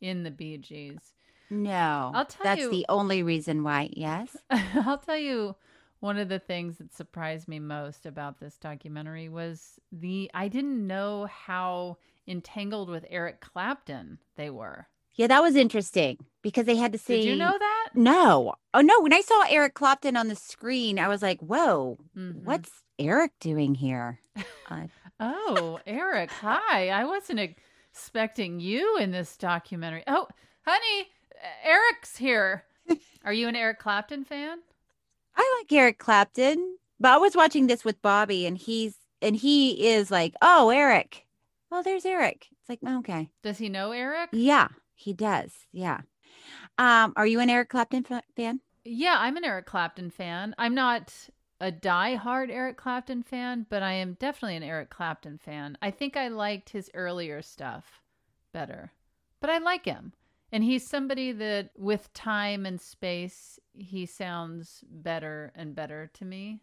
in 0.00 0.22
the 0.22 0.30
Bee 0.30 0.56
Gees. 0.58 1.14
No, 1.50 2.10
I'll 2.14 2.24
tell 2.24 2.44
that's 2.44 2.60
you- 2.62 2.70
the 2.70 2.86
only 2.88 3.22
reason 3.22 3.62
why. 3.64 3.90
Yes. 3.92 4.34
I'll 4.50 4.98
tell 4.98 5.18
you 5.18 5.56
one 6.04 6.18
of 6.18 6.28
the 6.28 6.38
things 6.38 6.76
that 6.78 6.92
surprised 6.94 7.48
me 7.48 7.58
most 7.58 8.04
about 8.04 8.38
this 8.38 8.58
documentary 8.58 9.28
was 9.30 9.80
the 9.90 10.30
I 10.34 10.48
didn't 10.48 10.86
know 10.86 11.26
how 11.26 11.96
entangled 12.28 12.90
with 12.90 13.06
Eric 13.08 13.40
Clapton 13.40 14.18
they 14.36 14.50
were. 14.50 14.86
Yeah, 15.14 15.28
that 15.28 15.42
was 15.42 15.56
interesting 15.56 16.18
because 16.42 16.66
they 16.66 16.76
had 16.76 16.92
to 16.92 16.98
say. 16.98 17.22
Did 17.22 17.24
you 17.30 17.36
know 17.36 17.56
that? 17.58 17.88
No. 17.94 18.54
Oh 18.74 18.80
no, 18.80 19.00
when 19.00 19.12
I 19.14 19.20
saw 19.22 19.44
Eric 19.48 19.74
Clapton 19.74 20.16
on 20.16 20.28
the 20.28 20.36
screen, 20.36 20.98
I 20.98 21.08
was 21.08 21.22
like, 21.22 21.40
"Whoa, 21.40 21.96
Mm-hmm. 22.16 22.44
what's 22.44 22.82
Eric 22.98 23.32
doing 23.40 23.74
here?" 23.74 24.20
Uh, 24.68 24.86
Oh, 25.20 25.78
Eric, 25.86 26.30
hi. 26.30 26.88
I 26.88 27.04
wasn't 27.04 27.38
expecting 27.38 28.58
you 28.60 28.96
in 28.98 29.10
this 29.12 29.36
documentary. 29.36 30.02
Oh, 30.06 30.26
honey, 30.66 31.08
Eric's 31.62 32.16
here. 32.16 32.64
Are 33.24 33.32
you 33.32 33.46
an 33.48 33.54
Eric 33.56 33.78
Clapton 33.78 34.24
fan? 34.24 34.58
I 35.36 35.60
like 35.60 35.72
Eric 35.72 35.98
Clapton, 35.98 36.76
but 37.00 37.12
I 37.12 37.16
was 37.16 37.34
watching 37.36 37.66
this 37.66 37.84
with 37.84 38.00
Bobby, 38.02 38.46
and 38.46 38.56
he's 38.58 38.96
and 39.22 39.36
he 39.36 39.88
is 39.88 40.10
like, 40.10 40.34
"Oh, 40.42 40.70
Eric. 40.70 41.26
Well, 41.70 41.82
there's 41.82 42.04
Eric." 42.06 42.48
It's 42.60 42.68
like, 42.68 42.80
okay, 42.98 43.28
Does 43.42 43.58
he 43.58 43.68
know 43.68 43.92
Eric? 43.92 44.30
yeah, 44.32 44.68
he 44.94 45.12
does. 45.12 45.52
Yeah. 45.72 46.00
Um, 46.78 47.12
are 47.16 47.26
you 47.26 47.40
an 47.40 47.50
Eric 47.50 47.68
Clapton 47.68 48.04
fa- 48.04 48.22
fan? 48.36 48.60
Yeah, 48.84 49.16
I'm 49.18 49.36
an 49.36 49.44
Eric 49.44 49.66
Clapton 49.66 50.10
fan. 50.10 50.54
I'm 50.58 50.74
not 50.74 51.12
a 51.60 51.70
die-hard 51.70 52.50
Eric 52.50 52.76
Clapton 52.76 53.22
fan, 53.22 53.66
but 53.68 53.82
I 53.82 53.92
am 53.94 54.14
definitely 54.18 54.56
an 54.56 54.62
Eric 54.62 54.90
Clapton 54.90 55.38
fan. 55.38 55.76
I 55.82 55.90
think 55.90 56.16
I 56.16 56.28
liked 56.28 56.70
his 56.70 56.90
earlier 56.94 57.42
stuff 57.42 58.00
better, 58.52 58.92
but 59.40 59.50
I 59.50 59.58
like 59.58 59.84
him. 59.84 60.12
And 60.54 60.62
he's 60.62 60.86
somebody 60.86 61.32
that, 61.32 61.70
with 61.76 62.12
time 62.12 62.64
and 62.64 62.80
space, 62.80 63.58
he 63.76 64.06
sounds 64.06 64.84
better 64.88 65.50
and 65.56 65.74
better 65.74 66.12
to 66.14 66.24
me. 66.24 66.60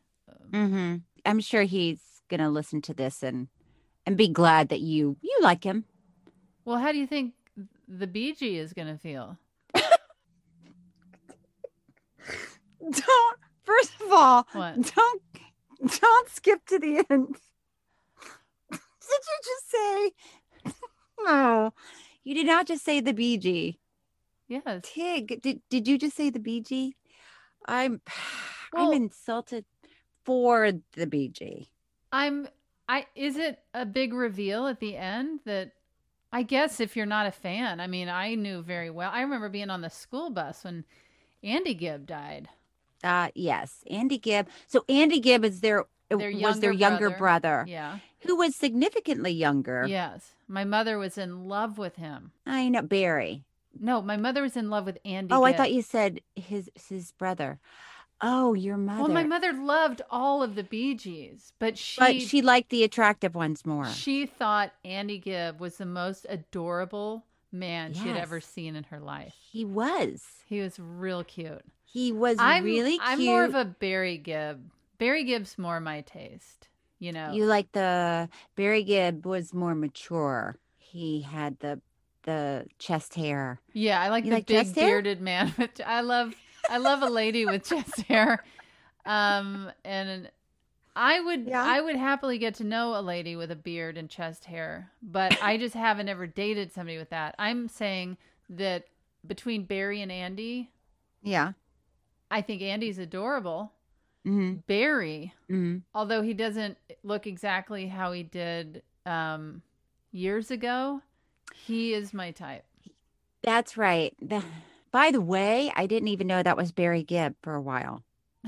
Mm-hmm. 0.49 0.95
I'm 1.25 1.39
sure 1.41 1.63
he's 1.63 1.99
gonna 2.29 2.49
listen 2.49 2.81
to 2.83 2.93
this 2.93 3.21
and 3.21 3.49
and 4.05 4.15
be 4.15 4.29
glad 4.29 4.69
that 4.69 4.79
you 4.79 5.17
you 5.21 5.37
like 5.41 5.65
him. 5.65 5.83
Well, 6.63 6.77
how 6.77 6.93
do 6.93 6.99
you 6.99 7.05
think 7.05 7.33
the 7.85 8.07
BG 8.07 8.55
is 8.55 8.71
going 8.71 8.87
to 8.87 8.97
feel? 8.97 9.37
Don't. 12.79 13.37
First 13.63 13.93
of 14.01 14.11
all, 14.11 14.47
What? 14.53 14.93
don't 14.95 15.21
don't 15.99 16.29
skip 16.29 16.65
to 16.67 16.79
the 16.79 17.03
end. 17.09 17.35
did 18.71 18.79
you 19.11 19.39
just 19.43 19.69
say? 19.69 20.11
no, 21.25 21.73
you 22.23 22.33
did 22.33 22.45
not 22.45 22.67
just 22.67 22.83
say 22.83 22.99
the 22.99 23.13
BG. 23.13 23.77
Yes. 24.47 24.81
Tig, 24.83 25.41
did 25.41 25.61
did 25.69 25.87
you 25.87 25.97
just 25.97 26.15
say 26.15 26.29
the 26.29 26.39
BG? 26.39 26.91
I'm 27.65 28.01
Well- 28.73 28.87
I'm 28.91 28.93
insulted 28.93 29.65
for 30.25 30.71
the 30.93 31.07
BG. 31.07 31.67
I'm 32.11 32.47
I 32.89 33.05
is 33.15 33.37
it 33.37 33.59
a 33.73 33.85
big 33.85 34.13
reveal 34.13 34.67
at 34.67 34.79
the 34.79 34.97
end 34.97 35.39
that 35.45 35.71
I 36.33 36.43
guess 36.43 36.79
if 36.79 36.95
you're 36.95 37.05
not 37.05 37.27
a 37.27 37.31
fan, 37.31 37.79
I 37.79 37.87
mean, 37.87 38.07
I 38.09 38.35
knew 38.35 38.61
very 38.61 38.89
well. 38.89 39.11
I 39.13 39.21
remember 39.21 39.49
being 39.49 39.69
on 39.69 39.81
the 39.81 39.89
school 39.89 40.29
bus 40.29 40.63
when 40.63 40.85
Andy 41.43 41.73
Gibb 41.73 42.05
died. 42.07 42.49
Uh 43.03 43.29
yes, 43.35 43.83
Andy 43.89 44.17
Gibb. 44.17 44.47
So 44.67 44.83
Andy 44.89 45.19
Gibb 45.19 45.43
is 45.45 45.61
their, 45.61 45.85
Their 46.09 46.31
was 46.33 46.59
their 46.59 46.71
younger 46.71 47.09
brother. 47.11 47.65
Yeah. 47.67 47.99
Who 48.23 48.35
was 48.35 48.55
significantly 48.55 49.31
younger. 49.31 49.85
Yes. 49.87 50.31
My 50.47 50.63
mother 50.63 50.97
was 50.97 51.17
in 51.17 51.47
love 51.47 51.77
with 51.77 51.95
him. 51.95 52.31
I 52.45 52.69
know 52.69 52.81
Barry. 52.81 53.43
No, 53.79 54.01
my 54.01 54.17
mother 54.17 54.41
was 54.41 54.57
in 54.57 54.69
love 54.69 54.85
with 54.85 54.97
Andy 55.05 55.33
Oh, 55.33 55.43
I 55.43 55.53
thought 55.53 55.71
you 55.71 55.81
said 55.81 56.21
his 56.35 56.69
his 56.89 57.11
brother. 57.13 57.59
Oh, 58.23 58.53
your 58.53 58.77
mother. 58.77 59.03
Well, 59.03 59.11
my 59.11 59.23
mother 59.23 59.51
loved 59.51 60.01
all 60.11 60.43
of 60.43 60.55
the 60.55 60.63
Bee 60.63 60.93
Gees, 60.93 61.53
but 61.57 61.77
she 61.77 61.99
but 61.99 62.21
she 62.21 62.41
liked 62.41 62.69
the 62.69 62.83
attractive 62.83 63.33
ones 63.33 63.65
more. 63.65 63.87
she 63.87 64.25
thought 64.25 64.73
Andy 64.85 65.17
Gibb 65.17 65.59
was 65.59 65.77
the 65.77 65.85
most 65.85 66.25
adorable 66.29 67.25
man 67.51 67.93
she 67.93 68.07
had 68.07 68.17
ever 68.17 68.39
seen 68.39 68.75
in 68.75 68.83
her 68.85 68.99
life. 68.99 69.33
He 69.51 69.65
was. 69.65 70.23
He 70.45 70.61
was 70.61 70.79
real 70.79 71.23
cute. 71.23 71.63
He 71.85 72.11
was 72.11 72.37
I'm 72.39 72.63
really 72.63 72.91
cute. 72.91 73.01
I'm 73.03 73.25
more 73.25 73.43
of 73.43 73.55
a 73.55 73.65
Barry 73.65 74.17
Gibb. 74.17 74.69
Barry 74.97 75.23
Gibb's 75.23 75.57
more 75.57 75.79
my 75.79 76.01
taste. 76.01 76.67
You 77.01 77.11
know. 77.11 77.31
You 77.33 77.45
like 77.45 77.71
the 77.71 78.29
Barry 78.55 78.83
Gibb 78.83 79.25
was 79.25 79.55
more 79.55 79.73
mature. 79.73 80.55
He 80.77 81.21
had 81.21 81.57
the 81.59 81.81
the 82.23 82.67
chest 82.77 83.15
hair. 83.15 83.59
Yeah, 83.73 83.99
I 83.99 84.09
like 84.09 84.23
You 84.23 84.29
the 84.29 84.35
like 84.37 84.45
big 84.45 84.65
chest 84.65 84.75
bearded 84.75 85.19
man. 85.19 85.51
I 85.85 86.01
love 86.01 86.35
I 86.69 86.77
love 86.77 87.01
a 87.01 87.09
lady 87.09 87.47
with 87.47 87.65
chest 87.67 88.01
hair. 88.07 88.43
Um, 89.03 89.71
and 89.83 90.29
I 90.95 91.19
would 91.21 91.49
I 91.51 91.81
would 91.81 91.95
happily 91.95 92.37
get 92.37 92.53
to 92.55 92.63
know 92.63 92.95
a 92.95 93.01
lady 93.01 93.35
with 93.35 93.49
a 93.49 93.55
beard 93.55 93.97
and 93.97 94.07
chest 94.07 94.45
hair, 94.45 94.91
but 95.01 95.41
I 95.41 95.57
just 95.57 95.73
haven't 95.73 96.07
ever 96.07 96.27
dated 96.27 96.71
somebody 96.71 96.99
with 96.99 97.09
that. 97.09 97.33
I'm 97.39 97.67
saying 97.67 98.17
that 98.47 98.85
between 99.25 99.63
Barry 99.65 100.03
and 100.03 100.11
Andy, 100.11 100.69
Yeah. 101.23 101.53
I 102.29 102.41
think 102.41 102.61
Andy's 102.61 102.99
adorable. 102.99 103.71
Mm-hmm. 104.25 104.53
Barry, 104.67 105.33
Mm-hmm. 105.49 105.77
although 105.95 106.21
he 106.21 106.33
doesn't 106.33 106.77
look 107.03 107.25
exactly 107.27 107.87
how 107.87 108.11
he 108.11 108.23
did 108.23 108.83
um, 109.05 109.61
years 110.11 110.51
ago, 110.51 111.01
he 111.55 111.93
is 111.93 112.13
my 112.13 112.31
type. 112.31 112.63
That's 113.43 113.77
right. 113.77 114.13
The- 114.21 114.43
by 114.91 115.11
the 115.11 115.21
way, 115.21 115.71
I 115.75 115.85
didn't 115.87 116.09
even 116.09 116.27
know 116.27 116.43
that 116.43 116.57
was 116.57 116.71
Barry 116.71 117.01
Gibb 117.03 117.35
for 117.41 117.55
a 117.55 117.61
while. 117.61 118.03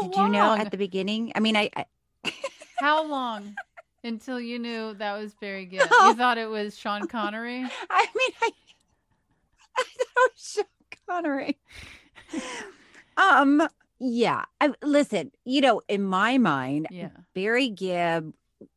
Did 0.00 0.16
you 0.16 0.28
know 0.28 0.54
at 0.54 0.70
the 0.70 0.76
beginning? 0.78 1.32
I 1.34 1.40
mean, 1.40 1.54
I, 1.56 1.68
I 1.76 1.84
How 2.78 3.04
long 3.06 3.54
until 4.02 4.40
you 4.40 4.58
knew 4.58 4.94
that 4.94 5.18
was 5.18 5.34
Barry 5.34 5.66
Gibb? 5.66 5.86
Oh. 5.90 6.08
You 6.08 6.14
thought 6.16 6.38
it 6.38 6.48
was 6.48 6.76
Sean 6.78 7.06
Connery? 7.08 7.64
I 7.90 8.06
mean, 8.16 8.30
I, 8.40 8.50
I 9.76 9.82
thought 9.82 9.86
it 10.00 10.32
was 10.34 10.42
Sean 10.54 10.64
Connery. 11.06 11.58
um, 13.16 13.68
yeah. 14.04 14.44
I, 14.60 14.72
listen, 14.82 15.30
you 15.44 15.60
know, 15.60 15.80
in 15.88 16.02
my 16.02 16.36
mind, 16.38 16.88
Yeah. 16.90 17.10
Barry 17.34 17.68
Gibb 17.68 18.32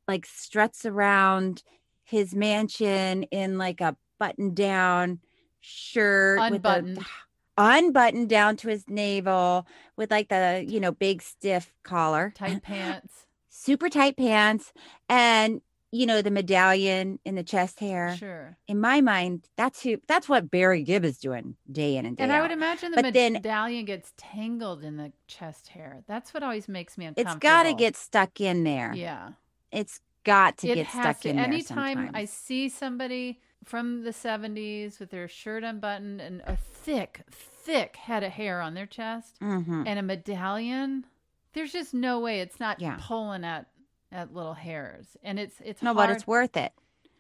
like 0.07 0.25
struts 0.25 0.85
around 0.85 1.63
his 2.03 2.35
mansion 2.35 3.23
in 3.23 3.57
like 3.57 3.81
a 3.81 3.95
button 4.19 4.53
down 4.53 5.19
shirt 5.61 6.39
Unbuttoned. 6.39 6.97
with 6.97 7.05
a 7.05 7.09
unbuttoned 7.57 8.29
down 8.29 8.55
to 8.57 8.67
his 8.69 8.87
navel 8.87 9.65
with 9.97 10.11
like 10.11 10.29
the, 10.29 10.63
you 10.67 10.79
know, 10.79 10.91
big 10.91 11.21
stiff 11.21 11.73
collar, 11.83 12.31
Tight 12.35 12.61
pants. 12.63 13.25
super 13.49 13.89
tight 13.89 14.17
pants, 14.17 14.71
and 15.09 15.61
you 15.95 16.05
know, 16.05 16.21
the 16.21 16.31
medallion 16.31 17.19
in 17.25 17.35
the 17.35 17.43
chest 17.43 17.79
hair. 17.79 18.15
Sure. 18.17 18.57
In 18.67 18.79
my 18.79 19.01
mind, 19.01 19.47
that's 19.55 19.81
who 19.83 19.97
that's 20.07 20.27
what 20.27 20.51
Barry 20.51 20.83
Gibb 20.83 21.05
is 21.05 21.17
doing 21.17 21.55
day 21.71 21.95
in 21.97 22.05
and 22.05 22.17
day 22.17 22.23
And 22.23 22.33
I 22.33 22.41
would 22.41 22.51
imagine 22.51 22.91
the 22.91 23.01
But 23.01 23.13
then 23.13 23.33
medallion 23.33 23.85
gets 23.85 24.13
tangled 24.17 24.83
in 24.83 24.97
the 24.97 25.11
chest 25.27 25.69
hair. 25.69 26.03
That's 26.07 26.33
what 26.33 26.43
always 26.43 26.67
makes 26.67 26.97
me 26.97 27.05
uncomfortable. 27.05 27.35
It's 27.37 27.39
got 27.41 27.63
to 27.63 27.73
get 27.73 27.95
stuck 27.95 28.41
in 28.41 28.63
there. 28.63 28.93
Yeah. 28.93 29.29
It's 29.71 29.99
got 30.23 30.57
to 30.59 30.67
it 30.69 30.75
get 30.75 30.89
stuck 30.89 31.19
to. 31.21 31.29
in 31.29 31.35
there. 31.37 31.45
Anytime 31.45 32.11
I 32.13 32.25
see 32.25 32.67
somebody 32.69 33.39
from 33.63 34.03
the 34.03 34.11
70s 34.11 34.99
with 34.99 35.09
their 35.11 35.27
shirt 35.27 35.63
unbuttoned 35.63 36.21
and 36.21 36.41
a 36.45 36.55
thick, 36.57 37.21
thick 37.31 37.95
head 37.95 38.23
of 38.23 38.31
hair 38.31 38.61
on 38.61 38.73
their 38.73 38.85
chest 38.85 39.39
Mhm. 39.41 39.87
and 39.87 39.97
a 39.99 40.03
medallion, 40.03 41.05
there's 41.53 41.71
just 41.71 41.93
no 41.93 42.19
way 42.19 42.41
it's 42.41 42.59
not 42.59 42.79
Yeah. 42.79 42.97
pulling 43.01 43.43
at 43.43 43.67
at 44.11 44.33
little 44.33 44.53
hairs. 44.53 45.17
And 45.23 45.39
it's 45.39 45.55
it's 45.63 45.81
no, 45.81 45.93
but 45.93 46.09
it's 46.09 46.27
worth 46.27 46.57
it. 46.57 46.73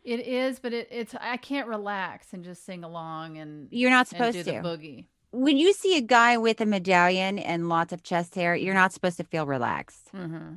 It 0.03 0.19
is, 0.27 0.59
but 0.59 0.71
it, 0.71 0.87
it's 0.91 1.15
I 1.19 1.37
can't 1.37 1.67
relax 1.67 2.31
and 2.31 2.43
just 2.43 2.65
sing 2.65 2.83
along 2.83 3.37
and 3.37 3.67
You're 3.71 3.89
not 3.89 4.11
and 4.13 4.33
do 4.33 4.39
supposed 4.39 4.47
the 4.47 4.51
to. 4.53 4.61
boogie. 4.61 5.05
When 5.31 5.57
you 5.57 5.73
see 5.73 5.97
a 5.97 6.01
guy 6.01 6.37
with 6.37 6.61
a 6.61 6.65
medallion 6.65 7.39
and 7.39 7.67
lots 7.67 7.91
of 7.91 8.03
chest 8.03 8.35
hair, 8.35 8.55
you're 8.55 8.75
not 8.75 8.93
supposed 8.93 9.17
to 9.17 9.23
feel 9.23 9.45
relaxed. 9.45 10.09
Mm-hmm. 10.15 10.55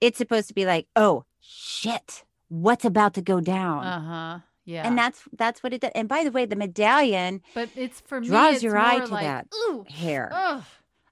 It's 0.00 0.18
supposed 0.18 0.48
to 0.48 0.54
be 0.54 0.66
like, 0.66 0.86
oh 0.96 1.24
shit, 1.40 2.24
what's 2.48 2.84
about 2.84 3.14
to 3.14 3.22
go 3.22 3.40
down? 3.40 3.86
Uh 3.86 4.00
huh. 4.00 4.38
Yeah. 4.64 4.86
And 4.86 4.98
that's 4.98 5.22
that's 5.32 5.62
what 5.62 5.72
it 5.72 5.80
does. 5.80 5.92
And 5.94 6.08
by 6.08 6.24
the 6.24 6.30
way, 6.30 6.44
the 6.44 6.56
medallion 6.56 7.40
but 7.54 7.70
it's 7.74 8.00
for 8.00 8.20
me. 8.20 8.28
draws 8.28 8.62
your 8.62 8.76
eye 8.76 8.98
to 8.98 9.06
like, 9.06 9.24
that 9.24 9.46
Ooh, 9.54 9.86
hair. 9.88 10.30
ugh, 10.30 10.64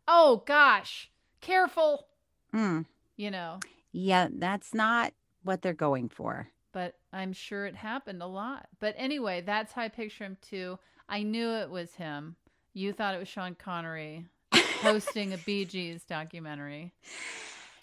oh 0.07 0.42
gosh, 0.44 1.11
careful. 1.40 2.07
Mm. 2.52 2.85
You 3.16 3.31
know. 3.31 3.61
Yeah, 3.99 4.29
that's 4.31 4.75
not 4.75 5.13
what 5.43 5.63
they're 5.63 5.73
going 5.73 6.11
for. 6.11 6.49
but 6.73 6.95
I'm 7.13 7.33
sure 7.33 7.65
it 7.65 7.75
happened 7.75 8.21
a 8.23 8.27
lot. 8.27 8.67
But 8.79 8.95
anyway, 8.99 9.41
that's 9.41 9.73
how 9.73 9.83
I 9.83 9.89
picture 9.89 10.25
him 10.25 10.37
too. 10.43 10.79
I 11.09 11.23
knew 11.23 11.49
it 11.55 11.71
was 11.71 11.95
him. 11.95 12.37
You 12.75 12.93
thought 12.93 13.15
it 13.15 13.19
was 13.19 13.29
Sean 13.29 13.55
Connery 13.55 14.27
hosting 14.83 15.33
a 15.33 15.39
Bee 15.39 15.65
Gees 15.65 16.05
documentary. 16.05 16.93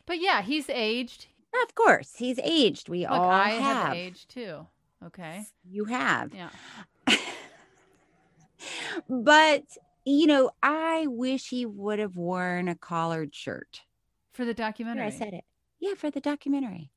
But 0.06 0.20
yeah, 0.20 0.44
he's 0.44 0.70
aged. 0.70 1.26
Of 1.64 1.74
course, 1.74 2.14
he's 2.18 2.38
aged. 2.44 2.90
We 2.90 3.02
Look, 3.02 3.12
all 3.12 3.30
I 3.32 3.50
have. 3.50 3.88
have 3.88 3.96
aged 3.96 4.30
too. 4.30 4.68
Okay. 5.04 5.46
You 5.68 5.86
have. 5.86 6.32
Yeah. 6.36 6.50
But 9.10 9.64
you 10.06 10.28
know, 10.28 10.52
I 10.62 11.08
wish 11.08 11.50
he 11.50 11.66
would 11.66 12.00
have 12.00 12.16
worn 12.18 12.68
a 12.68 12.76
collared 12.76 13.34
shirt. 13.34 13.82
For 14.34 14.46
the 14.46 14.54
documentary. 14.54 15.06
I 15.06 15.10
said 15.10 15.34
it. 15.34 15.44
Yeah, 15.84 15.96
for 15.96 16.10
the 16.10 16.22
documentary. 16.22 16.92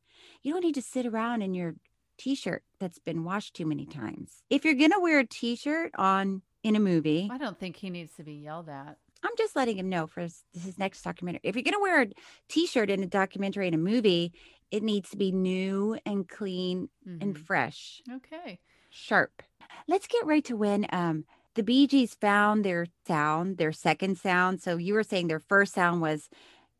You 0.45 0.53
don't 0.53 0.63
need 0.63 0.77
to 0.77 0.83
sit 0.83 1.07
around 1.07 1.43
in 1.43 1.55
your 1.55 1.75
t-shirt 2.19 2.63
that's 2.79 3.01
been 3.01 3.25
washed 3.25 3.55
too 3.55 3.67
many 3.67 3.85
times. 3.85 4.45
If 4.49 4.65
you're 4.65 4.75
gonna 4.75 5.01
wear 5.01 5.19
a 5.19 5.27
t-shirt 5.27 5.91
on 5.99 6.43
in 6.63 6.77
a 6.77 6.81
movie, 6.81 7.29
I 7.29 7.37
don't 7.37 7.59
think 7.59 7.75
he 7.75 7.91
needs 7.91 8.15
to 8.15 8.23
be 8.23 8.35
yelled 8.35 8.69
at. 8.69 8.97
I'm 9.25 9.33
just 9.37 9.57
letting 9.57 9.77
him 9.77 9.89
know 9.89 10.07
for 10.07 10.21
his, 10.21 10.45
his 10.53 10.79
next 10.79 11.03
documentary. 11.03 11.41
If 11.43 11.57
you're 11.57 11.65
gonna 11.65 11.81
wear 11.81 12.03
a 12.03 12.07
t-shirt 12.49 12.89
in 12.89 13.03
a 13.03 13.09
documentary 13.09 13.67
in 13.67 13.75
a 13.75 13.79
movie, 13.79 14.33
it 14.71 14.85
needs 14.85 15.11
to 15.11 15.17
be 15.17 15.33
new 15.33 15.99
and 16.07 16.29
clean 16.29 16.89
and 17.05 17.35
Mhm. 17.35 17.45
fresh, 17.45 18.03
Okay. 18.09 18.61
sharp. 18.91 19.43
Let's 19.89 20.07
get 20.07 20.25
right 20.27 20.45
to 20.45 20.57
when 20.57 20.87
um 20.93 21.25
the 21.55 21.65
Bee 21.65 21.89
Gees 21.89 22.15
found 22.15 22.65
their 22.65 22.87
sound, 23.09 23.57
their 23.59 23.73
second 23.73 24.17
sound. 24.17 24.63
So 24.63 24.77
you 24.77 24.95
were 24.95 25.03
saying 25.03 25.27
their 25.27 25.41
first 25.41 25.75
sound 25.75 26.03
was, 26.03 26.29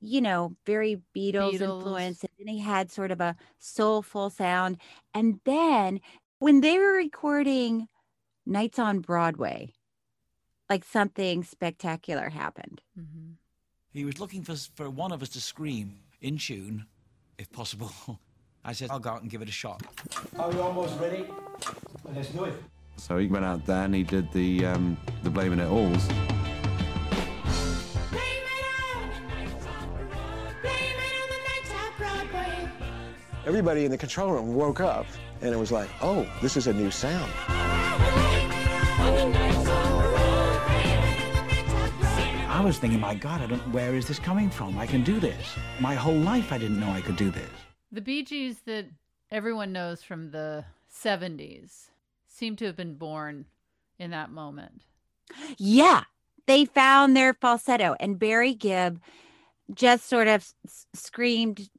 you 0.07 0.21
know, 0.21 0.57
very 0.65 1.03
Beatles, 1.15 1.55
Beatles. 1.55 1.61
influence, 1.61 2.23
and 2.23 2.31
then 2.39 2.55
they 2.55 2.61
had 2.61 2.91
sort 2.91 3.11
of 3.11 3.21
a 3.21 3.37
soulful 3.59 4.31
sound. 4.31 4.79
And 5.13 5.41
then 5.45 6.01
when 6.39 6.61
they 6.61 6.79
were 6.79 6.93
recording 6.93 7.89
Nights 8.47 8.79
on 8.79 9.01
Broadway, 9.01 9.73
like 10.71 10.85
something 10.85 11.43
spectacular 11.43 12.29
happened. 12.29 12.81
Mm-hmm. 12.99 13.33
He 13.93 14.05
was 14.05 14.21
looking 14.21 14.43
for, 14.43 14.55
for 14.75 14.91
one 14.91 15.11
of 15.11 15.23
us 15.23 15.31
to 15.31 15.41
scream 15.41 16.01
in 16.21 16.39
tune, 16.39 16.87
if 17.39 17.51
possible. 17.51 17.91
I 18.65 18.73
said, 18.73 18.91
I'll 18.91 18.99
go 18.99 19.11
out 19.11 19.23
and 19.23 19.31
give 19.31 19.43
it 19.43 19.49
a 19.49 19.53
shot. 19.53 19.83
Are 20.39 20.51
we 20.51 20.59
almost 20.59 20.99
ready? 21.01 21.25
Let's 22.15 22.29
do 22.31 22.45
it. 22.45 22.55
So 22.97 23.19
he 23.19 23.27
went 23.27 23.45
out 23.45 23.65
there 23.67 23.85
and 23.85 23.95
he 23.95 24.03
did 24.03 24.33
the 24.33 24.67
um, 24.67 24.97
the 25.23 25.31
blaming 25.31 25.61
it 25.61 25.69
alls. 25.69 26.09
Everybody 33.47 33.85
in 33.85 33.91
the 33.93 33.99
control 33.99 34.33
room 34.33 34.55
woke 34.55 34.81
up 34.81 35.07
and 35.41 35.55
it 35.55 35.57
was 35.57 35.71
like, 35.71 35.89
oh, 36.03 36.27
this 36.43 36.57
is 36.57 36.67
a 36.67 36.73
new 36.73 36.91
sound. 36.91 37.31
I 42.49 42.61
was 42.65 42.79
thinking, 42.79 42.99
my 43.01 43.15
God, 43.15 43.41
I 43.43 43.47
don't. 43.47 43.61
Where 43.73 43.95
is 43.95 44.09
this 44.09 44.19
coming 44.19 44.51
from? 44.51 44.79
I 44.79 44.87
can 44.87 45.05
do 45.05 45.21
this. 45.21 45.55
My 45.79 45.95
whole 45.95 46.17
life, 46.17 46.53
I 46.53 46.59
didn't 46.59 46.81
know 46.81 46.91
I 46.91 47.01
could 47.03 47.17
do 47.17 47.31
this. 47.31 47.51
The 47.93 48.01
Bee 48.01 48.25
Gees 48.25 48.61
that 48.65 48.87
everyone 49.31 49.73
knows 49.73 50.03
from 50.03 50.31
the 50.31 50.65
70s 50.93 51.91
seem 52.27 52.57
to 52.57 52.65
have 52.65 52.77
been 52.77 52.95
born 52.95 53.45
in 53.99 54.11
that 54.11 54.31
moment. 54.31 54.83
Yeah, 55.59 56.05
they 56.47 56.65
found 56.65 57.15
their 57.17 57.35
falsetto, 57.35 57.95
and 58.01 58.19
Barry 58.19 58.55
Gibb 58.55 59.01
just 59.75 60.07
sort 60.09 60.29
of 60.29 60.53
s- 60.67 60.87
screamed, 60.95 61.69
"Nights 61.69 61.69
on 61.69 61.75
Broadway." 61.75 61.76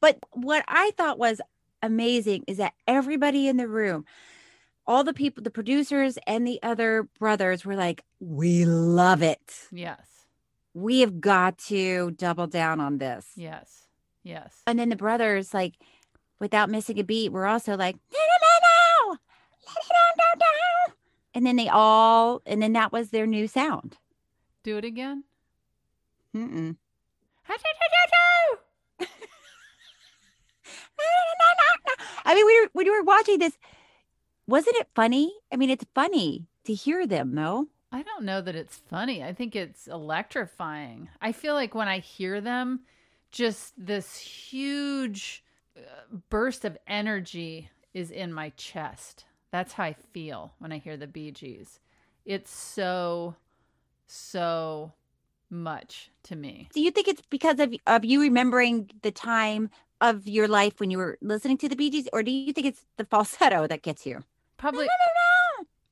But 0.00 0.18
what 0.32 0.64
I 0.66 0.92
thought 0.96 1.18
was 1.18 1.40
amazing 1.82 2.44
is 2.46 2.56
that 2.56 2.72
everybody 2.86 3.48
in 3.48 3.56
the 3.58 3.68
room, 3.68 4.04
all 4.86 5.04
the 5.04 5.12
people, 5.12 5.42
the 5.42 5.50
producers 5.50 6.18
and 6.26 6.46
the 6.46 6.58
other 6.62 7.08
brothers 7.18 7.64
were 7.64 7.76
like, 7.76 8.02
"We 8.18 8.64
love 8.64 9.22
it. 9.22 9.68
Yes. 9.70 10.06
We 10.72 11.00
have 11.00 11.20
got 11.20 11.58
to 11.68 12.12
double 12.12 12.46
down 12.46 12.80
on 12.80 12.98
this." 12.98 13.26
Yes. 13.36 13.86
Yes. 14.22 14.62
And 14.66 14.78
then 14.78 14.88
the 14.88 14.96
brothers, 14.96 15.54
like, 15.54 15.74
without 16.38 16.70
missing 16.70 16.98
a 16.98 17.04
beat, 17.04 17.32
were 17.32 17.46
also 17.46 17.76
like, 17.76 17.96
no, 18.12 18.18
no, 18.18 18.34
no, 18.42 19.12
no, 19.12 19.18
let 19.66 19.76
it 19.76 19.96
on 19.96 20.16
down, 20.18 20.38
down. 20.38 20.96
And 21.34 21.46
then 21.46 21.56
they 21.56 21.68
all, 21.68 22.42
and 22.44 22.62
then 22.62 22.72
that 22.74 22.92
was 22.92 23.10
their 23.10 23.26
new 23.26 23.46
sound. 23.46 23.96
Do 24.62 24.76
it 24.76 24.84
again. 24.84 25.24
Mm-mm. 26.34 26.76
I 32.24 32.34
mean, 32.34 32.46
we 32.46 32.60
were, 32.60 32.68
when 32.72 32.86
we 32.86 32.90
were 32.90 33.02
watching 33.02 33.38
this, 33.38 33.58
wasn't 34.46 34.76
it 34.76 34.88
funny? 34.94 35.32
I 35.52 35.56
mean, 35.56 35.70
it's 35.70 35.84
funny 35.94 36.46
to 36.64 36.74
hear 36.74 37.06
them, 37.06 37.34
though. 37.34 37.68
I 37.92 38.02
don't 38.02 38.24
know 38.24 38.40
that 38.40 38.54
it's 38.54 38.76
funny. 38.76 39.24
I 39.24 39.32
think 39.32 39.56
it's 39.56 39.88
electrifying. 39.88 41.08
I 41.20 41.32
feel 41.32 41.54
like 41.54 41.74
when 41.74 41.88
I 41.88 41.98
hear 41.98 42.40
them, 42.40 42.80
just 43.30 43.74
this 43.76 44.16
huge 44.16 45.44
uh, 45.76 45.80
burst 46.28 46.64
of 46.64 46.78
energy 46.86 47.68
is 47.92 48.10
in 48.10 48.32
my 48.32 48.50
chest. 48.50 49.24
That's 49.50 49.72
how 49.72 49.84
I 49.84 49.96
feel 50.12 50.52
when 50.58 50.72
I 50.72 50.78
hear 50.78 50.96
the 50.96 51.08
Bee 51.08 51.32
Gees. 51.32 51.80
It's 52.24 52.50
so, 52.50 53.34
so 54.06 54.92
much 55.50 56.10
to 56.24 56.36
me. 56.36 56.68
Do 56.72 56.80
you 56.80 56.90
think 56.90 57.08
it's 57.08 57.22
because 57.28 57.58
of 57.60 57.74
of 57.86 58.04
you 58.04 58.20
remembering 58.20 58.90
the 59.02 59.10
time 59.10 59.70
of 60.00 60.26
your 60.26 60.48
life 60.48 60.80
when 60.80 60.90
you 60.90 60.98
were 60.98 61.18
listening 61.20 61.58
to 61.58 61.68
the 61.68 61.76
Bee 61.76 61.90
Gees, 61.90 62.08
or 62.12 62.22
do 62.22 62.30
you 62.30 62.52
think 62.52 62.66
it's 62.66 62.86
the 62.96 63.04
falsetto 63.04 63.66
that 63.68 63.82
gets 63.82 64.06
you? 64.06 64.24
Probably, 64.56 64.88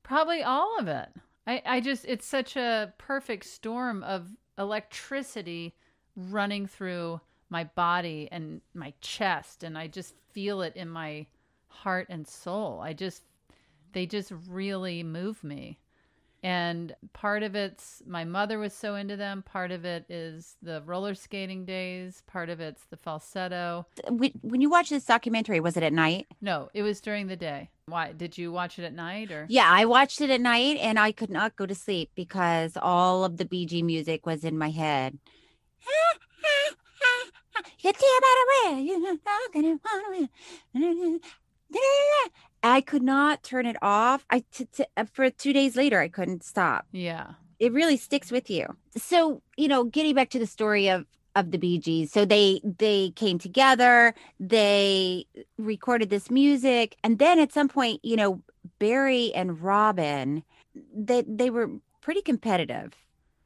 probably 0.03 0.43
all 0.43 0.77
of 0.79 0.87
it. 0.87 1.09
I, 1.47 1.61
I 1.65 1.79
just, 1.79 2.05
it's 2.05 2.25
such 2.25 2.55
a 2.55 2.93
perfect 2.97 3.45
storm 3.45 4.03
of 4.03 4.29
electricity 4.57 5.73
running 6.15 6.67
through 6.67 7.21
my 7.49 7.63
body 7.63 8.29
and 8.31 8.61
my 8.73 8.93
chest, 9.01 9.63
and 9.63 9.77
I 9.77 9.87
just 9.87 10.13
feel 10.31 10.61
it 10.61 10.75
in 10.75 10.89
my 10.89 11.25
heart 11.67 12.07
and 12.09 12.27
soul. 12.27 12.79
I 12.83 12.93
just, 12.93 13.23
they 13.93 14.05
just 14.05 14.31
really 14.47 15.01
move 15.01 15.43
me. 15.43 15.79
And 16.41 16.95
part 17.13 17.43
of 17.43 17.55
it's 17.55 18.01
my 18.07 18.23
mother 18.23 18.59
was 18.59 18.73
so 18.73 18.95
into 18.95 19.17
them. 19.17 19.43
Part 19.43 19.71
of 19.71 19.83
it 19.83 20.05
is 20.09 20.55
the 20.61 20.81
roller 20.85 21.13
skating 21.13 21.65
days. 21.65 22.23
Part 22.27 22.49
of 22.49 22.59
it's 22.59 22.85
the 22.85 22.97
falsetto. 22.97 23.85
When 24.09 24.61
you 24.61 24.69
watch 24.69 24.89
this 24.89 25.05
documentary, 25.05 25.59
was 25.59 25.75
it 25.75 25.83
at 25.83 25.93
night? 25.93 26.27
No, 26.41 26.69
it 26.73 26.83
was 26.83 27.01
during 27.01 27.27
the 27.27 27.35
day. 27.35 27.69
Why? 27.87 28.13
Did 28.13 28.37
you 28.37 28.51
watch 28.51 28.79
it 28.79 28.83
at 28.83 28.93
night 28.93 29.31
or? 29.31 29.47
Yeah, 29.49 29.69
I 29.69 29.85
watched 29.85 30.21
it 30.21 30.29
at 30.29 30.41
night 30.41 30.77
and 30.77 30.97
I 30.97 31.11
could 31.11 31.29
not 31.29 31.55
go 31.55 31.65
to 31.65 31.75
sleep 31.75 32.11
because 32.15 32.77
all 32.81 33.25
of 33.25 33.37
the 33.37 33.45
BG 33.45 33.83
music 33.83 34.25
was 34.25 34.43
in 34.43 34.57
my 34.57 34.69
head. 34.69 35.17
You 37.81 37.91
about 37.91 38.77
it, 38.77 38.83
you're 38.83 38.99
not 38.99 39.53
gonna 39.53 39.79
wanna 39.83 40.29
win. 40.73 41.19
I 42.63 42.81
could 42.81 43.03
not 43.03 43.43
turn 43.43 43.65
it 43.65 43.77
off. 43.81 44.25
I 44.29 44.43
t- 44.51 44.65
t- 44.65 44.85
uh, 44.97 45.05
for 45.11 45.29
two 45.29 45.53
days 45.53 45.75
later, 45.75 45.99
I 45.99 46.07
couldn't 46.07 46.43
stop. 46.43 46.85
Yeah, 46.91 47.31
it 47.59 47.71
really 47.71 47.97
sticks 47.97 48.31
with 48.31 48.49
you. 48.49 48.75
So 48.97 49.41
you 49.57 49.67
know, 49.67 49.85
getting 49.85 50.15
back 50.15 50.29
to 50.31 50.39
the 50.39 50.47
story 50.47 50.89
of 50.89 51.05
of 51.35 51.51
the 51.51 51.57
Bee 51.57 51.79
Gees, 51.79 52.11
so 52.11 52.25
they 52.25 52.61
they 52.63 53.11
came 53.15 53.39
together, 53.39 54.13
they 54.39 55.25
recorded 55.57 56.09
this 56.09 56.29
music, 56.29 56.97
and 57.03 57.19
then 57.19 57.39
at 57.39 57.53
some 57.53 57.69
point, 57.69 58.03
you 58.03 58.15
know, 58.15 58.41
Barry 58.79 59.33
and 59.33 59.61
Robin, 59.61 60.43
they 60.93 61.23
they 61.27 61.49
were 61.49 61.69
pretty 62.01 62.21
competitive, 62.21 62.93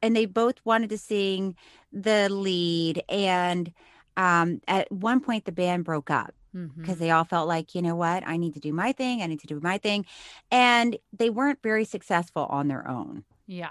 and 0.02 0.16
they 0.16 0.26
both 0.26 0.56
wanted 0.64 0.90
to 0.90 0.98
sing 0.98 1.54
the 1.92 2.28
lead, 2.30 3.02
and 3.08 3.72
um, 4.16 4.60
at 4.66 4.90
one 4.90 5.20
point 5.20 5.44
the 5.44 5.52
band 5.52 5.84
broke 5.84 6.10
up 6.10 6.34
because 6.76 6.96
Mhm. 6.96 6.98
they 7.00 7.10
all 7.10 7.24
felt 7.24 7.48
like, 7.48 7.74
you 7.74 7.82
know 7.82 7.96
what, 7.96 8.26
I 8.26 8.36
need 8.36 8.54
to 8.54 8.60
do 8.60 8.72
my 8.72 8.92
thing. 8.92 9.22
I 9.22 9.26
need 9.26 9.40
to 9.40 9.46
do 9.46 9.58
my 9.60 9.76
thing. 9.78 10.06
And 10.50 10.96
they 11.12 11.28
weren't 11.30 11.60
very 11.62 11.84
successful 11.84 12.46
on 12.46 12.68
their 12.68 12.86
own. 12.88 13.24
Yeah. 13.46 13.70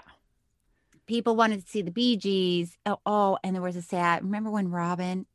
People 1.06 1.36
wanted 1.36 1.64
to 1.64 1.70
see 1.70 1.82
the 1.82 1.90
Bee 1.90 2.16
Gees. 2.16 2.78
Oh, 2.86 2.98
oh, 3.04 3.38
and 3.44 3.54
there 3.54 3.62
was 3.62 3.76
a 3.76 3.82
sad, 3.82 4.22
remember 4.22 4.50
when 4.50 4.70
Robin, 4.70 5.26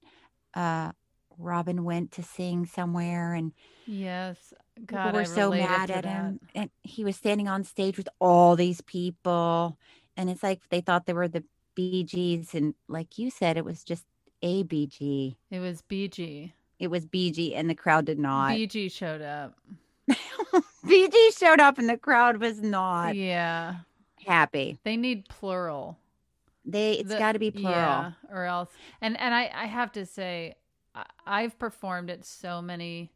uh, 0.55 0.91
Robin 1.37 1.83
went 1.83 2.11
to 2.13 2.23
sing 2.23 2.65
somewhere 2.65 3.33
and 3.33 3.53
Yes. 3.85 4.53
people 4.75 4.97
God, 4.97 5.13
were 5.13 5.21
I 5.21 5.25
so 5.25 5.49
mad 5.51 5.89
at 5.91 6.03
that. 6.03 6.09
him. 6.09 6.39
And 6.55 6.69
he 6.83 7.03
was 7.03 7.15
standing 7.15 7.47
on 7.47 7.63
stage 7.63 7.97
with 7.97 8.09
all 8.19 8.55
these 8.55 8.81
people. 8.81 9.77
And 10.17 10.29
it's 10.29 10.43
like 10.43 10.61
they 10.69 10.81
thought 10.81 11.05
they 11.05 11.13
were 11.13 11.27
the 11.27 11.43
Bee 11.75 12.03
Gees. 12.03 12.53
And 12.55 12.73
like 12.87 13.17
you 13.17 13.29
said, 13.29 13.57
it 13.57 13.65
was 13.65 13.83
just 13.83 14.05
a 14.41 14.63
BG. 14.63 15.37
It 15.51 15.59
was 15.59 15.81
BG. 15.83 16.53
It 16.79 16.87
was 16.89 17.05
BG, 17.05 17.53
and 17.55 17.69
the 17.69 17.75
crowd 17.75 18.05
did 18.05 18.17
not. 18.19 18.51
BG 18.53 18.91
showed 18.91 19.21
up. 19.21 19.55
BG 20.85 21.37
showed 21.37 21.59
up, 21.59 21.77
and 21.77 21.89
the 21.89 21.97
crowd 21.97 22.37
was 22.37 22.61
not 22.61 23.15
Yeah. 23.15 23.75
happy. 24.25 24.79
They 24.83 24.97
need 24.97 25.27
plural. 25.29 25.97
They 26.65 26.93
it's 26.93 27.09
The- 27.09 27.19
got 27.19 27.33
to 27.33 27.39
be 27.39 27.51
plural. 27.51 27.75
Yeah, 27.75 28.11
or 28.31 28.45
else. 28.45 28.69
And 29.01 29.19
and 29.19 29.33
I 29.33 29.51
I 29.53 29.65
have 29.65 29.91
to 29.93 30.05
say, 30.05 30.55
I, 30.95 31.05
I've 31.25 31.57
performed 31.59 32.09
at 32.09 32.25
so 32.25 32.61
many 32.61 33.11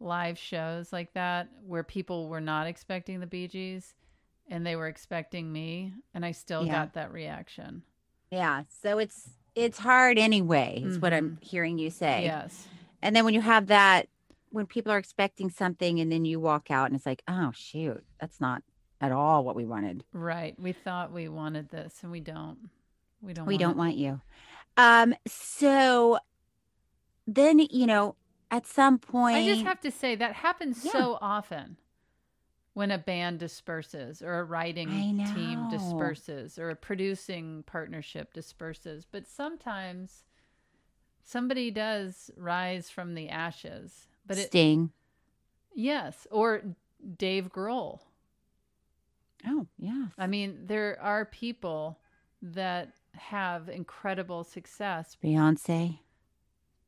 live 0.00 0.38
shows 0.38 0.92
like 0.92 1.12
that 1.14 1.48
where 1.64 1.82
people 1.82 2.28
were 2.28 2.40
not 2.40 2.66
expecting 2.66 3.20
the 3.20 3.26
Bee 3.26 3.48
Gees, 3.48 3.94
and 4.48 4.66
they 4.66 4.76
were 4.76 4.88
expecting 4.88 5.52
me, 5.52 5.92
and 6.14 6.24
I 6.24 6.32
still 6.32 6.66
Yeah. 6.66 6.72
got 6.72 6.94
that 6.94 7.12
reaction. 7.12 7.82
Yeah, 8.30 8.64
so 8.82 8.98
it's 8.98 9.30
it's 9.54 9.78
hard 9.78 10.18
anyway. 10.18 10.82
Is 10.84 10.98
what 10.98 11.12
I'm 11.14 11.36
Mhm. 11.36 11.42
hearing 11.44 11.78
you 11.78 11.90
say. 11.90 12.24
Yes. 12.24 12.66
And 13.02 13.14
then 13.14 13.24
when 13.24 13.34
you 13.34 13.40
have 13.40 13.66
that, 13.68 14.08
when 14.50 14.66
people 14.66 14.92
are 14.92 14.98
expecting 14.98 15.50
something, 15.50 16.00
and 16.00 16.10
then 16.10 16.24
you 16.24 16.40
walk 16.40 16.70
out, 16.70 16.86
and 16.86 16.96
it's 16.96 17.06
like, 17.06 17.22
oh 17.28 17.52
shoot, 17.54 18.02
that's 18.20 18.40
not 18.40 18.62
at 19.00 19.12
all 19.12 19.44
what 19.44 19.56
we 19.56 19.64
wanted. 19.64 20.04
Right. 20.12 20.58
We 20.58 20.72
thought 20.72 21.12
we 21.12 21.28
wanted 21.28 21.70
this, 21.70 21.98
and 22.02 22.10
we 22.10 22.20
don't. 22.20 22.70
We 23.20 23.32
don't. 23.32 23.46
we 23.46 23.54
want 23.54 23.60
don't 23.60 23.70
it. 23.72 23.76
want 23.76 23.96
you. 23.96 24.20
Um. 24.76 25.14
So 25.26 26.18
then 27.26 27.58
you 27.58 27.86
know, 27.86 28.16
at 28.50 28.66
some 28.66 28.98
point, 28.98 29.36
I 29.36 29.46
just 29.46 29.64
have 29.64 29.80
to 29.80 29.90
say 29.90 30.14
that 30.16 30.34
happens 30.34 30.82
so 30.90 31.18
often 31.20 31.76
when 32.76 32.90
a 32.90 32.98
band 32.98 33.38
disperses 33.38 34.20
or 34.20 34.38
a 34.38 34.44
writing 34.44 34.90
team 35.34 35.66
disperses 35.70 36.58
or 36.58 36.68
a 36.68 36.76
producing 36.76 37.64
partnership 37.66 38.34
disperses. 38.34 39.06
But 39.10 39.26
sometimes 39.26 40.24
somebody 41.26 41.70
does 41.70 42.30
rise 42.38 42.88
from 42.88 43.14
the 43.14 43.28
ashes. 43.28 44.06
But 44.26 44.38
it, 44.38 44.46
Sting. 44.46 44.92
yes, 45.74 46.26
or 46.30 46.62
Dave 47.18 47.52
Grohl. 47.52 48.00
Oh, 49.46 49.66
yeah. 49.78 50.06
I 50.16 50.26
mean, 50.26 50.60
there 50.64 50.98
are 51.02 51.26
people 51.26 51.98
that 52.40 52.92
have 53.12 53.68
incredible 53.68 54.44
success 54.44 55.16
Beyonce. 55.22 55.98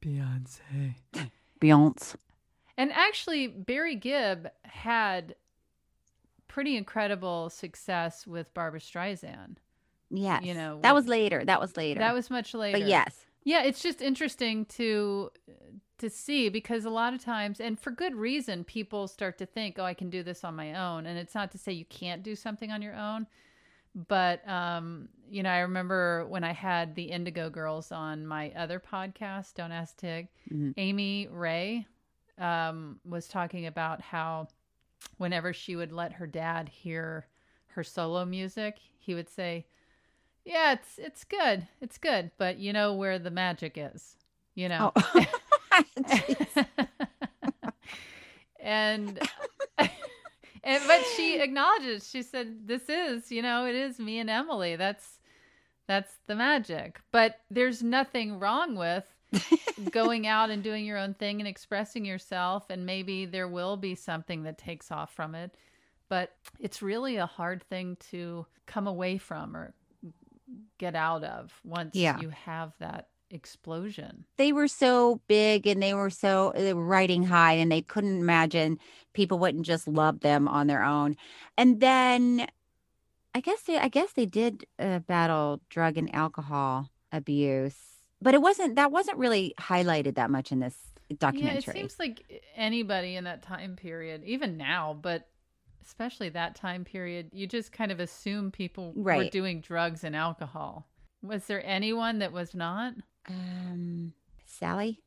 Beyonce. 0.03 0.95
Beyonce. 1.61 2.17
And 2.77 2.93
actually, 2.93 3.49
Barry 3.49 3.97
Gibb 3.97 4.51
had 4.63 5.35
pretty 6.47 6.77
incredible 6.77 7.51
success 7.51 8.27
with 8.27 8.53
Barbra 8.55 8.81
Streisand. 8.81 9.57
Yes. 10.11 10.45
You 10.45 10.55
know, 10.55 10.79
that 10.83 10.95
was 10.95 11.07
later. 11.07 11.45
That 11.45 11.61
was 11.61 11.77
later. 11.77 12.01
That 12.01 12.15
was 12.15 12.31
much 12.31 12.55
later. 12.55 12.79
But 12.79 12.89
yes. 12.89 13.27
Yeah, 13.45 13.63
it's 13.63 13.83
just 13.83 14.01
interesting 14.03 14.65
to 14.67 15.31
to 15.99 16.09
see 16.09 16.49
because 16.49 16.85
a 16.85 16.91
lot 16.91 17.13
of 17.13 17.21
times 17.25 17.61
and 17.61 17.79
for 17.79 17.91
good 17.91 18.15
reason 18.15 18.63
people 18.65 19.09
start 19.09 19.39
to 19.39 19.47
think, 19.47 19.79
"Oh, 19.79 19.85
I 19.85 19.95
can 19.95 20.11
do 20.11 20.23
this 20.23 20.45
on 20.45 20.55
my 20.55 20.75
own." 20.75 21.07
And 21.07 21.19
it's 21.19 21.35
not 21.35 21.51
to 21.53 21.59
say 21.59 21.73
you 21.73 21.85
can't 21.87 22.23
do 22.23 22.37
something 22.37 22.71
on 22.71 22.83
your 22.83 22.95
own, 22.95 23.27
but 24.09 24.47
um, 24.49 25.09
you 25.31 25.43
know, 25.43 25.51
I 25.51 25.61
remember 25.61 26.27
when 26.27 26.45
I 26.45 26.53
had 26.53 26.95
the 26.95 27.05
Indigo 27.05 27.51
Girls 27.51 27.91
on 27.91 28.27
my 28.27 28.51
other 28.53 28.79
podcast, 28.81 29.55
Don't 29.55 29.73
Ask 29.73 29.97
Tig, 29.97 30.29
Mhm. 30.53 30.75
Amy 30.77 31.27
Ray 31.31 31.87
um, 32.39 33.01
was 33.05 33.27
talking 33.29 33.67
about 33.67 34.01
how 34.01 34.47
whenever 35.17 35.53
she 35.53 35.75
would 35.75 35.91
let 35.93 36.13
her 36.13 36.27
dad 36.27 36.69
hear 36.69 37.27
her 37.69 37.83
solo 37.83 38.25
music, 38.25 38.79
he 38.99 39.15
would 39.15 39.29
say, 39.29 39.67
"Yeah, 40.49 40.73
it's 40.73 40.99
it's 40.99 41.25
good, 41.25 41.67
it's 41.81 41.99
good, 41.99 42.31
but 42.39 42.59
you 42.59 42.73
know 42.73 42.95
where 42.95 43.19
the 43.19 43.31
magic 43.31 43.75
is, 43.77 44.17
you 44.55 44.69
know." 44.69 44.93
Oh. 44.97 45.27
and 48.61 49.19
and 49.79 50.83
but 50.87 51.05
she 51.17 51.41
acknowledges. 51.41 52.09
She 52.09 52.23
said, 52.23 52.67
"This 52.67 52.89
is, 52.89 53.31
you 53.31 53.43
know, 53.43 53.67
it 53.67 53.75
is 53.75 53.99
me 53.99 54.19
and 54.19 54.31
Emily. 54.31 54.77
That's 54.77 55.19
that's 55.87 56.15
the 56.27 56.35
magic." 56.35 57.01
But 57.13 57.41
there's 57.51 57.83
nothing 57.83 58.39
wrong 58.39 58.75
with 58.75 59.05
going 59.91 60.27
out 60.27 60.49
and 60.49 60.63
doing 60.63 60.87
your 60.87 60.97
own 60.97 61.13
thing 61.13 61.41
and 61.41 61.49
expressing 61.49 62.07
yourself 62.07 62.71
and 62.71 62.87
maybe 62.87 63.27
there 63.27 63.47
will 63.47 63.77
be 63.77 63.95
something 63.95 64.43
that 64.43 64.57
takes 64.57 64.91
off 64.91 65.13
from 65.13 65.35
it 65.35 65.55
but 66.09 66.35
it's 66.59 66.81
really 66.81 67.17
a 67.17 67.27
hard 67.27 67.63
thing 67.65 67.95
to 68.11 68.47
come 68.65 68.87
away 68.87 69.19
from 69.19 69.55
or 69.55 69.75
get 70.79 70.95
out 70.95 71.25
of 71.25 71.53
once 71.65 71.95
Yeah. 71.95 72.21
you 72.21 72.31
have 72.31 72.73
that 72.79 73.09
explosion. 73.31 74.25
They 74.37 74.53
were 74.53 74.69
so 74.69 75.21
big 75.29 75.67
and 75.67 75.83
they 75.83 75.93
were 75.95 76.11
so 76.11 76.53
they 76.57 76.73
were 76.75 76.85
riding 76.85 77.25
high 77.25 77.53
and 77.55 77.71
they 77.71 77.83
couldn't 77.83 78.19
imagine 78.21 78.79
people 79.13 79.39
wouldn't 79.39 79.67
just 79.67 79.87
love 79.87 80.21
them 80.21 80.49
on 80.49 80.67
their 80.67 80.83
own. 80.83 81.17
And 81.57 81.81
then 81.81 82.47
i 83.35 83.41
guess 83.41 83.61
they 83.63 83.77
i 83.79 83.89
guess 83.89 84.13
they 84.15 84.25
did 84.25 84.65
uh, 84.79 85.01
battle 85.01 85.61
drug 85.69 85.99
and 85.99 86.13
alcohol 86.15 86.89
abuse 87.13 87.77
but 88.23 88.33
it 88.33 88.41
wasn't 88.41 88.75
that 88.77 88.91
wasn't 88.91 89.17
really 89.19 89.53
highlighted 89.61 90.15
that 90.15 90.31
much 90.31 90.51
in 90.51 90.61
this 90.61 90.75
yeah 91.11 91.17
documentary. 91.19 91.59
it 91.59 91.65
seems 91.75 91.99
like 91.99 92.43
anybody 92.57 93.17
in 93.17 93.25
that 93.25 93.43
time 93.43 93.77
period 93.77 94.25
even 94.25 94.57
now 94.57 94.99
but 95.01 95.29
especially 95.89 96.29
that 96.29 96.55
time 96.55 96.85
period, 96.85 97.31
you 97.33 97.47
just 97.47 97.73
kind 97.73 97.91
of 97.91 97.99
assume 97.99 98.51
people 98.51 98.93
were 98.95 99.25
doing 99.25 99.61
drugs 99.61 100.05
and 100.05 100.15
alcohol. 100.15 100.87
Was 101.23 101.47
there 101.47 101.65
anyone 101.67 102.19
that 102.19 102.33
was 102.33 102.55
not? 102.55 102.93
Um, 103.29 104.13
Sally. 104.45 105.01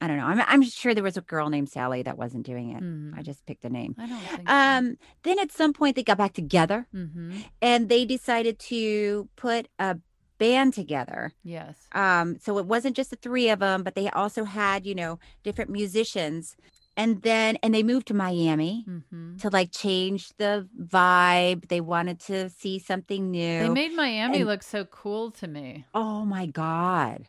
I 0.00 0.06
don't 0.06 0.16
know. 0.16 0.26
I'm 0.26 0.40
I'm 0.46 0.62
sure 0.62 0.94
there 0.94 1.02
was 1.02 1.16
a 1.16 1.22
girl 1.22 1.50
named 1.50 1.68
Sally 1.68 2.02
that 2.02 2.16
wasn't 2.16 2.46
doing 2.46 2.70
it. 2.70 2.78
Hmm. 2.78 3.12
I 3.16 3.22
just 3.22 3.44
picked 3.46 3.64
a 3.64 3.68
name. 3.68 3.96
I 3.98 4.06
don't 4.06 4.20
think. 4.20 4.50
Um, 4.50 4.96
then 5.24 5.38
at 5.40 5.52
some 5.52 5.72
point 5.72 5.96
they 5.96 6.04
got 6.04 6.18
back 6.18 6.34
together 6.34 6.86
hmm 6.92 7.38
and 7.60 7.88
they 7.88 8.04
decided 8.04 8.58
to 8.60 9.28
put 9.36 9.68
a 9.78 9.98
band 10.38 10.72
together. 10.72 11.34
Yes. 11.42 11.76
Um, 11.92 12.38
so 12.38 12.58
it 12.58 12.66
wasn't 12.66 12.96
just 12.96 13.10
the 13.10 13.16
three 13.16 13.50
of 13.50 13.58
them, 13.58 13.82
but 13.82 13.96
they 13.96 14.08
also 14.10 14.44
had, 14.44 14.86
you 14.86 14.94
know, 14.94 15.18
different 15.42 15.70
musicians. 15.70 16.56
And 16.98 17.22
then 17.22 17.56
and 17.62 17.72
they 17.72 17.82
moved 17.84 18.08
to 18.08 18.14
Miami 18.14 18.84
hmm 18.86 19.36
to 19.38 19.48
like 19.50 19.70
change 19.70 20.30
the 20.36 20.68
vibe. 20.76 21.68
They 21.68 21.80
wanted 21.80 22.18
to 22.22 22.50
see 22.50 22.80
something 22.80 23.30
new. 23.30 23.60
They 23.62 23.68
made 23.68 23.94
Miami 23.94 24.38
And- 24.38 24.46
look 24.46 24.64
so 24.64 24.84
cool 24.84 25.30
to 25.32 25.46
me. 25.46 25.86
Oh 25.94 26.24
my 26.24 26.46
God. 26.46 27.28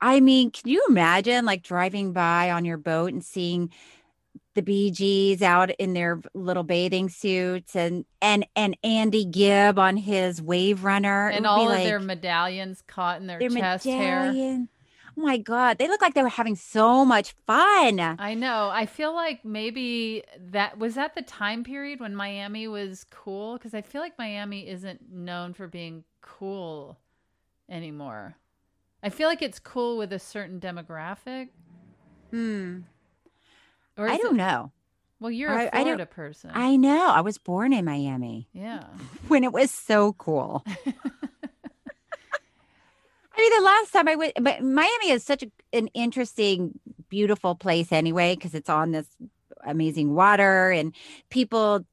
I 0.00 0.20
mean, 0.20 0.52
can 0.52 0.70
you 0.70 0.82
imagine 0.88 1.44
like 1.44 1.62
driving 1.62 2.12
by 2.12 2.50
on 2.52 2.64
your 2.64 2.78
boat 2.78 3.12
and 3.12 3.22
seeing 3.24 3.70
the 4.54 4.62
Bee 4.62 4.90
Gees 4.90 5.42
out 5.42 5.70
in 5.70 5.92
their 5.92 6.20
little 6.34 6.62
bathing 6.62 7.08
suits 7.08 7.74
and 7.74 8.04
and 8.22 8.46
and 8.54 8.76
Andy 8.84 9.24
Gibb 9.24 9.78
on 9.78 9.96
his 9.96 10.40
wave 10.40 10.84
runner 10.84 11.28
And 11.28 11.46
all 11.46 11.62
of 11.62 11.68
like 11.68 11.84
their 11.84 12.00
medallions 12.00 12.82
caught 12.86 13.20
in 13.20 13.26
their, 13.26 13.40
their 13.40 13.50
chest 13.50 13.84
hair. 13.84 14.32
Oh 15.16 15.22
my 15.22 15.38
God. 15.38 15.78
They 15.78 15.88
look 15.88 16.00
like 16.00 16.14
they 16.14 16.22
were 16.22 16.28
having 16.28 16.56
so 16.56 17.04
much 17.04 17.32
fun. 17.46 17.98
I 18.00 18.34
know. 18.34 18.70
I 18.72 18.86
feel 18.86 19.12
like 19.14 19.44
maybe 19.44 20.22
that 20.50 20.78
was 20.78 20.94
that 20.94 21.14
the 21.14 21.22
time 21.22 21.64
period 21.64 22.00
when 22.00 22.14
Miami 22.14 22.68
was 22.68 23.04
cool 23.10 23.54
because 23.58 23.74
I 23.74 23.82
feel 23.82 24.00
like 24.00 24.18
Miami 24.18 24.68
isn't 24.68 25.12
known 25.12 25.52
for 25.52 25.66
being 25.66 26.04
cool 26.22 26.98
anymore. 27.68 28.36
I 29.02 29.08
feel 29.08 29.28
like 29.28 29.42
it's 29.42 29.58
cool 29.58 29.96
with 29.98 30.12
a 30.12 30.18
certain 30.18 30.60
demographic. 30.60 31.48
Hmm. 32.30 32.80
Or 33.96 34.08
I 34.08 34.16
don't 34.18 34.34
it- 34.34 34.38
know. 34.38 34.72
Well, 35.18 35.30
you're 35.30 35.50
a 35.52 35.64
I- 35.64 35.70
I 35.72 35.82
Florida 35.82 36.06
person. 36.06 36.50
I 36.54 36.76
know. 36.76 37.08
I 37.08 37.20
was 37.20 37.36
born 37.36 37.74
in 37.74 37.84
Miami 37.84 38.48
yeah. 38.54 38.84
when 39.28 39.44
it 39.44 39.52
was 39.52 39.70
so 39.70 40.14
cool. 40.14 40.64
I 43.40 43.50
mean, 43.50 43.58
the 43.58 43.64
last 43.64 43.92
time 43.92 44.08
I 44.08 44.16
went, 44.16 44.32
but 44.42 44.62
Miami 44.62 45.10
is 45.10 45.24
such 45.24 45.42
a, 45.42 45.50
an 45.72 45.86
interesting, 45.88 46.78
beautiful 47.08 47.54
place 47.54 47.90
anyway, 47.92 48.34
because 48.34 48.54
it's 48.54 48.68
on 48.68 48.90
this 48.90 49.06
amazing 49.64 50.14
water 50.14 50.70
and 50.70 50.94
people 51.30 51.84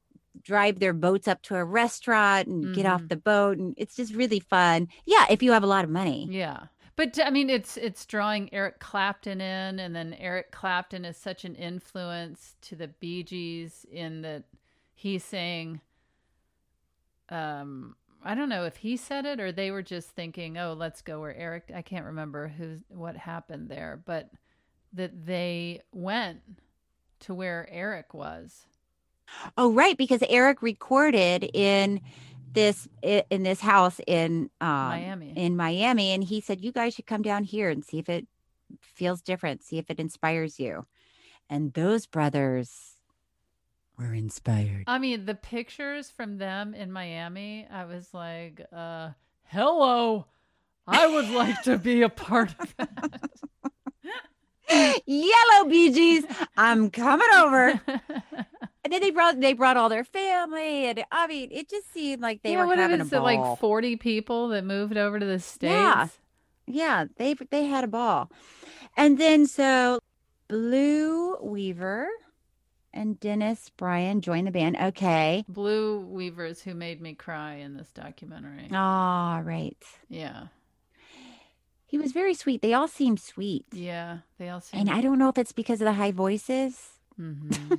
drive 0.44 0.80
their 0.80 0.94
boats 0.94 1.28
up 1.28 1.42
to 1.44 1.56
a 1.56 1.64
restaurant 1.64 2.48
and 2.48 2.76
get 2.76 2.86
off 2.86 3.02
Mhm. 3.04 3.10
the 3.10 3.16
boat. 3.18 3.58
And 3.58 3.74
it's 3.78 3.96
just 3.96 4.14
really 4.14 4.40
fun. 4.40 4.88
Yeah. 5.06 5.26
If 5.30 5.42
you 5.42 5.52
have 5.54 5.64
a 5.64 5.68
lot 5.68 5.84
of 5.84 5.90
money. 5.90 6.28
Yeah. 6.30 6.68
But 6.96 7.20
I 7.24 7.30
mean 7.30 7.50
it's 7.50 7.78
it's 7.78 8.06
drawing 8.06 8.54
Eric 8.54 8.80
Clapton 8.80 9.40
in 9.42 9.80
and 9.80 9.96
then 9.96 10.14
Eric 10.16 10.52
Clapton 10.52 11.06
is 11.06 11.16
such 11.18 11.46
an 11.46 11.56
influence 11.56 12.56
to 12.62 12.76
the 12.76 12.88
Bee 12.88 13.24
Gees 13.24 13.86
in 13.92 14.22
that 14.24 14.44
he's 14.96 15.24
saying 15.24 15.82
um 17.30 17.96
I 18.28 18.36
don't 18.36 18.50
know 18.50 18.66
if 18.66 18.76
he 18.76 18.98
said 18.98 19.26
it 19.26 19.40
or 19.40 19.54
they 19.54 19.72
were 19.72 19.82
just 19.82 20.10
thinking, 20.10 20.58
"Oh, 20.58 20.74
let's 20.74 21.02
go 21.02 21.22
where 21.22 21.36
Eric." 21.36 21.72
I 21.74 21.82
can't 21.82 22.06
remember 22.06 22.50
who's 22.50 22.84
what 22.90 23.16
happened 23.16 23.70
there, 23.70 24.02
but 24.06 24.30
that 24.92 25.26
they 25.26 25.82
went 25.94 26.42
to 27.22 27.34
where 27.34 27.70
Eric 27.72 28.14
was. 28.14 28.66
Oh, 29.58 29.72
right. 29.72 29.98
Because 29.98 30.22
Eric 30.28 30.62
recorded 30.62 31.50
in 31.54 32.02
this 32.52 32.90
in 33.02 33.44
this 33.44 33.62
house 33.62 34.02
in 34.06 34.50
um, 34.60 34.90
Miami. 34.90 35.34
in 35.38 35.56
Miami, 35.56 36.12
and 36.12 36.22
he 36.22 36.42
said 36.42 36.62
you 36.62 36.74
guys 36.74 36.96
should 36.96 37.08
come 37.08 37.22
down 37.22 37.46
here 37.46 37.70
and 37.70 37.86
see 37.86 37.98
if 37.98 38.10
it 38.10 38.28
feels 38.82 39.22
different, 39.22 39.64
see 39.64 39.78
if 39.78 39.90
it 39.90 40.02
inspires 40.02 40.60
you. 40.60 40.86
And 41.50 41.72
those 41.74 42.06
brothers 42.06 42.97
were 43.98 44.14
inspired. 44.14 44.84
I 44.88 45.00
mean, 45.00 45.26
the 45.26 45.36
pictures 45.36 46.10
from 46.10 46.38
them 46.38 46.74
in 46.74 46.92
Miami, 46.92 47.68
I 47.72 47.86
was 47.86 48.14
like, 48.14 48.62
uh, 48.72 49.10
hello. 49.46 50.26
I 50.88 51.08
would 51.08 51.30
like 51.30 51.62
to 51.64 51.78
be 51.78 52.02
a 52.02 52.10
part 52.10 52.56
of 52.60 52.76
that. 52.78 53.30
Yellow 55.06 55.70
Bee 55.70 55.92
Gees, 55.92 56.26
I'm 56.56 56.90
coming 56.90 57.28
over. 57.36 57.82
and 57.88 58.94
then 58.94 59.02
they 59.02 59.12
brought 59.12 59.40
they 59.40 59.54
brought 59.54 59.78
all 59.78 59.90
their 59.90 60.04
family, 60.04 60.86
and 60.86 61.04
I 61.12 61.28
mean, 61.28 61.50
it 61.52 61.70
just 61.70 61.92
seemed 61.92 62.22
like 62.22 62.42
they 62.42 62.54
yeah, 62.54 62.60
were 62.60 62.68
what 62.68 62.78
having 62.78 63.02
a 63.02 63.06
ball. 63.06 63.24
like 63.24 63.60
40 63.60 63.98
people 63.98 64.50
that 64.50 64.64
moved 64.64 64.98
over 64.98 65.20
to 65.20 65.26
the 65.26 65.40
States? 65.40 65.72
Yeah. 65.72 66.08
Yeah, 66.68 67.06
they 67.16 67.34
they 67.34 67.66
had 67.66 67.84
a 67.86 67.88
ball. 67.88 68.30
And 68.98 69.18
then 69.18 69.46
so 69.46 70.00
Blue 70.48 71.38
Weaver 71.42 72.08
and 72.98 73.20
Dennis 73.20 73.70
Bryon 73.78 74.22
joined 74.22 74.48
the 74.48 74.52
band. 74.52 74.76
Okay. 74.82 75.46
Blue 75.48 76.00
Weavers 76.02 76.62
who 76.62 76.74
made 76.74 77.00
me 77.02 77.14
cry 77.14 77.56
in 77.56 77.78
this 77.78 77.92
documentary. 77.92 78.68
Ah, 78.72 79.42
right. 79.44 79.78
Yeah. 80.10 80.48
He 81.86 81.98
was 81.98 82.12
very 82.12 82.34
sweet. 82.34 82.62
They 82.62 82.74
all 82.74 82.88
seem 82.88 83.16
sweet. 83.16 83.66
Yeah. 83.72 84.20
They 84.38 84.50
all 84.50 84.60
seem 84.60 84.82
And 84.82 84.90
I 84.90 85.00
don't 85.02 85.20
know 85.20 85.30
if 85.30 85.38
it's 85.38 85.54
because 85.54 85.80
of 85.80 85.86
the 85.86 85.94
high 85.94 86.12
voices. 86.12 87.00
hmm 87.16 87.52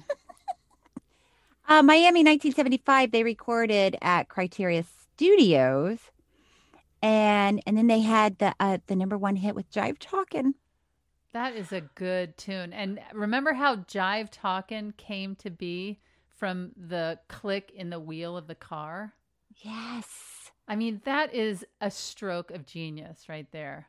Uh, 1.71 1.83
Miami 1.83 2.21
1975, 2.21 3.11
they 3.11 3.23
recorded 3.23 3.95
at 4.01 4.31
Criteria 4.31 4.85
Studios. 4.85 5.99
And 7.03 7.63
and 7.67 7.77
then 7.77 7.89
they 7.89 8.01
had 8.01 8.39
the 8.39 8.55
uh, 8.59 8.79
the 8.87 8.97
number 8.97 9.19
one 9.19 9.37
hit 9.37 9.55
with 9.55 9.71
Jive 9.71 9.99
Talkin'. 10.01 10.55
That 11.33 11.55
is 11.55 11.73
a 11.73 11.83
good 11.83 12.39
tune. 12.39 12.73
And 12.73 13.01
remember 13.13 13.53
how 13.53 13.77
Jive 13.77 14.29
Talkin' 14.31 14.95
came 14.97 15.35
to 15.37 15.51
be 15.51 16.01
from 16.37 16.73
the 16.77 17.19
click 17.29 17.71
in 17.75 17.91
the 17.91 18.01
wheel 18.01 18.37
of 18.37 18.47
the 18.47 18.55
car? 18.55 19.15
Yes. 19.57 20.51
I 20.67 20.77
mean, 20.77 21.01
that 21.05 21.35
is 21.35 21.65
a 21.81 21.91
stroke 21.91 22.51
of 22.51 22.67
genius 22.67 23.29
right 23.29 23.51
there. 23.53 23.89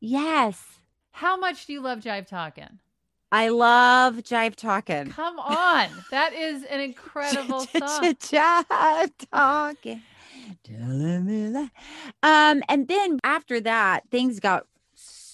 Yes. 0.00 0.80
How 1.12 1.36
much 1.36 1.66
do 1.66 1.72
you 1.72 1.80
love 1.80 2.00
Jive 2.00 2.26
Talkin'? 2.26 2.78
I 3.32 3.48
love 3.48 4.16
Jive 4.16 4.54
Talkin'. 4.54 5.10
Come 5.10 5.38
on. 5.38 5.88
That 6.10 6.32
is 6.32 6.62
an 6.64 6.80
incredible 6.80 7.60
song. 7.60 8.14
Jive 8.14 9.10
Talkin'. 9.30 10.02
Telling 10.62 11.24
me 11.26 11.50
that. 11.50 11.70
Um, 12.22 12.62
and 12.68 12.86
then 12.86 13.18
after 13.24 13.60
that, 13.60 14.04
things 14.10 14.40
got 14.40 14.66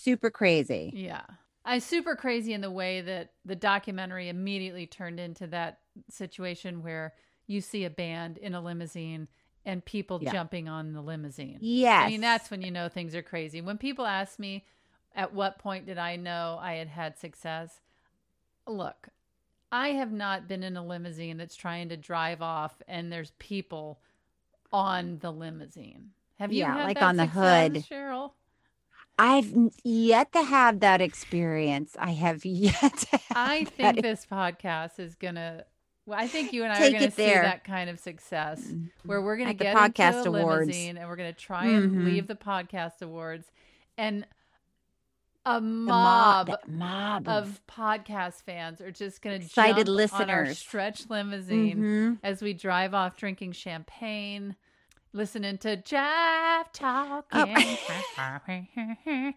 super 0.02 0.30
crazy. 0.30 0.92
Yeah. 0.94 1.22
I 1.64 1.78
super 1.78 2.16
crazy 2.16 2.52
in 2.52 2.60
the 2.60 2.70
way 2.70 3.00
that 3.02 3.32
the 3.44 3.54
documentary 3.54 4.28
immediately 4.28 4.86
turned 4.86 5.20
into 5.20 5.46
that 5.48 5.78
situation 6.10 6.82
where 6.82 7.14
you 7.46 7.60
see 7.60 7.84
a 7.84 7.90
band 7.90 8.38
in 8.38 8.54
a 8.54 8.60
limousine 8.60 9.28
and 9.64 9.84
people 9.84 10.18
Yeah. 10.20 10.32
jumping 10.32 10.68
on 10.68 10.92
the 10.92 11.00
limousine. 11.00 11.58
Yes. 11.60 12.06
I 12.06 12.08
mean, 12.08 12.20
that's 12.20 12.50
when 12.50 12.62
you 12.62 12.72
know 12.72 12.88
things 12.88 13.14
are 13.14 13.22
crazy. 13.22 13.60
When 13.60 13.78
people 13.78 14.06
ask 14.06 14.38
me, 14.38 14.64
at 15.14 15.32
what 15.34 15.58
point 15.58 15.86
did 15.86 15.98
I 15.98 16.16
know 16.16 16.58
I 16.60 16.74
had 16.74 16.88
had 16.88 17.16
success? 17.18 17.80
Look, 18.66 19.08
I 19.70 19.88
have 19.90 20.10
not 20.12 20.48
been 20.48 20.62
in 20.64 20.76
a 20.76 20.84
limousine 20.84 21.36
that's 21.36 21.54
trying 21.54 21.90
to 21.90 21.96
drive 21.96 22.42
off 22.42 22.82
and 22.88 23.12
there's 23.12 23.32
people 23.38 24.00
on 24.72 25.18
the 25.20 25.30
limousine. 25.30 26.10
Have 26.38 26.52
you 26.52 26.60
Yeah, 26.60 26.74
like 26.84 27.00
on 27.00 27.16
the 27.16 27.26
hood. 27.26 27.74
Cheryl? 27.74 28.32
I've 29.18 29.52
yet 29.84 30.32
to 30.32 30.42
have 30.42 30.80
that 30.80 31.00
experience. 31.00 31.96
I 31.98 32.12
have 32.12 32.44
yet 32.44 32.74
to 32.96 33.16
have 33.16 33.22
I 33.36 33.64
that 33.78 33.94
think 33.94 34.02
this 34.02 34.26
podcast 34.30 34.98
is 34.98 35.14
gonna. 35.14 35.64
Well, 36.06 36.18
I 36.18 36.26
think 36.26 36.52
you 36.52 36.64
and 36.64 36.72
I 36.72 36.76
Take 36.78 36.90
are 36.90 36.92
gonna 36.94 37.04
it 37.06 37.12
see 37.14 37.26
there. 37.26 37.42
that 37.42 37.62
kind 37.62 37.88
of 37.88 38.00
success 38.00 38.72
where 39.04 39.22
we're 39.22 39.36
gonna 39.36 39.50
At 39.50 39.58
the 39.58 39.64
get 39.64 39.76
podcast 39.76 40.18
into 40.26 40.30
a 40.36 40.40
awards. 40.40 40.60
limousine 40.66 40.96
and 40.96 41.08
we're 41.08 41.16
gonna 41.16 41.32
try 41.32 41.66
and 41.66 41.92
Mhm. 41.92 42.04
leave 42.06 42.26
the 42.26 42.34
podcast 42.34 43.02
awards, 43.02 43.52
and 43.96 44.26
a 45.44 45.60
mob- 45.60 46.48
mob, 46.48 46.58
mob 46.68 47.28
of 47.28 47.60
podcast 47.68 48.42
fans 48.42 48.80
are 48.80 48.90
just 48.92 49.22
gonna 49.22 49.36
Excited 49.36 49.86
jump 49.86 50.14
on 50.14 50.30
our 50.30 50.42
listeners. 50.42 50.58
stretch 50.58 51.10
limousine 51.10 51.78
Mhm. 51.78 52.18
as 52.24 52.42
we 52.42 52.52
drive 52.52 52.94
off 52.94 53.16
drinking 53.16 53.52
champagne, 53.52 54.56
listening 55.12 55.58
to 55.58 55.76
Jive 55.76 56.64
Oh. 56.82 57.24
talking. 57.28 57.78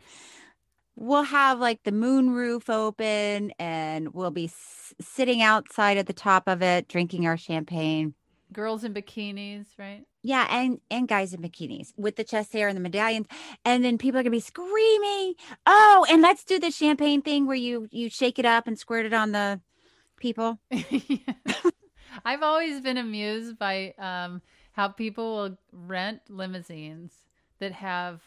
we'll 0.95 1.23
have 1.23 1.59
like 1.59 1.83
the 1.83 1.91
moon 1.91 2.31
roof 2.31 2.69
open 2.69 3.51
and 3.59 4.13
we'll 4.13 4.31
be 4.31 4.45
s- 4.45 4.93
sitting 5.01 5.41
outside 5.41 5.97
at 5.97 6.07
the 6.07 6.13
top 6.13 6.47
of 6.47 6.61
it 6.61 6.87
drinking 6.87 7.27
our 7.27 7.37
champagne. 7.37 8.13
Girls 8.53 8.83
in 8.83 8.93
bikinis, 8.93 9.65
right? 9.77 10.03
Yeah, 10.23 10.47
and 10.49 10.79
and 10.89 11.07
guys 11.07 11.33
in 11.33 11.41
bikinis 11.41 11.91
with 11.97 12.15
the 12.15 12.23
chest 12.23 12.53
hair 12.53 12.67
and 12.67 12.77
the 12.77 12.81
medallions, 12.81 13.27
and 13.65 13.83
then 13.83 13.97
people 13.97 14.19
are 14.19 14.23
gonna 14.23 14.31
be 14.31 14.39
screaming. 14.39 15.33
Oh, 15.65 16.05
and 16.09 16.21
let's 16.21 16.43
do 16.43 16.59
the 16.59 16.71
champagne 16.71 17.21
thing 17.21 17.47
where 17.47 17.55
you 17.57 17.87
you 17.91 18.09
shake 18.09 18.39
it 18.39 18.45
up 18.45 18.67
and 18.67 18.79
squirt 18.79 19.05
it 19.05 19.13
on 19.13 19.31
the 19.33 19.59
people. 20.17 20.59
I've 22.23 22.43
always 22.43 22.81
been 22.81 22.97
amused 22.97 23.59
by 23.59 23.93
um, 23.97 24.41
how 24.75 24.89
people 24.89 25.35
will 25.37 25.57
rent 25.71 26.21
limousines 26.29 27.13
that 27.59 27.71
have 27.71 28.21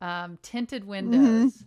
um, 0.00 0.38
tinted 0.42 0.84
windows, 0.84 1.52
Mhm. 1.58 1.64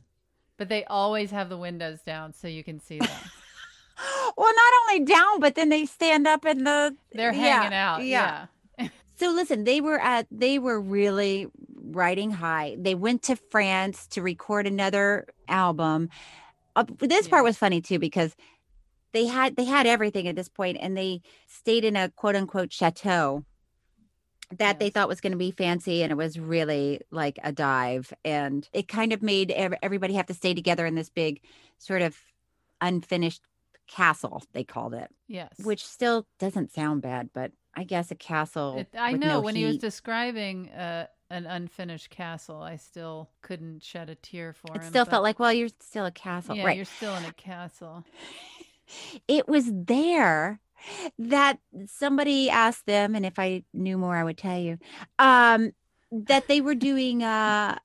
but 0.58 0.70
they 0.70 0.84
always 0.86 1.32
have 1.32 1.50
the 1.50 1.58
windows 1.58 2.02
down 2.02 2.34
so 2.34 2.48
you 2.48 2.64
can 2.64 2.80
see 2.80 2.98
them. 2.98 3.08
well, 4.38 4.54
not 4.56 4.74
only 4.84 5.06
down, 5.06 5.40
but 5.40 5.56
then 5.56 5.70
they 5.70 5.86
stand 5.86 6.26
up 6.28 6.46
in 6.46 6.64
the. 6.64 6.96
They're 7.12 7.34
Yeah, 7.34 7.62
hanging 7.62 7.74
out. 7.74 8.04
Yeah. 8.06 8.48
So 9.18 9.30
listen, 9.30 9.66
they 9.66 9.82
were 9.82 10.00
at 10.00 10.26
they 10.32 10.58
were 10.58 10.82
really 10.82 11.46
riding 11.76 12.32
high. 12.32 12.76
They 12.80 12.96
went 12.96 13.22
to 13.24 13.36
France 13.36 14.08
to 14.08 14.22
record 14.24 14.66
another 14.66 15.28
album. 15.48 16.10
Uh, 16.76 16.86
this 16.98 17.28
part 17.28 17.44
was 17.44 17.56
funny 17.56 17.82
too 17.82 18.00
because 18.00 18.36
they 19.12 19.28
had 19.28 19.58
they 19.58 19.66
had 19.66 19.86
everything 19.86 20.28
at 20.28 20.36
this 20.36 20.50
point, 20.50 20.78
and 20.82 20.98
they 20.98 21.22
stayed 21.46 21.86
in 21.86 21.96
a 21.96 22.10
quote 22.10 22.36
unquote 22.36 22.74
chateau 22.74 23.46
that 24.58 24.80
they 24.80 24.90
thought 24.90 25.08
was 25.08 25.22
going 25.22 25.32
to 25.32 25.38
be 25.38 25.52
fancy, 25.52 26.04
and 26.04 26.12
it 26.12 26.16
was 26.16 26.40
really 26.40 27.02
like 27.12 27.40
a 27.44 27.52
dive, 27.52 28.14
and 28.26 28.68
it 28.74 28.88
kind 28.88 29.14
of 29.14 29.22
made 29.22 29.52
ev- 29.52 29.74
everybody 29.82 30.14
have 30.16 30.26
to 30.28 30.34
stay 30.34 30.54
together 30.54 30.86
in 30.86 30.96
this 30.96 31.10
big 31.10 31.42
sort 31.78 32.02
of 32.02 32.18
unfinished 32.82 33.42
castle. 33.88 34.44
They 34.54 34.64
called 34.64 34.94
it, 34.94 35.10
Yes. 35.28 35.54
which 35.64 35.86
still 35.86 36.26
doesn't 36.40 36.72
sound 36.74 37.02
bad, 37.02 37.30
but 37.34 37.52
I 37.76 37.84
guess 37.84 38.12
a 38.12 38.16
castle. 38.16 38.78
It, 38.80 38.90
I 38.98 39.14
know 39.14 39.28
no 39.28 39.42
when 39.42 39.56
he 39.56 39.66
was 39.66 39.78
describing 39.78 40.70
uh, 40.72 41.08
an 41.30 41.46
unfinished 41.46 42.10
castle, 42.10 42.62
I 42.62 42.76
still 42.76 43.30
couldn't 43.42 43.84
shed 43.84 44.10
a 44.10 44.16
tear 44.16 44.54
for 44.54 44.76
It 44.76 44.82
him. 44.84 44.90
still 44.90 45.06
but- 45.06 45.12
felt 45.12 45.24
like, 45.24 45.40
well, 45.40 45.54
you're 45.54 45.70
still 45.80 46.06
a 46.06 46.12
castle, 46.12 46.56
yeah, 46.56 46.66
right? 46.66 46.76
you're 46.76 46.86
still 46.86 47.16
in 47.16 47.26
a 47.26 47.34
castle. 47.34 48.04
It 49.30 49.48
was 49.48 49.66
there 49.72 50.60
that 51.20 51.60
somebody 51.86 52.50
asked 52.50 52.86
them, 52.86 53.16
and 53.16 53.26
if 53.26 53.38
I 53.40 53.64
knew 53.74 53.98
more, 53.98 54.16
I 54.16 54.24
would 54.24 54.38
tell 54.38 54.58
you, 54.58 54.78
um, 55.20 55.72
that 56.12 56.48
they 56.48 56.62
were 56.62 56.76
doing 56.76 57.24
uh, 57.24 57.78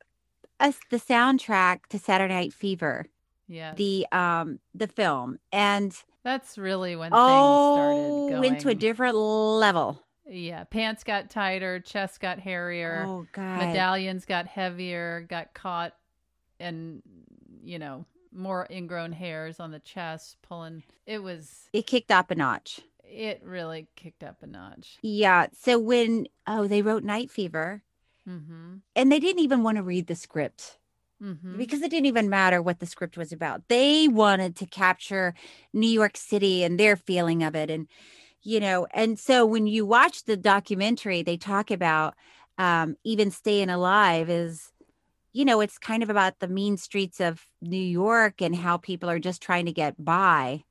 us 0.61 0.79
the 0.91 0.99
soundtrack 0.99 1.87
to 1.91 1.99
Saturday 1.99 2.35
Night 2.35 2.53
Fever, 2.53 3.07
Yeah. 3.49 3.75
the 3.75 4.07
um, 4.13 4.59
the 4.75 4.89
film, 4.89 5.39
and 5.53 5.95
That's 6.25 6.59
really 6.59 6.97
when 6.97 7.13
oh, 7.15 7.27
things 7.27 7.73
started 7.73 8.29
going. 8.29 8.41
went 8.41 8.61
to 8.63 8.69
a 8.71 8.75
different 8.75 9.17
level. 9.17 10.03
Yeah, 10.29 10.65
pants 10.65 11.05
got 11.05 11.31
tighter, 11.31 11.79
chest 11.79 12.19
got 12.21 12.41
hairier. 12.41 13.05
Oh, 13.09 13.27
God. 13.31 13.59
Medallions 13.59 14.25
got 14.25 14.49
heavier, 14.49 15.25
got 15.29 15.55
caught, 15.55 15.95
and 16.59 17.01
you 17.63 17.79
know 17.79 18.05
more 18.37 18.67
ingrown 18.71 19.13
hairs 19.13 19.59
on 19.61 19.71
the 19.71 19.79
chest, 19.81 20.37
pulling. 20.43 20.83
It 21.07 21.23
was. 21.23 21.69
It 21.73 21.87
kicked 21.87 22.11
up 22.11 22.31
a 22.31 22.35
notch. 22.35 22.81
It 23.05 23.41
really 23.45 23.87
kicked 23.97 24.23
up 24.23 24.43
a 24.43 24.47
notch. 24.47 24.99
Yeah. 25.03 25.47
So 25.59 25.79
when 25.79 26.27
oh, 26.47 26.67
they 26.67 26.83
wrote 26.83 27.03
Night 27.05 27.31
Fever, 27.31 27.83
Mm-hmm. 28.29 28.79
and 28.97 29.13
they 29.13 29.21
didn't 29.21 29.43
even 29.43 29.63
want 29.63 29.77
to 29.77 29.85
read 29.85 30.09
the 30.09 30.17
script. 30.17 30.79
Mm-hmm. 31.23 31.57
because 31.57 31.81
it 31.81 31.91
didn't 31.91 32.05
even 32.05 32.29
matter 32.29 32.61
what 32.61 32.79
the 32.79 32.85
script 32.85 33.17
was 33.17 33.33
about. 33.33 33.69
They 33.69 34.07
wanted 34.07 34.55
to 34.57 34.67
capture 34.67 35.33
New 35.73 35.89
York 35.89 36.15
City 36.15 36.63
and 36.63 36.79
their 36.79 36.95
feeling 36.95 37.43
of 37.43 37.55
it. 37.57 37.71
And, 37.71 37.89
you 38.43 38.61
know, 38.61 38.87
and 38.93 39.19
so 39.19 39.47
when 39.47 39.67
you 39.67 39.87
watch 39.87 40.25
the 40.25 40.37
documentary, 40.37 41.23
they 41.23 41.39
talk 41.39 41.71
about 41.71 42.15
um, 42.59 42.97
even 43.03 43.31
staying 43.31 43.71
alive 43.71 44.29
is, 44.29 44.73
you 45.37 45.45
know, 45.45 45.61
it's 45.61 45.77
kind 45.77 46.03
of 46.03 46.09
about 46.09 46.39
the 46.39 46.49
mean 46.49 46.79
streets 46.79 47.21
of 47.21 47.45
New 47.61 47.77
York 47.77 48.41
and 48.41 48.57
how 48.57 48.79
people 48.79 49.11
are 49.11 49.19
just 49.19 49.43
trying 49.43 49.67
to 49.67 49.73
get 49.73 50.03
by. 50.03 50.65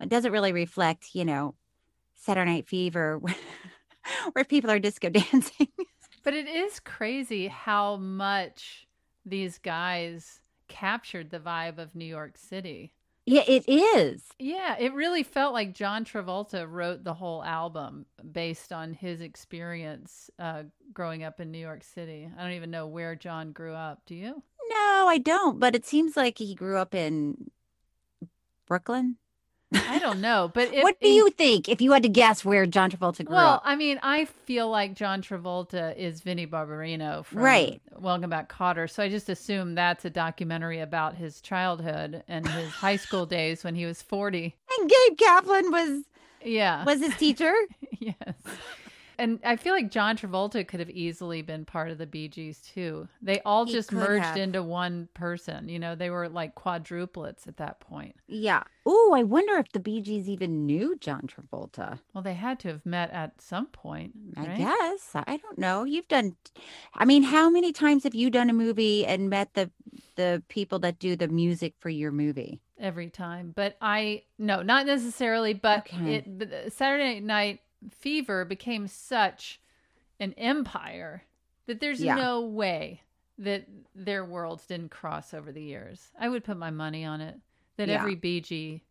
It 0.00 0.08
doesn't 0.08 0.32
really 0.32 0.54
reflect, 0.54 1.08
you 1.12 1.26
know, 1.26 1.54
Saturday 2.14 2.50
Night 2.50 2.66
Fever 2.66 3.20
where 4.32 4.44
people 4.48 4.70
are 4.70 4.78
disco 4.78 5.10
dancing. 5.10 5.68
But 6.24 6.32
it 6.32 6.48
is 6.48 6.80
crazy 6.80 7.48
how 7.48 7.96
much 7.96 8.86
these 9.26 9.58
guys 9.58 10.40
captured 10.66 11.28
the 11.28 11.38
vibe 11.38 11.76
of 11.76 11.94
New 11.94 12.06
York 12.06 12.38
City. 12.38 12.94
Yeah, 13.30 13.44
it 13.46 13.68
is. 13.68 14.22
Yeah, 14.38 14.76
it 14.78 14.92
really 14.92 15.22
felt 15.22 15.52
like 15.52 15.72
John 15.72 16.04
Travolta 16.04 16.66
wrote 16.68 17.04
the 17.04 17.14
whole 17.14 17.44
album 17.44 18.06
based 18.32 18.72
on 18.72 18.92
his 18.92 19.20
experience 19.20 20.30
uh, 20.38 20.64
growing 20.92 21.22
up 21.22 21.40
in 21.40 21.50
New 21.50 21.58
York 21.58 21.84
City. 21.84 22.28
I 22.36 22.42
don't 22.42 22.52
even 22.52 22.70
know 22.70 22.86
where 22.86 23.14
John 23.14 23.52
grew 23.52 23.74
up. 23.74 24.02
Do 24.06 24.14
you? 24.14 24.42
No, 24.68 25.06
I 25.08 25.18
don't. 25.22 25.60
But 25.60 25.76
it 25.76 25.86
seems 25.86 26.16
like 26.16 26.38
he 26.38 26.54
grew 26.54 26.76
up 26.76 26.94
in 26.94 27.50
Brooklyn. 28.66 29.16
I 29.72 29.98
don't 29.98 30.20
know. 30.20 30.50
But 30.52 30.72
if, 30.74 30.82
what 30.82 30.98
do 31.00 31.08
you 31.08 31.30
think 31.30 31.68
if 31.68 31.80
you 31.80 31.92
had 31.92 32.02
to 32.02 32.08
guess 32.08 32.44
where 32.44 32.66
John 32.66 32.90
Travolta 32.90 33.24
grew 33.24 33.36
Well, 33.36 33.54
up? 33.54 33.62
Well, 33.64 33.72
I 33.72 33.76
mean, 33.76 33.98
I 34.02 34.24
feel 34.24 34.68
like 34.68 34.94
John 34.94 35.22
Travolta 35.22 35.96
is 35.96 36.20
Vinnie 36.20 36.46
Barbarino 36.46 37.24
from 37.24 37.38
Right. 37.40 37.80
Welcome 37.98 38.30
Back, 38.30 38.52
Kotter. 38.52 38.90
So 38.90 39.02
I 39.02 39.08
just 39.08 39.28
assume 39.28 39.74
that's 39.74 40.04
a 40.04 40.10
documentary 40.10 40.80
about 40.80 41.14
his 41.14 41.40
childhood 41.40 42.22
and 42.26 42.48
his 42.48 42.68
high 42.70 42.96
school 42.96 43.26
days 43.26 43.62
when 43.64 43.74
he 43.74 43.86
was 43.86 44.02
forty. 44.02 44.54
And 44.78 44.90
Gabe 44.90 45.18
Kaplan 45.18 45.70
was 45.70 46.04
Yeah. 46.44 46.84
was 46.84 47.00
his 47.00 47.16
teacher. 47.16 47.52
yes. 47.98 48.16
And 49.20 49.38
I 49.44 49.56
feel 49.56 49.74
like 49.74 49.90
John 49.90 50.16
Travolta 50.16 50.66
could 50.66 50.80
have 50.80 50.90
easily 50.90 51.42
been 51.42 51.64
part 51.64 51.90
of 51.90 51.98
the 51.98 52.06
Bee 52.06 52.26
Gees 52.28 52.60
too. 52.60 53.06
They 53.22 53.40
all 53.40 53.66
He 53.66 53.72
just 53.72 53.92
merged 53.92 54.24
have. 54.24 54.36
into 54.38 54.62
one 54.62 55.08
person. 55.14 55.68
You 55.68 55.78
know, 55.78 55.94
they 55.94 56.10
were 56.10 56.28
like 56.28 56.54
quadruplets 56.54 57.46
at 57.46 57.58
that 57.58 57.80
point. 57.80 58.16
yeah. 58.26 58.62
Oh, 58.86 59.12
I 59.14 59.22
wonder 59.22 59.56
if 59.58 59.70
the 59.72 59.78
Bee 59.78 60.00
Gees 60.00 60.28
even 60.28 60.64
knew 60.66 60.96
John 60.98 61.28
Travolta. 61.28 62.00
Well, 62.14 62.22
they 62.24 62.32
had 62.34 62.58
to 62.60 62.68
have 62.68 62.84
met 62.86 63.10
at 63.12 63.40
some 63.40 63.66
point. 63.66 64.14
I 64.36 64.46
guess. 64.56 65.10
I 65.14 65.36
don't 65.36 65.58
know. 65.58 65.84
You've 65.84 66.08
done 66.08 66.34
I 66.94 67.04
mean, 67.04 67.22
how 67.22 67.50
many 67.50 67.72
times 67.72 68.04
have 68.04 68.14
you 68.14 68.30
done 68.30 68.48
a 68.50 68.54
movie 68.54 69.04
and 69.06 69.28
met 69.30 69.52
the 69.54 69.70
the 70.16 70.42
people 70.48 70.78
that 70.80 70.98
do 70.98 71.14
the 71.14 71.28
music 71.28 71.74
for 71.78 71.90
your 71.90 72.10
movie? 72.10 72.60
every 72.78 73.10
time. 73.10 73.52
But 73.54 73.76
I 73.82 74.22
no, 74.38 74.62
not 74.62 74.86
necessarily. 74.86 75.52
But 75.52 75.80
Okay. 75.80 76.14
it 76.14 76.38
but 76.38 76.72
Saturday 76.72 77.20
Night 77.20 77.60
Fever 77.90 78.44
became 78.44 78.86
such 78.86 79.60
an 80.18 80.32
empire 80.34 81.24
that 81.66 81.80
there's 81.80 82.02
Yeah. 82.02 82.14
no 82.16 82.40
way 82.42 83.02
that 83.38 83.66
their 83.94 84.24
worlds 84.24 84.66
didn't 84.66 84.90
cross 84.90 85.32
over 85.32 85.50
the 85.50 85.62
years. 85.62 86.10
I 86.18 86.28
would 86.28 86.44
put 86.44 86.56
my 86.58 86.70
money 86.70 87.04
on 87.04 87.20
it 87.20 87.40
that 87.76 87.88
Yeah. 87.88 87.94
every 88.00 88.14
BG 88.16 88.82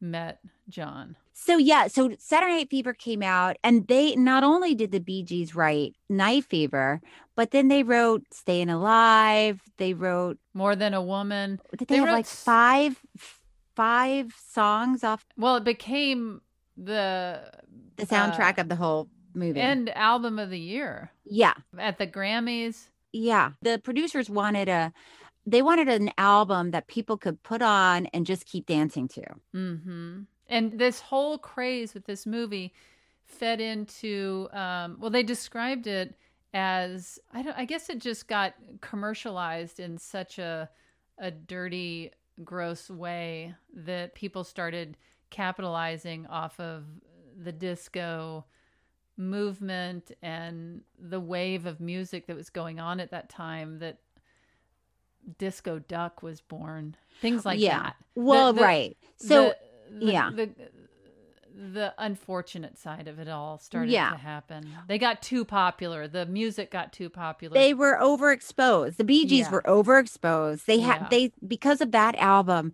met 0.00 0.40
John. 0.68 1.16
So 1.32 1.56
yeah, 1.56 1.86
so 1.86 2.14
Saturday 2.18 2.52
Night 2.56 2.70
Fever 2.70 2.92
came 2.92 3.22
out, 3.22 3.56
and 3.64 3.88
they 3.88 4.14
not 4.14 4.44
only 4.44 4.74
did 4.74 4.92
the 4.92 5.00
Bee 5.00 5.22
Gees 5.22 5.54
write 5.54 5.96
Night 6.10 6.44
Fever, 6.44 7.00
but 7.34 7.50
then 7.50 7.68
they 7.68 7.82
wrote 7.82 8.22
Staying 8.30 8.68
Alive. 8.68 9.62
They 9.78 9.94
wrote 9.94 10.38
More 10.52 10.76
than 10.76 10.92
a 10.94 11.02
woman. 11.02 11.60
Did 11.76 11.88
they, 11.88 11.96
have 11.96 12.04
wrote 12.06 12.12
like 12.12 12.26
five 12.26 13.00
five 13.74 14.32
songs 14.36 15.02
off 15.02 15.24
Well, 15.36 15.56
it 15.56 15.64
became 15.64 16.42
the 16.76 17.50
the 17.96 18.06
soundtrack 18.06 18.58
uh, 18.58 18.62
of 18.62 18.68
the 18.68 18.76
whole 18.76 19.08
movie? 19.34 19.60
and 19.60 19.90
album 19.96 20.38
of 20.38 20.50
the 20.50 20.58
year 20.58 21.10
yeah, 21.24 21.54
at 21.78 21.98
the 21.98 22.06
Grammys. 22.06 22.88
yeah. 23.12 23.52
The 23.62 23.80
producers 23.82 24.28
wanted 24.28 24.68
a 24.68 24.92
they 25.46 25.62
wanted 25.62 25.88
an 25.88 26.10
album 26.16 26.70
that 26.70 26.86
people 26.86 27.16
could 27.18 27.42
put 27.42 27.62
on 27.62 28.06
and 28.06 28.24
just 28.24 28.46
keep 28.46 28.66
dancing 28.66 29.08
to. 29.08 29.22
Mm-hmm. 29.54 30.20
And 30.48 30.78
this 30.78 31.00
whole 31.00 31.38
craze 31.38 31.94
with 31.94 32.06
this 32.06 32.26
movie 32.26 32.72
fed 33.24 33.60
into 33.60 34.48
um, 34.52 34.96
well, 35.00 35.10
they 35.10 35.22
described 35.22 35.86
it 35.86 36.14
as 36.52 37.18
I 37.32 37.42
don't. 37.42 37.56
I 37.58 37.64
guess 37.64 37.88
it 37.90 37.98
just 37.98 38.28
got 38.28 38.54
commercialized 38.80 39.80
in 39.80 39.98
such 39.98 40.38
a 40.38 40.68
a 41.18 41.30
dirty, 41.30 42.10
gross 42.42 42.90
way 42.90 43.54
that 43.74 44.14
people 44.14 44.44
started 44.44 44.96
capitalizing 45.34 46.26
off 46.28 46.58
of 46.60 46.84
the 47.36 47.50
disco 47.52 48.44
movement 49.16 50.12
and 50.22 50.82
the 50.98 51.18
wave 51.20 51.66
of 51.66 51.80
music 51.80 52.26
that 52.28 52.36
was 52.36 52.50
going 52.50 52.78
on 52.78 53.00
at 53.00 53.10
that 53.10 53.28
time 53.28 53.78
that 53.80 53.98
disco 55.38 55.78
duck 55.78 56.22
was 56.22 56.40
born 56.40 56.96
things 57.20 57.44
like 57.44 57.58
Yeah. 57.58 57.82
that 57.82 57.96
Well, 58.14 58.54
right. 58.54 58.96
So, 59.16 59.54
the- 59.90 59.98
the- 60.06 60.12
yeah. 60.12 60.30
the, 60.34 60.50
the 61.56 61.94
unfortunate 61.98 62.76
side 62.78 63.06
of 63.08 63.18
it 63.20 63.28
all 63.28 63.58
started 63.58 63.90
Yeah. 63.90 64.10
to 64.10 64.16
happen 64.16 64.68
they 64.88 64.98
got 64.98 65.22
too 65.22 65.44
popular 65.44 66.06
the 66.08 66.26
music 66.26 66.70
got 66.70 66.92
too 66.92 67.08
popular 67.08 67.54
They 67.54 67.72
were 67.74 67.96
overexposed. 68.00 68.96
The 68.96 69.04
Bee 69.04 69.24
Gees 69.24 69.46
Yeah. 69.46 69.50
were 69.52 69.62
overexposed. 69.62 70.64
They 70.66 70.80
had 70.80 71.02
Yeah. 71.02 71.08
they 71.10 71.32
because 71.46 71.80
of 71.80 71.92
that 71.92 72.16
album, 72.16 72.72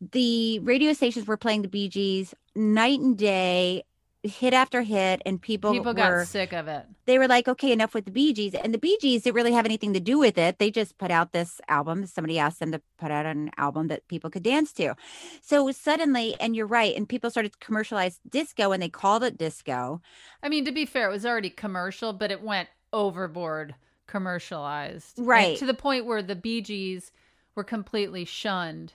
the 0.00 0.58
radio 0.60 0.92
stations 0.92 1.26
were 1.26 1.36
playing 1.36 1.62
the 1.62 1.68
Bee 1.68 1.88
Gees 1.88 2.34
night 2.54 3.00
and 3.00 3.16
day 3.16 3.84
hit 4.22 4.52
after 4.52 4.82
hit, 4.82 5.22
and 5.24 5.40
people 5.40 5.72
People 5.72 5.92
were, 5.92 5.94
got 5.94 6.26
sick 6.26 6.52
of 6.52 6.68
it. 6.68 6.84
They 7.06 7.18
were 7.18 7.28
like, 7.28 7.48
okay, 7.48 7.72
enough 7.72 7.94
with 7.94 8.04
the 8.04 8.10
Bee 8.10 8.32
Gees. 8.32 8.54
And 8.54 8.74
the 8.74 8.78
Bee 8.78 8.98
Gees 9.00 9.22
didn't 9.22 9.36
really 9.36 9.52
have 9.52 9.64
anything 9.64 9.94
to 9.94 10.00
do 10.00 10.18
with 10.18 10.36
it. 10.36 10.58
They 10.58 10.70
just 10.70 10.98
put 10.98 11.10
out 11.10 11.32
this 11.32 11.60
album. 11.68 12.06
Somebody 12.06 12.38
asked 12.38 12.60
them 12.60 12.72
to 12.72 12.82
put 12.98 13.10
out 13.10 13.26
an 13.26 13.50
album 13.56 13.88
that 13.88 14.06
people 14.08 14.30
could 14.30 14.42
dance 14.42 14.72
to. 14.74 14.94
So 15.40 15.70
suddenly, 15.70 16.36
and 16.38 16.54
you're 16.54 16.66
right, 16.66 16.94
and 16.94 17.08
people 17.08 17.30
started 17.30 17.52
to 17.52 17.58
commercialize 17.58 18.20
disco 18.28 18.72
and 18.72 18.82
they 18.82 18.88
called 18.88 19.22
it 19.22 19.38
disco. 19.38 20.02
I 20.42 20.48
mean, 20.48 20.64
to 20.66 20.72
be 20.72 20.84
fair, 20.84 21.08
it 21.08 21.12
was 21.12 21.26
already 21.26 21.50
commercial, 21.50 22.12
but 22.12 22.30
it 22.30 22.42
went 22.42 22.68
overboard 22.92 23.74
commercialized. 24.06 25.14
Right. 25.18 25.56
to 25.56 25.66
the 25.66 25.74
point 25.74 26.04
where 26.04 26.22
the 26.22 26.36
Bee 26.36 26.60
Gees 26.60 27.10
were 27.54 27.64
completely 27.64 28.24
shunned 28.24 28.92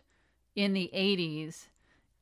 in 0.55 0.73
the 0.73 0.89
80s 0.93 1.67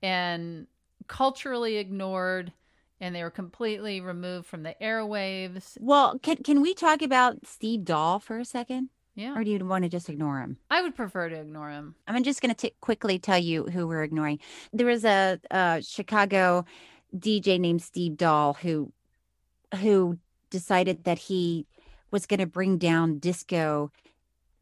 and 0.02 0.68
culturally 1.08 1.78
ignored, 1.78 2.52
and 3.00 3.16
they 3.16 3.24
were 3.24 3.30
completely 3.30 4.02
removed 4.02 4.48
from 4.48 4.64
the 4.64 4.76
airwaves. 4.82 5.78
Well, 5.80 6.20
can 6.20 6.38
can 6.38 6.62
we 6.62 6.74
talk 6.74 7.02
about 7.02 7.46
Steve 7.46 7.86
Dahl 7.86 8.20
for 8.20 8.40
a 8.40 8.46
second? 8.46 8.90
Yeah. 9.16 9.38
Or 9.38 9.44
do 9.44 9.52
you 9.52 9.64
want 9.64 9.84
to 9.84 9.90
just 9.90 10.10
ignore 10.10 10.40
him? 10.40 10.58
I 10.72 10.82
would 10.82 10.96
prefer 10.96 11.30
to 11.30 11.36
ignore 11.36 11.70
him. 11.70 11.96
I'm 12.08 12.24
just 12.24 12.42
going 12.42 12.54
to 12.56 12.72
quickly 12.82 13.20
tell 13.20 13.38
you 13.38 13.66
who 13.66 13.88
we're 13.88 14.04
ignoring. 14.04 14.40
There 14.72 14.88
was 14.88 15.06
a, 15.06 15.40
a 15.52 15.84
Chicago 15.86 16.66
DJ 17.16 17.60
named 17.60 17.84
Steve 17.84 18.18
Dahl 18.18 18.54
who 18.54 18.92
who 19.82 20.18
decided 20.50 21.04
that 21.04 21.18
he 21.18 21.68
was 22.12 22.26
going 22.26 22.40
to 22.40 22.46
bring 22.46 22.78
down 22.78 23.20
disco 23.20 23.92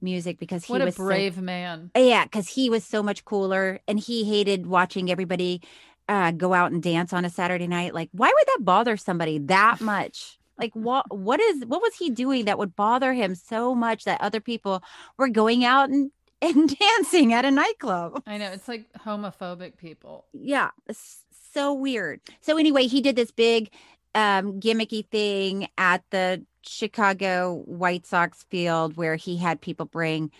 music 0.01 0.37
because 0.39 0.65
he 0.65 0.73
What 0.73 0.81
a 0.81 0.85
was 0.85 0.95
so- 0.95 1.03
brave 1.05 1.37
man. 1.37 1.91
yeah, 1.95 2.23
because 2.25 2.47
he 2.49 2.69
was 2.69 2.83
so 2.83 3.01
much 3.03 3.25
cooler 3.25 3.79
and 3.87 3.99
he 3.99 4.23
hated 4.23 4.65
watching 4.67 5.11
everybody 5.11 5.61
uh, 6.09 6.31
go 6.31 6.53
out 6.53 6.71
and 6.71 6.81
dance 6.83 7.13
on 7.13 7.23
a 7.25 7.29
Saturday 7.29 7.67
night. 7.67 7.93
Like, 7.93 8.09
why 8.11 8.27
would 8.27 8.47
that 8.47 8.65
bother 8.65 8.97
somebody 8.97 9.37
that 9.39 9.79
much? 9.81 10.39
Like, 10.57 10.73
what 10.75 11.05
what 11.15 11.39
is 11.39 11.65
what 11.65 11.81
was 11.81 11.95
he 11.95 12.09
doing 12.09 12.45
that 12.45 12.57
would 12.57 12.75
bother 12.75 13.13
him 13.13 13.33
so 13.35 13.73
much 13.73 14.03
that 14.03 14.21
other 14.21 14.39
people 14.39 14.83
were 15.17 15.29
going 15.29 15.63
out 15.65 15.89
and, 15.89 16.11
and 16.41 16.77
dancing 16.77 17.33
at 17.33 17.45
a 17.45 17.51
nightclub? 17.51 18.21
I 18.27 18.37
know. 18.37 18.51
It's 18.51 18.67
like 18.67 18.85
homophobic 18.93 19.77
people. 19.77 20.25
Yeah, 20.33 20.69
it's 20.87 21.25
so 21.53 21.73
weird. 21.73 22.21
So 22.41 22.57
anyway, 22.57 22.87
he 22.87 23.01
did 23.01 23.15
this 23.15 23.31
big 23.31 23.71
um 24.15 24.59
gimmicky 24.59 25.05
thing 25.07 25.67
at 25.77 26.03
the 26.09 26.43
Chicago 26.63 27.63
White 27.65 28.05
Sox 28.05 28.43
field 28.43 28.97
where 28.97 29.15
he 29.15 29.37
had 29.37 29.61
people 29.61 29.85
bring 29.85 30.31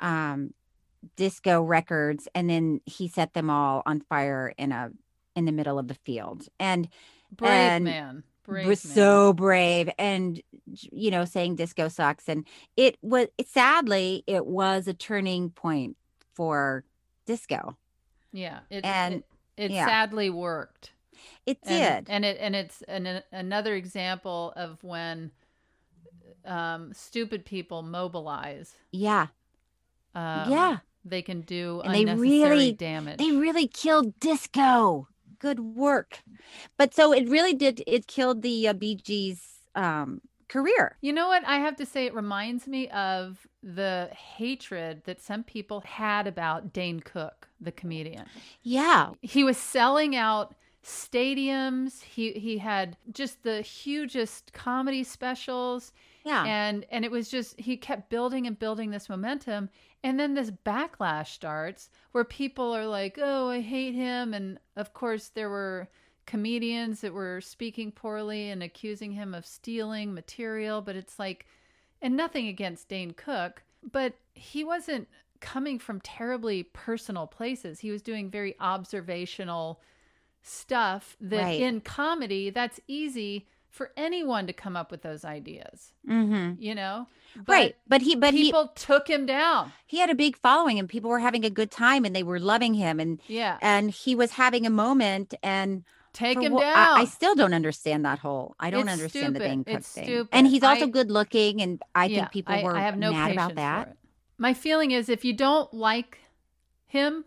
um 0.00 0.52
disco 1.16 1.62
records 1.62 2.28
and 2.34 2.50
then 2.50 2.80
he 2.84 3.08
set 3.08 3.32
them 3.32 3.48
all 3.48 3.82
on 3.86 4.00
fire 4.00 4.52
in 4.58 4.72
a 4.72 4.90
in 5.36 5.44
the 5.44 5.52
middle 5.52 5.78
of 5.78 5.88
the 5.88 5.94
field. 5.94 6.46
And 6.58 6.88
Brave 7.32 7.50
and 7.50 7.84
man. 7.84 8.22
Brave 8.44 8.66
was 8.66 8.84
man. 8.84 8.94
so 8.94 9.32
brave 9.32 9.88
and 9.98 10.42
you 10.66 11.10
know 11.10 11.24
saying 11.24 11.54
disco 11.54 11.88
sucks 11.88 12.28
and 12.28 12.44
it 12.76 12.98
was 13.00 13.28
it, 13.38 13.48
sadly 13.48 14.24
it 14.26 14.44
was 14.44 14.88
a 14.88 14.94
turning 14.94 15.50
point 15.50 15.96
for 16.34 16.84
disco. 17.26 17.76
Yeah. 18.32 18.60
It, 18.70 18.84
And- 18.84 19.14
it, 19.14 19.24
it 19.56 19.70
yeah. 19.70 19.86
sadly 19.86 20.30
worked. 20.30 20.92
It 21.46 21.58
did. 21.62 22.06
and 22.08 22.24
it 22.24 22.36
and 22.40 22.54
it's 22.56 22.82
an, 22.82 23.22
another 23.32 23.74
example 23.74 24.52
of 24.56 24.82
when 24.82 25.30
um, 26.44 26.92
stupid 26.94 27.44
people 27.44 27.82
mobilize. 27.82 28.74
Yeah. 28.92 29.28
Um, 30.14 30.50
Yeah. 30.50 30.78
they 31.04 31.22
can 31.22 31.42
do 31.42 31.80
and 31.84 31.94
they 31.94 32.04
really 32.04 32.72
damage. 32.72 33.18
they 33.18 33.30
really 33.32 33.66
killed 33.68 34.18
disco 34.20 35.08
good 35.38 35.60
work 35.60 36.20
but 36.76 36.92
so 36.92 37.12
it 37.12 37.26
really 37.28 37.54
did 37.54 37.82
it 37.86 38.06
killed 38.06 38.42
the 38.42 38.68
uh, 38.68 38.72
bee 38.74 38.96
gees 38.96 39.40
um 39.74 40.20
career 40.48 40.96
You 41.00 41.12
know 41.12 41.28
what? 41.28 41.44
I 41.46 41.58
have 41.60 41.76
to 41.76 41.86
say, 41.86 42.06
it 42.06 42.14
reminds 42.14 42.66
me 42.66 42.88
of 42.88 43.46
the 43.62 44.10
hatred 44.12 45.02
that 45.04 45.20
some 45.22 45.44
people 45.44 45.80
had 45.82 46.26
about 46.26 46.72
Dane 46.72 47.00
Cook, 47.00 47.48
the 47.60 47.70
comedian. 47.72 48.26
yeah 48.62 49.10
He 49.22 49.44
was 49.44 49.56
selling 49.56 50.16
out 50.16 50.54
stadiums. 50.84 52.02
He 52.02 52.32
he 52.32 52.58
had 52.58 52.96
just 53.12 53.42
the 53.42 53.62
hugest 53.62 54.52
comedy 54.52 55.04
specials. 55.04 55.92
Yeah. 56.24 56.44
And 56.44 56.86
and 56.90 57.04
it 57.04 57.10
was 57.10 57.28
just 57.28 57.58
he 57.60 57.76
kept 57.76 58.10
building 58.10 58.46
and 58.46 58.58
building 58.58 58.90
this 58.90 59.08
momentum. 59.08 59.70
And 60.02 60.18
then 60.18 60.34
this 60.34 60.50
backlash 60.50 61.28
starts 61.28 61.90
where 62.12 62.24
people 62.24 62.74
are 62.74 62.86
like, 62.86 63.18
"Oh, 63.20 63.50
I 63.50 63.60
hate 63.60 63.94
him." 63.94 64.32
And 64.34 64.58
of 64.76 64.94
course, 64.94 65.28
there 65.28 65.50
were 65.50 65.88
comedians 66.26 67.00
that 67.00 67.12
were 67.12 67.40
speaking 67.40 67.90
poorly 67.90 68.50
and 68.50 68.62
accusing 68.62 69.12
him 69.12 69.34
of 69.34 69.44
stealing 69.44 70.14
material, 70.14 70.80
but 70.80 70.96
it's 70.96 71.18
like 71.18 71.46
and 72.02 72.16
nothing 72.16 72.48
against 72.48 72.88
Dane 72.88 73.10
Cook, 73.10 73.62
but 73.82 74.14
he 74.32 74.64
wasn't 74.64 75.08
coming 75.40 75.78
from 75.78 76.00
terribly 76.00 76.62
personal 76.62 77.26
places. 77.26 77.80
He 77.80 77.90
was 77.90 78.02
doing 78.02 78.30
very 78.30 78.54
observational 78.60 79.80
stuff 80.42 81.16
that 81.20 81.42
Right. 81.42 81.60
in 81.60 81.80
comedy 81.80 82.50
that's 82.50 82.80
easy 82.88 83.46
for 83.68 83.92
anyone 83.96 84.46
to 84.46 84.52
come 84.52 84.76
up 84.76 84.90
with 84.90 85.02
those 85.02 85.24
ideas. 85.24 85.92
mm-hmm. 86.08 86.60
You 86.60 86.74
know? 86.74 87.06
right 87.46 87.76
but 87.86 88.02
he 88.02 88.16
but 88.16 88.34
people 88.34 88.72
took 88.74 89.06
him 89.06 89.24
down. 89.24 89.72
he 89.86 89.98
he 89.98 90.00
had 90.00 90.10
a 90.10 90.16
big 90.16 90.36
following 90.36 90.80
and 90.80 90.88
people 90.88 91.08
were 91.08 91.20
having 91.20 91.44
a 91.44 91.50
good 91.50 91.70
time 91.70 92.04
and 92.04 92.14
they 92.16 92.24
were 92.24 92.40
loving 92.40 92.74
him 92.74 92.98
and 92.98 93.20
Yeah. 93.28 93.56
and 93.62 93.88
he 93.92 94.16
was 94.16 94.32
having 94.32 94.66
a 94.66 94.70
moment 94.70 95.34
and 95.42 95.84
Take 96.12 96.40
him 96.42 96.52
wha- 96.54 96.60
down. 96.62 96.76
I, 96.76 97.02
I 97.02 97.04
still 97.04 97.36
don't 97.36 97.54
understand 97.54 98.04
that 98.04 98.18
whole 98.18 98.56
i 98.58 98.68
don't 98.70 98.88
It's 98.88 98.92
understand 98.98 99.36
the 99.36 99.38
stupid. 99.38 99.48
Dane 99.48 99.64
Cook 99.64 99.74
It's 99.76 99.92
thing 99.92 100.04
stupid. 100.06 100.28
and 100.32 100.46
he's 100.48 100.64
also 100.64 100.86
I- 100.86 100.90
good 100.90 101.08
looking 101.12 101.62
and 101.62 101.80
i 101.94 102.06
Yeah, 102.06 102.16
think 102.22 102.32
people 102.32 102.54
I- 102.56 102.64
were 102.64 102.76
I 102.76 102.80
have 102.80 102.98
no 102.98 103.12
mad 103.12 103.30
about 103.30 103.54
that. 103.54 103.96
My 104.36 104.52
feeling 104.52 104.90
is 104.90 105.08
if 105.08 105.24
you 105.24 105.32
don't 105.32 105.72
like 105.72 106.18
him, 106.86 107.24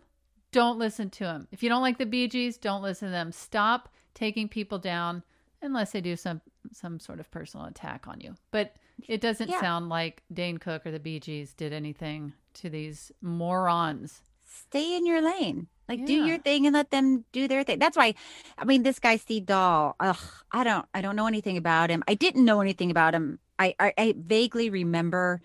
don't 0.54 0.78
listen 0.78 1.10
to 1.10 1.24
them. 1.24 1.48
If 1.52 1.62
you 1.62 1.68
don't 1.68 1.82
like 1.82 1.98
the 1.98 2.06
Bee 2.06 2.28
Gees, 2.28 2.56
don't 2.56 2.82
listen 2.82 3.08
to 3.08 3.12
them. 3.12 3.32
Stop 3.32 3.88
taking 4.14 4.48
people 4.48 4.78
down 4.78 5.22
unless 5.60 5.92
they 5.92 6.00
do 6.00 6.16
some 6.16 6.40
some 6.72 6.98
sort 6.98 7.20
of 7.20 7.30
personal 7.30 7.66
attack 7.66 8.06
on 8.08 8.20
you. 8.20 8.34
But 8.50 8.76
it 9.08 9.20
doesn't 9.20 9.50
Yeah. 9.50 9.60
sound 9.60 9.88
like 9.88 10.22
Dane 10.32 10.58
Cook 10.58 10.86
or 10.86 10.90
the 10.92 11.00
Bee 11.00 11.20
Gees 11.20 11.52
did 11.52 11.72
anything 11.72 12.32
to 12.54 12.70
these 12.70 13.10
morons. 13.20 14.22
stay 14.46 14.96
in 14.96 15.04
your 15.04 15.20
lane. 15.20 15.66
Like 15.88 16.06
do 16.06 16.12
your 16.12 16.38
thing 16.38 16.64
and 16.66 16.72
let 16.74 16.90
them 16.90 17.24
do 17.32 17.48
their 17.48 17.64
thing. 17.64 17.78
That's 17.80 17.96
why 17.96 18.14
I 18.56 18.64
mean 18.64 18.84
this 18.84 18.98
guy 19.00 19.16
Steve 19.16 19.46
Dahl, 19.46 19.96
ugh, 20.00 20.16
I 20.52 20.62
don't 20.64 20.86
I 20.94 21.00
don't 21.02 21.16
know 21.16 21.26
anything 21.26 21.56
about 21.56 21.90
him. 21.90 22.04
I 22.06 22.14
didn't 22.14 22.44
know 22.44 22.60
anything 22.60 22.90
about 22.92 23.14
him. 23.14 23.40
I 23.58 23.74
I, 23.80 23.92
I 23.98 24.14
vaguely 24.16 24.70
remember 24.70 25.40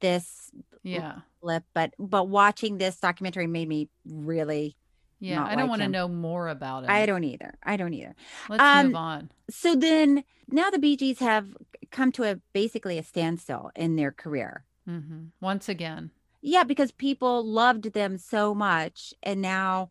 this 0.00 0.50
Yeah. 0.82 1.20
Blip, 1.40 1.64
but 1.74 1.92
but 1.98 2.28
watching 2.28 2.78
this 2.78 2.98
documentary 2.98 3.46
made 3.46 3.68
me 3.68 3.88
really 4.06 4.76
Yeah, 5.18 5.44
I 5.44 5.50
don't 5.50 5.56
like 5.56 5.68
want 5.70 5.82
to 5.82 5.88
know 5.88 6.08
more 6.08 6.48
about 6.48 6.84
it. 6.84 6.90
I 6.90 7.06
don't 7.06 7.24
either. 7.24 7.58
I 7.62 7.76
don't 7.76 7.94
either. 7.94 8.14
Let's 8.48 8.62
Um, 8.62 8.86
move 8.86 8.94
on. 8.96 9.30
So 9.50 9.74
then 9.74 10.24
now 10.48 10.70
the 10.70 10.78
Bee 10.78 10.96
Gees 10.96 11.18
have 11.18 11.56
come 11.90 12.12
to 12.12 12.24
a 12.24 12.40
basically 12.52 12.98
a 12.98 13.02
standstill 13.02 13.70
in 13.74 13.96
their 13.96 14.12
career. 14.12 14.64
hmm 14.84 15.26
Once 15.40 15.68
again. 15.68 16.10
Yeah, 16.42 16.64
because 16.64 16.90
people 16.92 17.44
loved 17.44 17.92
them 17.92 18.16
so 18.16 18.54
much 18.54 19.12
and 19.22 19.42
now 19.42 19.90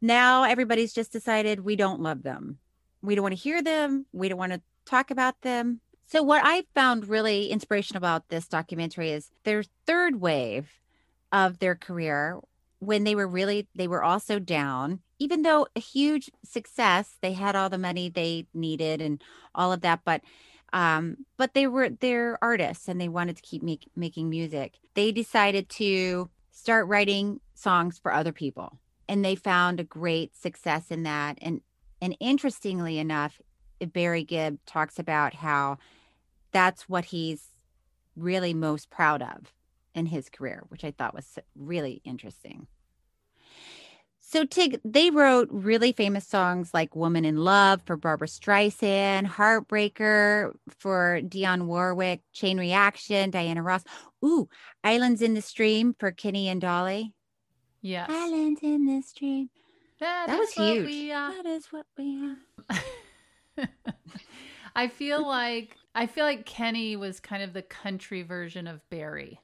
now 0.00 0.44
everybody's 0.44 0.92
just 0.92 1.12
decided 1.12 1.60
we 1.60 1.76
don't 1.76 2.00
love 2.00 2.22
them. 2.22 2.58
We 3.02 3.14
don't 3.14 3.22
want 3.22 3.36
to 3.36 3.40
hear 3.40 3.62
them. 3.62 4.06
We 4.12 4.28
don't 4.28 4.38
want 4.38 4.52
to 4.52 4.60
talk 4.84 5.10
about 5.10 5.40
them. 5.42 5.80
So 6.06 6.22
what 6.22 6.42
I 6.44 6.64
found 6.74 7.08
really 7.08 7.50
inspirational 7.50 7.98
about 7.98 8.28
this 8.28 8.46
documentary 8.46 9.10
is 9.10 9.30
their 9.44 9.64
third 9.86 10.20
wave 10.20 10.70
of 11.32 11.58
their 11.58 11.74
career 11.74 12.40
when 12.78 13.04
they 13.04 13.14
were 13.14 13.26
really 13.26 13.66
they 13.74 13.88
were 13.88 14.02
also 14.02 14.38
down 14.38 15.00
even 15.18 15.42
though 15.42 15.66
a 15.74 15.80
huge 15.80 16.30
success 16.44 17.16
they 17.20 17.32
had 17.32 17.56
all 17.56 17.70
the 17.70 17.78
money 17.78 18.08
they 18.08 18.46
needed 18.54 19.00
and 19.00 19.22
all 19.54 19.72
of 19.72 19.80
that 19.80 20.00
but 20.04 20.20
um 20.72 21.16
but 21.36 21.54
they 21.54 21.66
were 21.66 21.88
they're 21.88 22.38
artists 22.42 22.86
and 22.86 23.00
they 23.00 23.08
wanted 23.08 23.36
to 23.36 23.42
keep 23.42 23.62
make, 23.62 23.88
making 23.96 24.28
music. 24.28 24.74
They 24.94 25.10
decided 25.10 25.68
to 25.70 26.28
start 26.50 26.86
writing 26.86 27.40
songs 27.54 27.98
for 27.98 28.12
other 28.12 28.32
people 28.32 28.78
and 29.08 29.24
they 29.24 29.34
found 29.34 29.80
a 29.80 29.84
great 29.84 30.36
success 30.36 30.90
in 30.90 31.02
that 31.04 31.38
and 31.40 31.62
and 32.00 32.16
interestingly 32.20 32.98
enough 32.98 33.40
barry 33.80 34.24
gibb 34.24 34.58
talks 34.66 34.98
about 34.98 35.34
how 35.34 35.76
that's 36.52 36.88
what 36.88 37.06
he's 37.06 37.48
really 38.16 38.54
most 38.54 38.88
proud 38.90 39.20
of 39.22 39.52
in 39.94 40.06
his 40.06 40.28
career 40.28 40.64
which 40.68 40.84
i 40.84 40.90
thought 40.90 41.14
was 41.14 41.38
really 41.54 42.00
interesting 42.04 42.66
so 44.28 44.44
Tig, 44.44 44.80
they 44.84 45.10
wrote 45.10 45.48
really 45.52 45.92
famous 45.92 46.26
songs 46.26 46.74
like 46.74 46.96
"Woman 46.96 47.24
in 47.24 47.36
Love" 47.36 47.80
for 47.86 47.96
Barbra 47.96 48.26
Streisand, 48.26 49.24
"Heartbreaker" 49.26 50.52
for 50.68 51.20
Dionne 51.22 51.66
Warwick, 51.66 52.22
"Chain 52.32 52.58
Reaction" 52.58 53.30
Diana 53.30 53.62
Ross, 53.62 53.84
ooh, 54.24 54.48
"Islands 54.82 55.22
in 55.22 55.34
the 55.34 55.40
Stream" 55.40 55.94
for 56.00 56.10
Kenny 56.10 56.48
and 56.48 56.60
Dolly. 56.60 57.14
Yes. 57.82 58.10
Islands 58.10 58.60
in 58.64 58.86
the 58.86 59.00
Stream. 59.00 59.48
That, 60.00 60.26
That 60.26 60.40
was 60.40 60.48
is 60.50 60.56
what 60.58 60.72
huge. 60.74 60.86
we 60.86 61.12
are. 61.12 61.32
That 61.32 61.46
is 61.46 61.66
what 61.66 61.86
we 61.96 62.20
uh, 62.20 62.34
are. 62.74 62.78
I 64.76 64.88
feel 64.88 65.26
like 65.26 65.76
I 65.94 66.06
feel 66.06 66.24
like 66.24 66.44
Kenny 66.46 66.96
was 66.96 67.20
kind 67.20 67.42
of 67.42 67.52
the 67.52 67.62
country 67.62 68.22
version 68.22 68.66
of 68.66 68.88
Barry. 68.90 69.40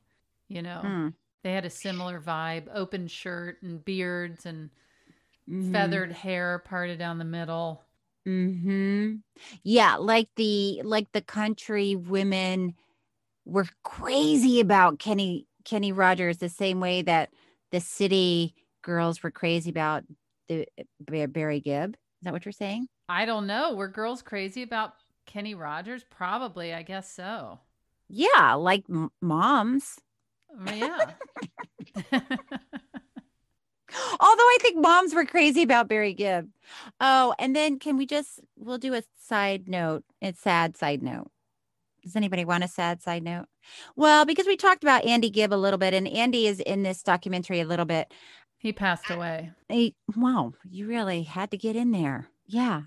You 0.48 0.62
know, 0.62 0.82
Mm. 0.84 1.14
they 1.42 1.52
had 1.52 1.64
a 1.64 1.70
similar 1.70 2.20
vibe: 2.20 2.68
open 2.74 3.06
shirt 3.08 3.62
and 3.62 3.84
beards 3.84 4.46
and 4.46 4.70
Mhm. 5.48 5.72
feathered 5.72 6.12
hair 6.12 6.58
parted 6.60 6.98
down 6.98 7.18
the 7.18 7.24
middle. 7.24 7.82
hmm 8.24 9.16
Yeah, 9.64 9.96
like 9.96 10.28
the 10.36 10.80
like 10.84 11.10
the 11.12 11.22
country 11.22 11.96
women 11.96 12.74
were 13.46 13.66
crazy 13.84 14.60
about 14.60 14.98
Kenny 15.00 15.46
Kenny 15.64 15.92
Rogers 15.92 16.38
the 16.38 16.48
same 16.48 16.80
way 16.80 17.02
that 17.02 17.30
the 17.72 17.80
city 17.80 18.54
girls 18.82 19.22
were 19.22 19.30
crazy 19.30 19.70
about 19.70 20.04
the 20.48 20.66
Barry 21.00 21.60
Gibb. 21.60 21.96
Is 22.22 22.24
that 22.24 22.32
what 22.32 22.44
you're 22.44 22.52
saying? 22.52 22.86
I 23.08 23.24
don't 23.24 23.48
know. 23.48 23.74
Were 23.74 23.88
girls 23.88 24.22
crazy 24.22 24.62
about 24.62 24.94
Kenny 25.26 25.56
Rogers? 25.56 26.04
Probably. 26.08 26.72
I 26.72 26.82
guess 26.82 27.12
so. 27.12 27.58
Yeah, 28.08 28.54
like 28.54 28.84
m- 28.88 29.10
moms. 29.20 29.98
Yeah. 30.72 30.98
Although 32.12 32.20
I 34.20 34.58
think 34.60 34.76
moms 34.76 35.16
were 35.16 35.24
crazy 35.24 35.62
about 35.62 35.88
Barry 35.88 36.14
Gibb. 36.14 36.48
Oh, 37.00 37.34
and 37.40 37.56
then 37.56 37.80
can 37.80 37.96
we 37.96 38.06
just 38.06 38.38
we'll 38.56 38.78
do 38.78 38.94
a 38.94 39.02
side 39.20 39.68
note, 39.68 40.04
a 40.22 40.32
sad 40.32 40.76
side 40.76 41.02
note. 41.02 41.28
Does 42.04 42.14
anybody 42.14 42.44
want 42.44 42.62
a 42.62 42.68
sad 42.68 43.02
side 43.02 43.24
note? 43.24 43.46
Well, 43.96 44.24
because 44.24 44.46
we 44.46 44.56
talked 44.56 44.84
about 44.84 45.04
Andy 45.04 45.28
Gibb 45.28 45.52
a 45.52 45.56
little 45.56 45.78
bit, 45.78 45.92
and 45.92 46.06
Andy 46.06 46.46
is 46.46 46.60
in 46.60 46.84
this 46.84 47.02
documentary 47.02 47.58
a 47.58 47.66
little 47.66 47.84
bit. 47.84 48.12
He 48.62 48.72
passed 48.72 49.10
away. 49.10 49.50
He, 49.68 49.96
wow, 50.16 50.52
you 50.62 50.86
really 50.86 51.24
had 51.24 51.50
to 51.50 51.56
get 51.56 51.74
in 51.74 51.90
there. 51.90 52.28
Yeah. 52.46 52.82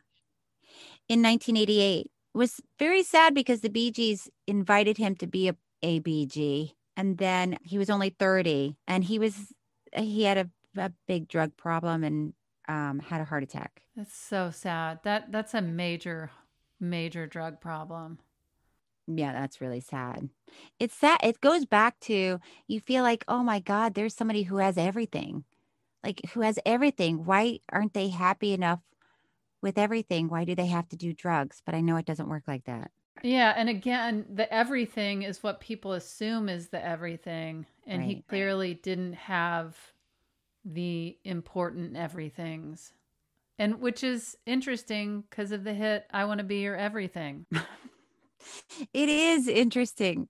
In 1.10 1.22
1988. 1.22 2.10
Was 2.34 2.62
very 2.80 3.04
sad 3.04 3.34
because 3.34 3.62
the 3.62 3.70
Bee 3.70 3.92
Gees 3.92 4.30
invited 4.48 4.98
him 4.98 5.16
to 5.18 5.28
be 5.28 5.50
a, 5.50 5.56
a 5.82 6.00
BG. 6.00 6.74
And 6.96 7.18
then 7.18 7.58
he 7.62 7.78
was 7.78 7.90
only 7.90 8.10
30 8.10 8.78
and 8.88 9.04
he 9.04 9.20
was, 9.20 9.54
he 9.96 10.24
had 10.24 10.38
a, 10.38 10.50
a 10.78 10.92
big 11.08 11.28
drug 11.28 11.56
problem 11.58 12.04
and 12.04 12.34
um, 12.70 13.00
had 13.00 13.20
a 13.22 13.26
heart 13.26 13.44
attack. 13.44 13.82
That's 13.98 14.16
so 14.16 14.52
sad. 14.52 15.00
That 15.04 15.32
that's 15.32 15.54
a 15.54 15.62
major, 15.62 16.32
major 16.80 17.26
drug 17.28 17.62
problem. 17.62 18.20
Yeah, 19.08 19.34
that's 19.34 19.62
really 19.62 19.82
sad. 19.82 20.30
It's 20.80 20.96
sad. 20.96 21.20
It 21.24 21.40
goes 21.40 21.66
back 21.66 22.00
to 22.02 22.40
you 22.68 22.80
feel 22.80 23.04
like, 23.04 23.24
oh 23.28 23.44
my 23.44 23.60
God, 23.60 23.94
there's 23.94 24.16
somebody 24.16 24.44
who 24.44 24.58
has 24.58 24.78
everything. 24.78 25.46
Like, 26.06 26.22
who 26.34 26.42
has 26.42 26.60
everything. 26.66 27.26
Why 27.26 27.60
aren't 27.72 27.94
they 27.94 28.10
happy 28.10 28.54
enough 28.54 28.82
with 29.62 29.78
everything? 29.78 30.30
Why 30.30 30.46
do 30.46 30.54
they 30.54 30.68
have 30.68 30.88
to 30.90 30.96
do 30.96 31.14
drugs? 31.14 31.62
But 31.66 31.74
I 31.74 31.82
know 31.82 31.98
it 31.98 32.06
doesn't 32.06 32.30
work 32.30 32.44
like 32.48 32.66
that. 32.66 32.92
Yeah, 33.24 33.54
and 33.56 33.70
again, 33.70 34.26
the 34.32 34.52
everything 34.54 35.24
is 35.24 35.42
what 35.42 35.60
people 35.62 35.94
assume 35.94 36.48
is 36.48 36.68
the 36.68 36.86
everything, 36.86 37.66
and 37.88 38.04
he 38.04 38.24
clearly 38.28 38.76
didn't 38.76 39.14
have 39.14 39.78
the 40.64 41.18
important 41.24 41.96
everythings. 41.96 42.94
And 43.58 43.80
which 43.80 44.04
is 44.04 44.38
interesting 44.46 45.24
because 45.30 45.52
of 45.52 45.64
the 45.64 45.74
hit 45.74 46.06
I 46.12 46.26
Want 46.26 46.40
to 46.40 46.44
Be 46.44 46.60
Your 46.60 46.76
Everything. 46.76 47.46
It 48.94 49.10
is 49.10 49.48
interesting. 49.48 50.28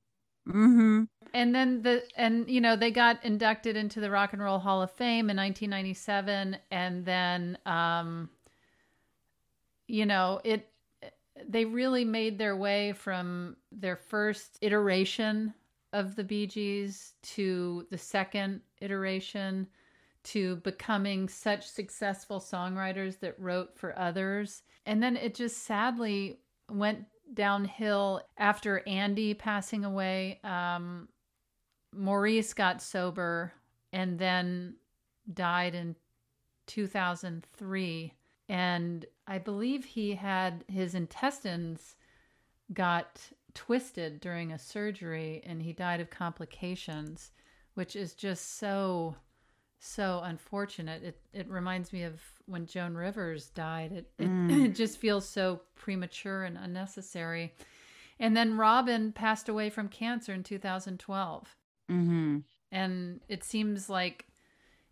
Mm-hmm. 0.48 1.04
And 1.34 1.56
then 1.56 1.82
the 1.82 2.04
and 2.16 2.50
you 2.50 2.62
know 2.62 2.76
they 2.76 2.92
got 2.92 3.24
inducted 3.26 3.76
into 3.76 4.00
the 4.00 4.10
Rock 4.12 4.34
and 4.34 4.42
Roll 4.42 4.60
Hall 4.60 4.82
of 4.82 4.92
Fame 4.92 5.30
in 5.30 5.38
1997 5.38 6.58
and 6.72 7.06
then 7.06 7.58
um 7.66 8.30
you 9.88 10.06
know 10.06 10.40
it 10.44 10.72
they 11.48 11.66
really 11.66 12.06
made 12.06 12.38
their 12.38 12.56
way 12.56 12.94
from 12.94 13.58
their 13.72 13.96
first 13.96 14.58
iteration 14.62 15.54
of 15.92 16.16
the 16.16 16.24
Bee 16.24 16.48
Gees 16.48 17.14
to 17.24 17.86
the 17.92 17.98
second 17.98 18.62
iteration 18.82 19.68
to 20.24 20.58
becoming 20.58 21.30
such 21.30 21.68
successful 21.68 22.40
songwriters 22.40 23.20
that 23.20 23.40
wrote 23.40 23.78
for 23.78 23.98
others. 23.98 24.64
And 24.86 25.02
then 25.02 25.16
it 25.16 25.36
just 25.36 25.64
sadly 25.64 26.40
went 26.70 27.06
downhill 27.34 28.22
after 28.38 28.82
Andy 28.88 29.34
passing 29.34 29.84
away. 29.84 30.40
Um, 30.44 31.10
Maurice 31.94 32.54
got 32.54 32.82
sober 32.82 33.54
and 33.92 34.20
then 34.20 34.76
died 35.34 35.76
in 35.76 35.96
2003. 36.68 38.14
And 38.48 39.06
I 39.28 39.38
believe 39.40 39.86
he 39.86 40.16
had 40.16 40.64
his 40.68 40.94
intestines 40.94 41.96
got 42.74 43.20
twisted 43.54 44.20
during 44.20 44.52
a 44.52 44.60
surgery 44.60 45.42
and 45.46 45.62
he 45.62 45.74
died 45.74 46.02
of 46.02 46.10
complications, 46.10 47.32
which 47.74 47.96
is 47.96 48.14
just 48.14 48.58
so 48.58 49.16
so 49.80 50.22
unfortunate. 50.24 51.04
It 51.04 51.20
it 51.34 51.50
reminds 51.50 51.94
me 51.94 52.04
of 52.04 52.22
when 52.48 52.66
Joan 52.66 52.96
Rivers 52.96 53.50
died. 53.50 53.92
It 53.92 54.12
it, 54.18 54.28
Mm. 54.28 54.66
it 54.66 54.76
just 54.76 54.98
feels 54.98 55.28
so 55.28 55.62
premature 55.76 56.44
and 56.44 56.58
unnecessary. 56.58 57.54
And 58.20 58.36
then 58.36 58.58
Robin 58.58 59.12
passed 59.12 59.50
away 59.50 59.70
from 59.70 59.90
cancer 59.90 60.34
in 60.34 60.44
2012. 60.44 61.56
Mm-hmm. 61.92 62.38
And 62.72 63.20
it 63.28 63.44
seems 63.44 63.90
like 63.90 64.26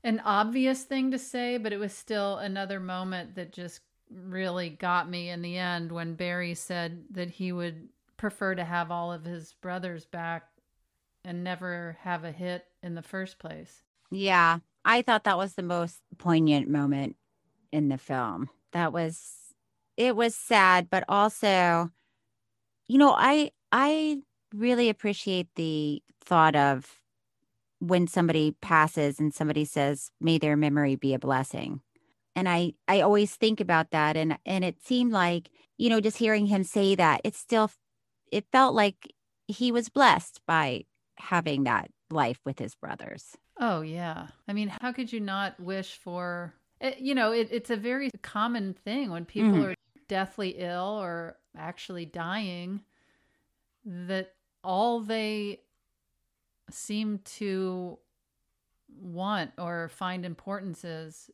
an 0.04 0.22
obvious 0.26 0.84
thing 0.84 1.12
to 1.12 1.18
say, 1.18 1.58
but 1.58 1.72
it 1.72 1.78
was 1.80 1.94
still 1.94 2.38
another 2.38 2.80
moment 2.80 3.36
that 3.36 3.54
just 3.54 3.80
really 4.12 4.70
got 4.70 5.10
me 5.10 5.30
in 5.30 5.42
the 5.42 5.58
end 5.58 5.92
when 5.92 6.16
Barry 6.16 6.54
said 6.54 7.06
that 7.12 7.30
he 7.30 7.52
would 7.52 7.88
prefer 8.18 8.56
to 8.56 8.64
have 8.64 8.92
all 8.92 9.12
of 9.12 9.26
his 9.26 9.54
brothers 9.54 10.06
back 10.06 10.50
and 11.26 11.44
never 11.44 11.98
have 12.02 12.26
a 12.26 12.32
hit 12.32 12.66
in 12.84 12.96
the 12.96 13.02
first 13.02 13.40
place. 13.40 13.84
Yeah, 14.12 14.60
I 14.86 15.02
thought 15.02 15.24
that 15.24 15.38
was 15.38 15.54
the 15.54 15.64
most 15.64 16.00
poignant 16.18 16.70
moment 16.70 17.16
in 17.74 17.90
the 17.90 17.98
film. 17.98 18.50
That 18.72 18.94
was 18.94 19.34
it 19.98 20.16
was 20.16 20.36
sad, 20.36 20.90
but 20.90 21.04
also 21.10 21.90
you 22.88 22.98
know, 22.98 23.14
I 23.18 23.52
I 23.72 24.20
really 24.54 24.88
appreciate 24.88 25.48
the 25.56 26.02
thought 26.24 26.56
of 26.56 27.02
when 27.80 28.08
somebody 28.08 28.56
passes 28.62 29.20
and 29.20 29.34
somebody 29.34 29.66
says 29.66 30.12
may 30.22 30.38
their 30.38 30.56
memory 30.56 30.96
be 30.96 31.14
a 31.14 31.20
blessing. 31.20 31.82
And 32.36 32.48
I 32.48 32.74
I 32.88 33.02
always 33.02 33.36
think 33.36 33.60
about 33.60 33.92
that 33.92 34.16
and 34.16 34.38
and 34.46 34.64
it 34.64 34.82
seemed 34.82 35.12
like, 35.12 35.50
you 35.78 35.90
know, 35.90 36.00
just 36.00 36.18
hearing 36.18 36.46
him 36.46 36.64
say 36.64 36.96
that, 36.96 37.22
it 37.24 37.36
still 37.36 37.72
it 38.32 38.46
felt 38.52 38.76
like 38.76 39.14
he 39.48 39.72
was 39.72 39.90
blessed 39.90 40.42
by 40.48 40.86
having 41.18 41.64
that 41.64 41.90
life 42.10 42.40
with 42.46 42.60
his 42.60 42.76
brothers. 42.76 43.36
Oh 43.60 43.82
yeah. 43.82 44.28
I 44.48 44.54
mean, 44.54 44.72
how 44.82 44.92
could 44.92 45.12
you 45.12 45.20
not 45.20 45.60
wish 45.60 45.98
for 45.98 46.54
it, 46.84 47.00
you 47.00 47.16
know, 47.16 47.32
it, 47.32 47.48
it's 47.52 47.70
a 47.72 47.76
very 47.78 48.12
common 48.22 48.74
thing 48.74 49.10
when 49.10 49.26
people 49.26 49.54
Mhm. 49.54 49.72
are 49.72 49.76
deathly 50.08 50.50
ill 50.60 51.00
or 51.02 51.38
actually 51.58 52.06
dying 52.06 52.84
that 53.86 54.36
all 54.64 55.00
they 55.02 55.62
seem 56.70 57.20
to 57.20 57.98
want 58.88 59.52
or 59.58 59.90
find 59.90 60.26
importance 60.26 60.84
is 60.84 61.30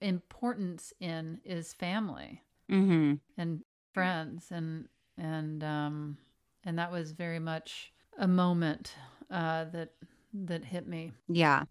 importance 0.00 0.92
in 1.00 1.40
is 1.44 1.72
family 1.72 2.42
Mm-hmm. 2.70 3.14
and 3.36 3.62
friends 3.92 4.50
and 4.50 4.88
and 5.18 5.62
um 5.64 6.16
and 6.64 6.78
that 6.78 6.90
was 6.92 7.12
very 7.12 7.38
much 7.38 7.92
a 8.18 8.26
moment 8.28 8.94
uh 9.30 9.64
that 9.64 9.92
that 10.32 10.64
hit 10.64 10.86
me 10.86 11.12
Yeah. 11.28 11.64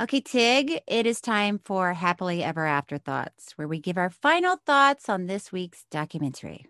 Okay, 0.00 0.20
Tig, 0.20 0.80
it 0.86 1.06
is 1.06 1.20
time 1.20 1.58
for 1.64 1.92
Happily 1.92 2.44
Ever 2.44 2.64
After 2.64 2.98
Thoughts, 2.98 3.54
where 3.56 3.66
we 3.66 3.80
give 3.80 3.98
our 3.98 4.10
final 4.10 4.54
thoughts 4.64 5.08
on 5.08 5.26
this 5.26 5.50
week's 5.50 5.86
documentary. 5.90 6.66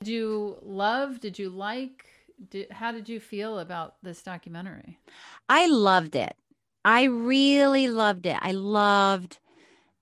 Did 0.00 0.08
you 0.08 0.56
love? 0.62 1.20
Did 1.20 1.38
you 1.38 1.50
like? 1.50 2.06
Did, 2.48 2.72
how 2.72 2.92
did 2.92 3.10
you 3.10 3.20
feel 3.20 3.58
about 3.58 3.96
this 4.02 4.22
documentary? 4.22 5.00
I 5.50 5.66
loved 5.66 6.16
it. 6.16 6.34
I 6.82 7.02
really 7.02 7.88
loved 7.88 8.24
it. 8.24 8.38
I 8.40 8.52
loved 8.52 9.38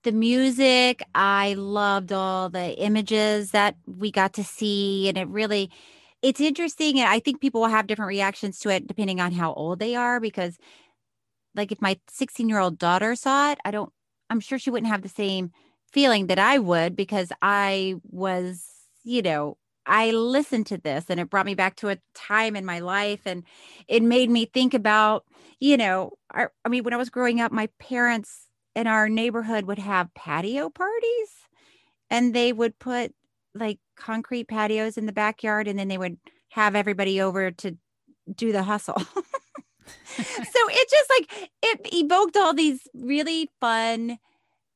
the 0.05 0.13
music. 0.13 1.03
I 1.13 1.55
loved 1.55 2.13
all 2.13 2.51
the 2.51 2.79
images 2.81 3.51
that 3.51 3.75
we 3.85 4.13
got 4.13 4.33
to 4.35 4.45
see. 4.45 5.09
And 5.09 5.19
it 5.19 5.27
really, 5.27 5.73
it's 6.25 6.41
interesting. 6.41 6.99
And 6.99 7.09
I 7.09 7.21
think 7.21 7.41
people 7.43 7.61
will 7.61 7.69
have 7.69 7.87
different 7.87 8.09
reactions 8.09 8.59
to 8.61 8.71
it 8.71 8.87
depending 8.89 9.21
on 9.21 9.33
how 9.33 9.53
old 9.53 9.79
they 9.79 9.95
are. 9.95 10.21
Because, 10.21 10.59
like, 11.55 11.73
if 11.73 11.83
my 11.83 11.99
16 12.09 12.49
year 12.49 12.59
old 12.59 12.79
daughter 12.79 13.15
saw 13.17 13.53
it, 13.53 13.59
I 13.65 13.71
don't, 13.71 13.93
I'm 14.31 14.41
sure 14.41 14.59
she 14.59 14.71
wouldn't 14.71 14.91
have 14.91 15.03
the 15.03 15.09
same 15.09 15.53
feeling 15.93 16.27
that 16.29 16.39
I 16.39 16.59
would 16.59 16.97
because 16.97 17.31
I 17.43 17.97
was, 18.11 18.65
you 19.05 19.23
know, 19.23 19.59
I 19.87 20.13
listened 20.13 20.67
to 20.69 20.79
this 20.79 21.07
and 21.11 21.21
it 21.21 21.31
brought 21.31 21.47
me 21.47 21.55
back 21.55 21.77
to 21.77 21.91
a 21.91 21.99
time 22.15 22.57
in 22.57 22.65
my 22.65 22.81
life 22.81 23.21
and 23.27 23.45
it 23.87 24.03
made 24.03 24.31
me 24.31 24.47
think 24.47 24.73
about, 24.75 25.27
you 25.61 25.77
know, 25.77 26.13
our, 26.33 26.53
I 26.65 26.71
mean, 26.71 26.85
when 26.85 26.95
I 26.95 26.99
was 26.99 27.11
growing 27.11 27.41
up, 27.41 27.53
my 27.53 27.69
parents 27.79 28.49
in 28.75 28.87
our 28.87 29.09
neighborhood 29.11 29.67
would 29.67 29.79
have 29.79 30.15
patio 30.15 30.71
parties 30.71 31.31
and 32.11 32.35
they 32.35 32.53
would 32.53 32.79
put 32.79 33.15
like 33.55 33.79
concrete 33.97 34.49
patios 34.49 34.97
in 34.97 35.07
the 35.07 35.13
backyard 35.13 35.69
and 35.69 35.79
then 35.79 35.89
they 35.89 35.99
would 35.99 36.19
have 36.51 36.75
everybody 36.75 37.21
over 37.21 37.51
to 37.51 37.77
do 38.35 38.53
the 38.53 38.63
hustle. 38.63 38.99
so 39.01 39.05
it 40.17 40.91
just 40.91 41.11
like 41.11 41.51
it 41.63 41.95
evoked 41.95 42.37
all 42.37 42.55
these 42.55 42.87
really 42.95 43.51
fun 43.61 44.19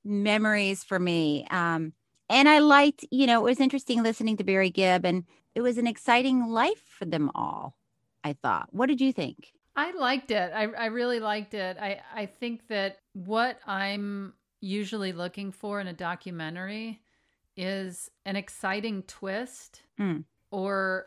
memories 0.05 0.85
for 0.85 0.99
me. 0.99 1.47
Um, 1.51 1.93
and 2.29 2.49
I 2.49 2.59
liked, 2.59 3.05
you 3.11 3.27
know, 3.27 3.41
it 3.41 3.51
was 3.51 3.61
interesting 3.61 4.03
listening 4.03 4.37
to 4.37 4.45
Barry 4.45 4.71
Gibb 4.71 5.05
and 5.05 5.25
it 5.55 5.61
was 5.61 5.79
an 5.79 5.87
exciting 5.87 6.49
life 6.49 6.83
for 6.87 7.05
them 7.05 7.31
all, 7.35 7.75
I 8.23 8.35
thought. 8.35 8.69
What 8.71 8.87
did 8.87 9.01
you 9.01 9.13
think? 9.13 9.53
I 9.77 9.93
liked 9.93 10.31
it. 10.31 10.53
I, 10.55 10.65
I 10.65 10.87
really 10.87 11.21
liked 11.21 11.55
it. 11.55 11.77
I, 11.81 12.01
I 12.15 12.27
think 12.27 12.67
that 12.69 12.99
what 13.15 13.59
I'm 13.67 14.35
usually 14.61 15.13
looking 15.13 15.53
for 15.53 15.81
in 15.81 15.87
a 15.87 15.93
documentary 15.93 17.01
is 17.59 18.11
an 18.25 18.37
exciting 18.37 19.03
twist 19.03 19.83
Mm. 19.99 20.25
or 20.53 21.07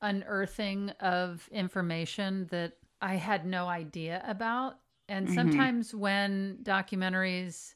unearthing 0.00 0.90
of 1.00 1.48
information 1.50 2.46
that 2.50 2.74
I 3.02 3.16
had 3.16 3.44
no 3.44 3.66
idea 3.66 4.22
about. 4.26 4.78
And 5.08 5.26
Mhm. 5.26 5.34
sometimes 5.34 5.94
when 5.94 6.58
documentaries 6.62 7.74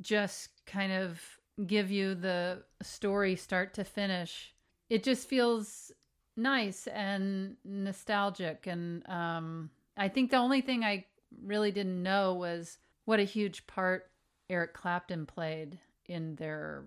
just 0.00 0.64
kind 0.66 0.92
of 0.92 1.22
give 1.66 1.90
you 1.90 2.14
the 2.14 2.64
story 2.82 3.36
start 3.36 3.74
to 3.74 3.84
finish, 3.84 4.54
it 4.90 5.02
just 5.04 5.28
feels 5.28 5.92
nice 6.36 6.86
and 6.88 7.56
nostalgic. 7.64 8.66
And 8.66 9.08
um, 9.08 9.70
I 9.96 10.08
think 10.08 10.30
the 10.30 10.36
only 10.36 10.60
thing 10.60 10.84
I 10.84 11.06
really 11.42 11.70
didn't 11.70 12.02
know 12.02 12.34
was 12.34 12.78
what 13.04 13.20
a 13.20 13.24
huge 13.24 13.66
part 13.66 14.10
Eric 14.50 14.74
Clapton 14.74 15.26
played 15.26 15.78
in 16.06 16.36
their 16.36 16.84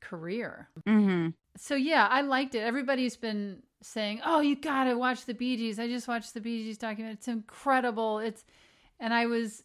career. 0.00 0.68
Mm-hmm. 0.86 1.28
So 1.56 1.74
yeah, 1.74 2.06
I 2.10 2.22
liked 2.22 2.54
it. 2.54 2.60
Everybody's 2.60 3.16
been 3.16 3.62
saying, 3.82 4.20
"Oh, 4.24 4.40
you 4.40 4.56
got 4.56 4.84
to 4.84 4.94
watch 4.94 5.24
the 5.24 5.34
Bee 5.34 5.56
Gees." 5.56 5.78
I 5.78 5.88
just 5.88 6.08
watched 6.08 6.34
the 6.34 6.40
Bee 6.40 6.64
Gees 6.64 6.78
documentary. 6.78 7.14
It's 7.14 7.28
incredible. 7.28 8.18
It's 8.18 8.44
and 8.98 9.12
I 9.12 9.26
was 9.26 9.62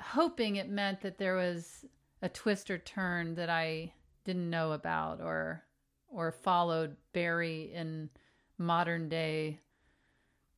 hoping 0.00 0.56
it 0.56 0.68
meant 0.68 1.00
that 1.00 1.18
there 1.18 1.36
was 1.36 1.84
a 2.22 2.28
twist 2.28 2.70
or 2.70 2.78
turn 2.78 3.34
that 3.34 3.50
I 3.50 3.92
didn't 4.24 4.50
know 4.50 4.72
about 4.72 5.20
or 5.20 5.64
or 6.08 6.32
followed 6.32 6.96
Barry 7.12 7.72
in 7.74 8.10
modern 8.58 9.08
day 9.08 9.60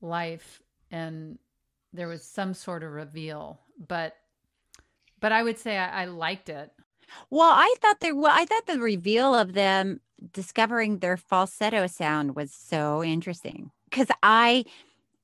life 0.00 0.62
and 0.90 1.38
there 1.92 2.08
was 2.08 2.22
some 2.24 2.54
sort 2.54 2.82
of 2.82 2.92
reveal. 2.92 3.60
But 3.88 4.16
but 5.20 5.32
I 5.32 5.42
would 5.42 5.58
say 5.58 5.76
I, 5.76 6.02
I 6.02 6.04
liked 6.06 6.48
it. 6.48 6.72
Well, 7.30 7.50
I 7.50 7.74
thought 7.80 8.00
there 8.00 8.14
well, 8.14 8.32
I 8.34 8.44
thought 8.44 8.66
the 8.66 8.78
reveal 8.80 9.34
of 9.34 9.52
them 9.54 10.00
discovering 10.32 10.98
their 10.98 11.16
falsetto 11.16 11.86
sound 11.86 12.36
was 12.36 12.52
so 12.52 13.02
interesting 13.02 13.70
because 13.90 14.08
I 14.22 14.64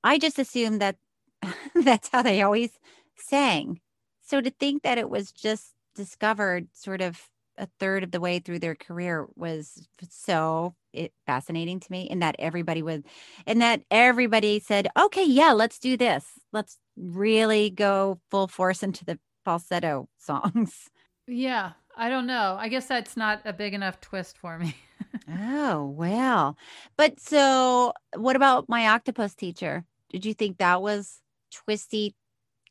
I 0.04 0.18
just 0.18 0.38
assumed 0.38 0.80
that 0.80 0.96
that's 1.74 2.08
how 2.10 2.22
they 2.22 2.42
always 2.42 2.70
sang. 3.16 3.80
So 4.22 4.40
to 4.40 4.50
think 4.50 4.82
that 4.82 4.98
it 4.98 5.10
was 5.10 5.32
just 5.32 5.74
discovered 5.94 6.68
sort 6.72 7.00
of 7.00 7.28
a 7.58 7.68
third 7.80 8.04
of 8.04 8.10
the 8.10 8.20
way 8.20 8.38
through 8.38 8.58
their 8.58 8.74
career 8.74 9.26
was 9.34 9.86
so 10.10 10.74
it, 10.92 11.12
fascinating 11.26 11.80
to 11.80 11.92
me 11.92 12.06
and 12.10 12.22
that 12.22 12.36
everybody 12.38 12.82
would 12.82 13.04
and 13.46 13.62
that 13.62 13.82
everybody 13.90 14.58
said 14.58 14.88
okay 14.98 15.24
yeah 15.24 15.52
let's 15.52 15.78
do 15.78 15.96
this 15.96 16.24
let's 16.52 16.78
really 16.96 17.70
go 17.70 18.20
full 18.30 18.46
force 18.46 18.82
into 18.82 19.04
the 19.04 19.18
falsetto 19.44 20.08
songs 20.18 20.90
Yeah, 21.26 21.72
I 21.96 22.08
don't 22.08 22.26
know. 22.26 22.56
I 22.58 22.68
guess 22.68 22.86
that's 22.86 23.16
not 23.16 23.42
a 23.44 23.52
big 23.52 23.74
enough 23.74 24.00
twist 24.00 24.38
for 24.38 24.58
me. 24.58 24.74
Oh, 25.28 25.86
well. 25.86 26.56
But 26.96 27.18
so 27.18 27.92
what 28.14 28.36
about 28.36 28.68
my 28.68 28.86
octopus 28.88 29.34
teacher? 29.34 29.84
Did 30.10 30.24
you 30.24 30.34
think 30.34 30.58
that 30.58 30.82
was 30.82 31.20
twisty 31.50 32.14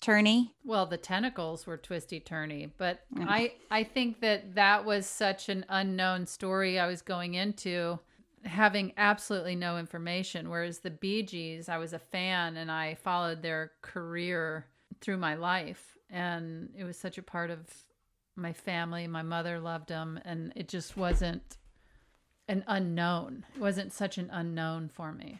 turny? 0.02 0.52
Well, 0.64 0.86
the 0.86 0.98
tentacles 0.98 1.66
were 1.68 1.78
twisty 1.78 2.20
turny, 2.20 2.72
but 2.78 3.02
Mm. 3.14 3.26
I 3.28 3.54
I 3.70 3.84
think 3.84 4.22
that 4.22 4.56
that 4.56 4.86
was 4.86 5.06
such 5.06 5.50
an 5.50 5.66
unknown 5.70 6.26
story 6.28 6.80
I 6.80 6.88
was 6.88 7.02
going 7.02 7.34
into 7.34 8.00
having 8.44 8.94
absolutely 8.98 9.56
no 9.56 9.78
information 9.80 10.50
whereas 10.52 10.80
the 10.80 10.92
Bee 10.92 11.24
Gees 11.24 11.68
I 11.68 11.78
was 11.80 11.94
a 11.94 12.00
fan 12.00 12.58
and 12.58 12.72
I 12.72 12.94
followed 12.94 13.42
their 13.42 13.72
career 13.82 14.68
through 15.02 15.18
my 15.18 15.34
life 15.34 15.98
and 16.12 16.70
it 16.78 16.84
was 16.84 16.96
such 16.96 17.18
a 17.18 17.24
part 17.24 17.50
of 17.50 17.68
my 18.36 18.54
family 18.54 19.08
my 19.08 19.22
mother 19.22 19.60
loved 19.60 19.90
them 19.90 20.20
and 20.26 20.52
it 20.56 20.68
just 20.68 20.98
wasn't 20.98 21.58
an 22.48 22.64
unknown 22.68 23.44
it 23.56 23.60
wasn't 23.62 23.92
such 23.92 24.18
an 24.20 24.30
unknown 24.32 24.88
for 24.88 25.12
me 25.12 25.40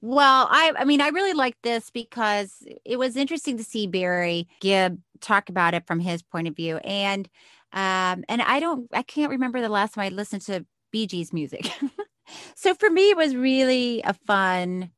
Well, 0.00 0.48
I 0.50 0.72
I 0.78 0.84
mean 0.84 1.00
I 1.02 1.08
really 1.08 1.34
liked 1.34 1.62
this 1.62 1.90
because 1.90 2.66
it 2.84 2.98
was 2.98 3.16
interesting 3.16 3.58
to 3.58 3.64
see 3.64 3.86
Barry 3.86 4.48
Gibb 4.60 4.98
talk 5.20 5.48
about 5.50 5.74
it 5.74 5.86
from 5.86 6.00
his 6.00 6.22
point 6.22 6.48
of 6.48 6.56
view. 6.56 6.78
And 6.78 7.28
um 7.72 8.24
and 8.28 8.40
I 8.40 8.60
don't 8.60 8.88
I 8.94 9.02
can't 9.02 9.30
remember 9.30 9.60
the 9.60 9.68
last 9.68 9.94
time 9.94 10.04
I 10.04 10.08
listened 10.08 10.42
to 10.42 10.64
Bee 10.92 11.06
Gees 11.06 11.32
music. 11.32 11.70
so 12.54 12.74
for 12.74 12.88
me 12.88 13.10
it 13.10 13.16
was 13.18 13.36
really 13.36 14.00
a 14.02 14.14
fun 14.14 14.90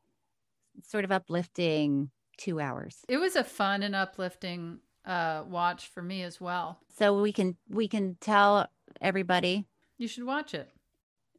sort 0.85 1.05
of 1.05 1.11
uplifting 1.11 2.11
2 2.37 2.61
hours. 2.61 2.99
it 3.09 3.17
was 3.17 3.35
a 3.35 3.43
fun 3.43 3.83
and 3.83 3.97
uplifting 3.97 4.79
uh 5.09 5.43
watch 5.49 5.89
for 5.89 6.03
me 6.03 6.23
as 6.23 6.41
well 6.41 6.79
So 6.97 7.21
we 7.21 7.33
can 7.33 7.57
we 7.69 7.89
can 7.89 8.17
tell 8.21 8.69
everybody 9.01 9.67
you 9.97 10.07
should 10.07 10.25
watch 10.25 10.55
it 10.55 10.71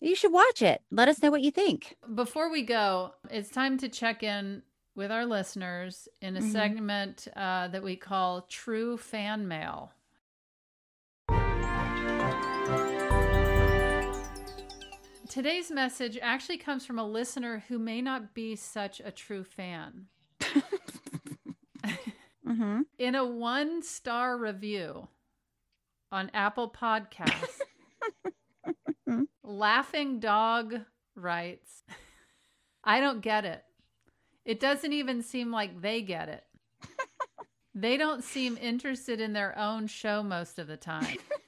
you 0.02 0.16
should 0.16 0.32
watch 0.32 0.62
it. 0.62 0.82
Let 0.92 1.10
us 1.10 1.22
know 1.22 1.30
what 1.30 1.42
you 1.42 1.52
think. 1.52 1.98
Before 2.16 2.50
we 2.50 2.62
go, 2.62 3.16
it's 3.30 3.50
time 3.50 3.78
to 3.80 3.90
check 3.90 4.24
in 4.24 4.62
with 4.96 5.12
our 5.12 5.26
listeners 5.26 6.08
in 6.22 6.38
a 6.38 6.40
Mhm. 6.40 6.52
segment 6.54 7.28
uh, 7.36 7.68
that 7.68 7.84
we 7.84 7.98
call 7.98 8.44
True 8.44 8.96
Fan 8.96 9.46
Mail. 9.50 9.92
Today's 15.28 15.70
message 15.70 16.18
actually 16.22 16.58
comes 16.58 16.86
from 16.86 16.98
a 16.98 17.08
listener 17.08 17.64
who 17.68 17.78
may 17.78 18.02
not 18.02 18.34
be 18.34 18.56
such 18.56 19.00
a 19.00 19.12
true 19.12 19.44
fan. 19.44 20.08
Mm-hmm. 22.50 22.82
In 22.98 23.16
a 23.16 23.26
one 23.26 23.84
star 23.84 24.38
review 24.38 25.08
on 26.12 26.32
Apple 26.34 26.70
Podcasts, 26.70 27.60
Laughing 29.44 30.20
Dog 30.20 30.80
writes, 31.16 31.84
I 32.84 33.00
don't 33.00 33.22
get 33.22 33.46
it. 33.46 33.64
It 34.46 34.60
doesn't 34.60 34.94
even 34.94 35.22
seem 35.22 35.52
like 35.52 35.82
they 35.82 36.02
get 36.02 36.30
it. 36.30 36.44
They 37.76 37.98
don't 37.98 38.24
seem 38.24 38.58
interested 38.60 39.22
in 39.22 39.32
their 39.32 39.58
own 39.58 39.88
show 39.88 40.22
most 40.22 40.60
of 40.60 40.68
the 40.68 40.76
time. 40.76 41.18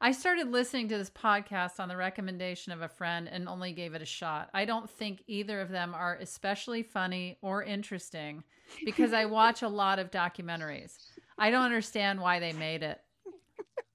I 0.00 0.12
started 0.12 0.52
listening 0.52 0.88
to 0.88 0.98
this 0.98 1.10
podcast 1.10 1.80
on 1.80 1.88
the 1.88 1.96
recommendation 1.96 2.72
of 2.72 2.82
a 2.82 2.88
friend 2.88 3.28
and 3.28 3.48
only 3.48 3.72
gave 3.72 3.94
it 3.94 4.02
a 4.02 4.06
shot. 4.06 4.48
I 4.54 4.64
don't 4.64 4.88
think 4.88 5.24
either 5.26 5.60
of 5.60 5.70
them 5.70 5.92
are 5.92 6.16
especially 6.20 6.84
funny 6.84 7.36
or 7.42 7.64
interesting 7.64 8.44
because 8.84 9.12
I 9.12 9.24
watch 9.24 9.62
a 9.62 9.68
lot 9.68 9.98
of 9.98 10.12
documentaries. 10.12 10.96
I 11.36 11.50
don't 11.50 11.64
understand 11.64 12.20
why 12.20 12.38
they 12.38 12.52
made 12.52 12.84
it. 12.84 13.00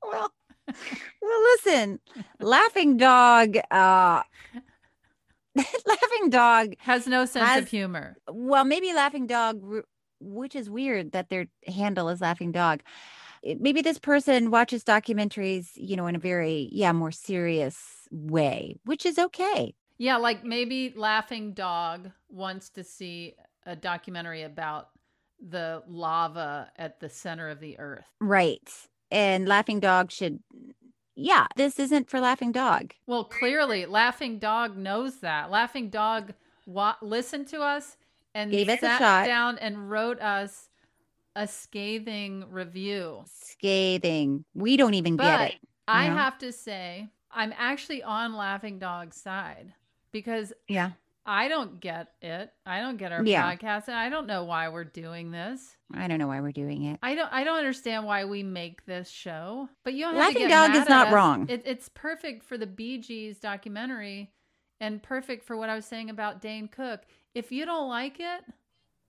Well, 0.04 0.30
well, 0.68 1.42
listen, 1.54 2.00
Laughing 2.42 2.98
Dog, 2.98 3.56
uh, 3.72 4.24
Laughing 5.56 6.30
Dog 6.30 6.74
has 6.80 7.08
no 7.08 7.26
sense 7.26 7.48
has- 7.48 7.64
of 7.64 7.70
humor. 7.70 8.18
Well, 8.30 8.66
maybe 8.66 8.92
Laughing 8.94 9.28
Dog, 9.28 9.62
which 10.20 10.56
is 10.56 10.70
weird 10.70 11.14
that 11.14 11.30
their 11.30 11.48
handle 11.66 12.10
is 12.10 12.20
Laughing 12.20 12.52
Dog. 12.52 12.82
Maybe 13.60 13.82
this 13.82 14.00
person 14.00 14.52
watches 14.52 14.84
documentaries, 14.84 15.70
you 15.76 15.96
know, 15.96 16.08
in 16.08 16.16
a 16.16 16.20
very, 16.20 16.70
yeah, 16.72 16.92
more 16.94 17.12
serious 17.12 17.78
way, 18.12 18.78
which 18.86 19.06
is 19.06 19.20
okay. 19.20 19.76
Yeah, 19.98 20.18
like 20.18 20.44
maybe 20.44 20.94
Laughing 20.96 21.54
Dog 21.54 22.12
wants 22.30 22.70
to 22.72 22.84
see 22.84 23.36
a 23.66 23.76
documentary 23.76 24.44
about 24.44 24.90
the 25.46 25.84
lava 25.88 26.72
at 26.78 27.00
the 27.00 27.10
center 27.10 27.50
of 27.50 27.60
the 27.60 27.78
earth. 27.80 28.06
Right. 28.22 28.70
And 29.12 29.48
Laughing 29.48 29.80
Dog 29.80 30.12
should, 30.12 30.40
yeah, 31.16 31.48
this 31.56 31.80
isn't 31.80 32.10
for 32.10 32.20
Laughing 32.20 32.52
Dog. 32.52 32.94
Well, 33.08 33.26
clearly, 33.26 33.86
Laughing 33.86 34.40
Dog 34.40 34.78
knows 34.78 35.20
that. 35.20 35.52
Laughing 35.52 35.90
Dog 35.90 36.34
wa- 36.66 36.96
listened 37.02 37.48
to 37.50 37.62
us 37.62 37.98
and 38.34 38.52
Gave 38.52 38.70
us 38.70 38.80
a 38.80 38.86
sat 38.86 39.00
shot. 39.00 39.26
down 39.26 39.58
and 39.60 39.90
wrote 39.92 40.20
us 40.22 40.70
a 41.36 41.48
scathing 41.48 42.46
review. 42.50 43.24
Scathing. 43.28 44.46
We 44.54 44.78
don't 44.78 44.94
even 44.94 45.16
But 45.18 45.24
get 45.24 45.52
it. 45.54 45.60
I 45.88 46.08
know? 46.10 46.16
have 46.16 46.38
to 46.40 46.52
say, 46.52 47.10
I'm 47.32 47.54
actually 47.58 48.04
on 48.04 48.36
Laughing 48.36 48.80
Dog's 48.80 49.18
side 49.18 49.74
because 50.12 50.54
Yeah. 50.68 50.92
I 51.26 51.48
don't 51.48 51.80
get 51.80 52.10
it. 52.22 52.52
I 52.66 52.82
don't 52.82 52.98
get 52.98 53.14
our 53.14 53.24
Yeah. 53.26 53.50
podcast, 53.56 53.88
and 53.88 53.96
I 53.96 54.10
don't 54.10 54.28
know 54.28 54.44
why 54.44 54.68
we're 54.68 54.84
doing 54.84 55.32
this. 55.32 55.78
I 55.94 56.08
don't 56.10 56.20
know 56.20 56.28
why 56.28 56.42
we're 56.42 56.52
doing 56.52 56.84
it. 56.84 57.00
I 57.02 57.16
don't. 57.16 57.32
I 57.32 57.46
don't 57.46 57.58
understand 57.58 58.06
why 58.06 58.26
we 58.26 58.44
make 58.44 58.86
this 58.86 59.10
show. 59.10 59.70
But 59.86 59.94
you 59.94 60.02
don't 60.04 60.16
have 60.16 60.20
Laughing 60.20 60.42
to 60.44 60.48
get 60.50 60.50
Dog 60.50 60.76
is 60.76 60.90
not 60.90 61.08
us. 61.08 61.14
wrong. 61.14 61.50
It, 61.50 61.62
it's 61.66 61.88
perfect 61.90 62.44
for 62.44 62.58
the 62.58 62.68
Bee 62.68 62.98
Gees 62.98 63.40
documentary, 63.40 64.34
and 64.82 65.02
perfect 65.02 65.46
for 65.46 65.56
what 65.56 65.70
I 65.70 65.76
was 65.76 65.86
saying 65.86 66.10
about 66.10 66.42
Dane 66.42 66.68
Cook. 66.68 67.04
If 67.34 67.54
you 67.54 67.66
don't 67.66 67.88
like 67.88 68.20
it, 68.20 68.44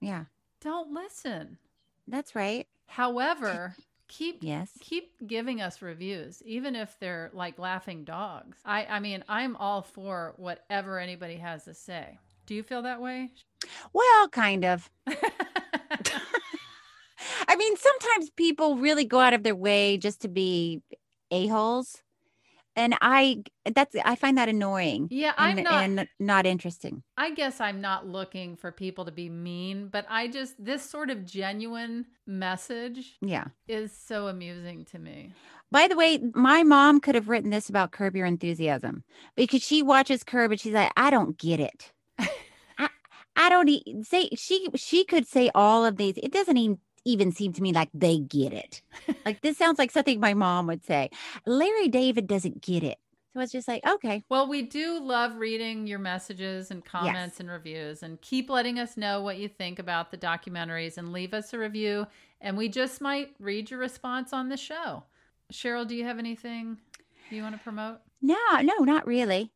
Yeah, 0.01 0.27
don't 0.61 0.93
listen. 0.93 1.59
That's 2.07 2.35
right. 2.35 2.67
However, 2.87 3.75
keep 4.09 4.39
Yes. 4.43 4.71
keep 4.81 5.27
giving 5.27 5.61
us 5.61 5.83
reviews, 5.83 6.43
even 6.45 6.77
if 6.77 6.99
they're 6.99 7.31
like 7.33 7.59
laughing 7.59 8.05
dogs. 8.05 8.59
I 8.65 8.87
I 8.87 9.01
mean, 9.01 9.25
I'm 9.29 9.57
all 9.57 9.83
for 9.83 10.35
whatever 10.37 10.99
anybody 10.99 11.37
has 11.37 11.65
to 11.65 11.75
say. 11.75 12.19
Do 12.47 12.55
you 12.55 12.63
feel 12.63 12.83
that 12.83 13.01
way? 13.01 13.31
Well, 13.93 14.29
kind 14.29 14.65
of. 14.65 14.91
I 17.49 17.57
mean, 17.57 17.77
sometimes 17.77 18.31
people 18.31 18.77
really 18.77 19.05
go 19.05 19.19
out 19.21 19.35
of 19.35 19.43
their 19.43 19.55
way 19.57 19.99
just 19.99 20.21
to 20.23 20.29
be 20.29 20.83
a-holes. 21.31 22.03
And 22.77 22.97
I 23.01 23.45
that's 23.75 23.95
I 24.05 24.17
find 24.17 24.37
that 24.39 24.49
annoying. 24.49 25.09
Yeah, 25.11 25.33
I'm 25.37 25.59
and, 25.59 25.65
not- 25.65 25.83
and 25.85 26.09
not 26.19 26.45
interesting. 26.47 27.03
I 27.17 27.31
guess 27.31 27.61
I'm 27.61 27.81
not 27.81 28.07
looking 28.07 28.57
for 28.57 28.73
people 28.73 29.05
to 29.05 29.13
be 29.13 29.29
mean, 29.31 29.89
but 29.89 30.07
I 30.09 30.27
just 30.29 30.55
this 30.63 30.83
sort 30.83 31.11
of 31.11 31.25
genuine 31.25 32.07
message 32.27 33.17
Yeah. 33.21 33.45
is 33.69 33.97
so 33.97 34.27
amusing 34.29 34.85
to 34.87 34.99
me. 34.99 35.33
By 35.71 35.89
the 35.89 35.97
way, 35.97 36.19
my 36.35 36.63
mom 36.63 37.01
could 37.01 37.15
have 37.15 37.29
written 37.29 37.51
this 37.51 37.69
about 37.69 37.91
Curb 37.93 38.17
Your 38.17 38.27
Enthusiasm 38.27 39.05
because 39.37 39.63
she 39.63 39.83
watches 39.83 40.23
Curb 40.25 40.51
and 40.53 40.61
she's 40.61 40.75
like, 40.75 40.93
I 40.97 41.11
don't 41.11 41.39
get 41.39 41.61
it. 41.61 41.93
I, 42.79 42.89
I 43.37 43.49
don't 43.49 43.69
e- 43.69 44.03
say 44.03 44.31
she 44.37 44.69
she 44.77 45.05
could 45.05 45.27
say 45.27 45.51
all 45.55 45.85
of 45.85 45.97
these. 45.97 46.15
It 46.17 46.33
doesn't 46.33 46.57
even 46.57 46.79
even 47.05 47.33
seem 47.33 47.53
to 47.55 47.63
me 47.63 47.73
like 47.73 47.91
they 47.95 48.19
get 48.19 48.53
it. 48.53 48.83
like 49.25 49.41
this 49.41 49.57
sounds 49.57 49.79
like 49.79 49.91
something 49.91 50.21
my 50.21 50.35
mom 50.35 50.67
would 50.67 50.85
say. 50.85 51.11
Larry 51.47 51.89
David 51.89 52.27
doesn't 52.27 52.63
get 52.63 52.83
it. 52.83 52.99
So 53.33 53.41
it's 53.41 53.51
just 53.51 53.67
like, 53.67 53.85
okay. 53.85 54.23
Well, 54.29 54.49
we 54.49 54.63
do 54.63 55.01
love 55.01 55.37
reading 55.37 55.89
your 55.89 55.99
messages 55.99 56.71
and 56.71 56.85
comments 56.85 57.41
and 57.41 57.51
reviews 57.51 58.05
and 58.05 58.21
keep 58.21 58.49
letting 58.49 58.79
us 58.79 58.97
know 58.97 59.23
what 59.23 59.39
you 59.39 59.49
think 59.49 59.81
about 59.81 60.13
the 60.13 60.17
documentaries 60.17 60.99
and 60.99 61.13
leave 61.13 61.35
us 61.35 61.53
a 61.53 61.59
review 61.59 62.07
and 62.41 62.57
we 62.57 62.69
just 62.69 63.01
might 63.01 63.35
read 63.41 63.71
your 63.71 63.81
response 63.81 64.33
on 64.33 64.51
the 64.51 64.57
show. 64.57 65.03
Cheryl, 65.53 65.89
do 65.89 65.97
you 65.97 66.05
have 66.05 66.19
anything 66.19 66.77
you 67.31 67.43
want 67.43 67.57
to 67.57 67.61
promote? 67.61 68.01
No, 68.23 68.37
no, 68.63 68.79
not 68.81 69.07
really. 69.07 69.51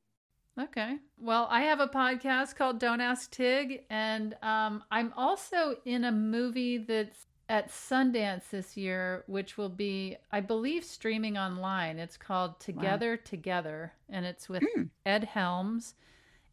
Okay. 0.59 0.97
Well, 1.21 1.47
I 1.51 1.63
have 1.63 1.81
a 1.81 1.87
podcast 1.87 2.57
called 2.57 2.81
Don't 2.81 3.01
Ask 3.01 3.31
Tig, 3.31 3.85
and 3.91 4.35
um, 4.43 4.83
I'm 4.91 5.13
also 5.17 5.77
in 5.85 6.05
a 6.05 6.11
movie 6.11 6.79
that's 6.79 7.27
at 7.49 7.71
Sundance 7.71 8.51
this 8.51 8.77
year, 8.77 9.25
which 9.27 9.57
will 9.57 9.69
be, 9.71 10.17
I 10.31 10.41
believe, 10.41 10.85
streaming 10.85 11.39
online. 11.39 11.99
It's 11.99 12.17
called 12.17 12.61
Together 12.61 13.17
Together, 13.17 13.93
and 14.09 14.27
it's 14.27 14.49
with 14.49 14.63
Ed 15.07 15.25
Helms 15.25 15.95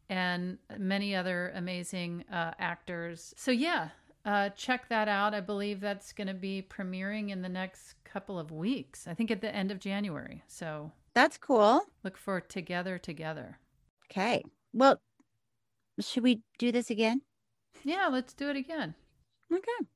and 0.08 0.58
many 0.78 1.14
other 1.14 1.52
amazing 1.54 2.24
uh, 2.32 2.52
actors. 2.58 3.34
So, 3.36 3.50
yeah, 3.50 3.88
uh, 4.24 4.50
check 4.50 4.88
that 4.88 5.08
out. 5.08 5.34
I 5.34 5.40
believe 5.40 5.80
that's 5.80 6.12
going 6.12 6.28
to 6.28 6.34
be 6.34 6.66
premiering 6.68 7.30
in 7.30 7.42
the 7.42 7.48
next 7.48 7.94
couple 8.04 8.38
of 8.38 8.50
weeks, 8.50 9.06
I 9.06 9.14
think 9.14 9.30
at 9.30 9.40
the 9.40 9.54
end 9.54 9.70
of 9.70 9.78
January. 9.78 10.42
So, 10.46 10.92
That's 11.14 11.36
cool. 11.36 11.82
look 12.04 12.16
for 12.16 12.40
Together 12.40 12.98
Together. 12.98 13.58
Okay. 14.10 14.42
Well, 14.72 15.00
should 16.00 16.22
we 16.22 16.40
do 16.58 16.72
this 16.72 16.90
again? 16.90 17.20
Yeah, 17.84 18.08
let's 18.10 18.32
do 18.32 18.48
it 18.48 18.56
again. 18.56 18.94
Okay. 19.52 19.86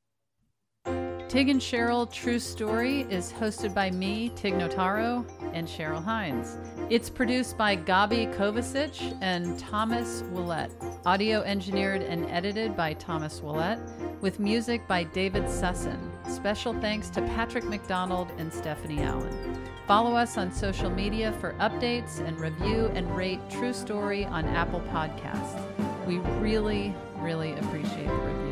Tig 1.31 1.49
and 1.49 1.61
Cheryl 1.61 2.11
True 2.11 2.41
Story 2.41 3.03
is 3.03 3.33
hosted 3.33 3.73
by 3.73 3.89
me, 3.93 4.33
Tig 4.35 4.55
Notaro, 4.55 5.25
and 5.55 5.69
Cheryl 5.69 6.03
Hines. 6.03 6.59
It's 6.91 7.09
produced 7.09 7.57
by 7.57 7.77
Gabi 7.77 8.35
Kovacic 8.35 9.17
and 9.21 9.57
Thomas 9.57 10.25
Willett. 10.33 10.73
Audio 11.07 11.43
engineered 11.43 12.03
and 12.03 12.29
edited 12.29 12.77
by 12.77 12.95
Thomas 12.95 13.43
Willett, 13.43 13.79
with 14.21 14.41
music 14.41 14.89
by 14.89 15.05
David 15.05 15.45
Sussin. 15.45 16.01
Special 16.29 16.75
thanks 16.81 17.09
to 17.11 17.23
Patrick 17.23 17.63
McDonald 17.63 18.33
and 18.39 18.53
Stephanie 18.53 19.03
Allen. 19.03 19.65
Follow 19.87 20.17
us 20.17 20.37
on 20.37 20.51
social 20.51 20.91
media 20.91 21.31
for 21.35 21.53
updates 21.61 22.19
and 22.27 22.41
review 22.41 22.91
and 22.95 23.09
rate 23.17 23.39
True 23.49 23.73
Story 23.73 24.25
on 24.25 24.47
Apple 24.47 24.81
Podcasts. 24.93 25.63
We 26.09 26.19
really, 26.41 26.93
really 27.19 27.53
appreciate 27.53 28.09
the 28.09 28.15
reviews. 28.15 28.50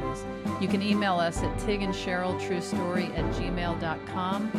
You 0.61 0.67
can 0.67 0.83
email 0.83 1.15
us 1.15 1.43
at 1.43 1.59
Tig 1.59 1.83
and 1.83 1.95
Cheryl 1.95 2.39
True 2.45 2.61
Story 2.61 3.07
at 3.15 3.25
gmail.com. 3.35 4.53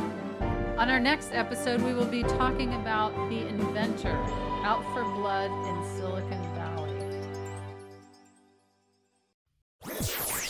On 0.78 0.90
our 0.90 1.00
next 1.00 1.32
episode, 1.34 1.82
we 1.82 1.94
will 1.94 2.06
be 2.06 2.24
talking 2.24 2.74
about 2.76 3.14
The 3.30 3.46
Inventor, 3.48 4.18
Out 4.64 4.82
for 4.94 5.04
Blood 5.04 5.52
in 5.52 5.98
Silicon 5.98 6.42
Valley. 6.56 6.94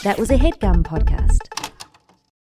That 0.04 0.20
was 0.20 0.30
a 0.30 0.38
headgum 0.38 0.84
podcast. 0.84 1.59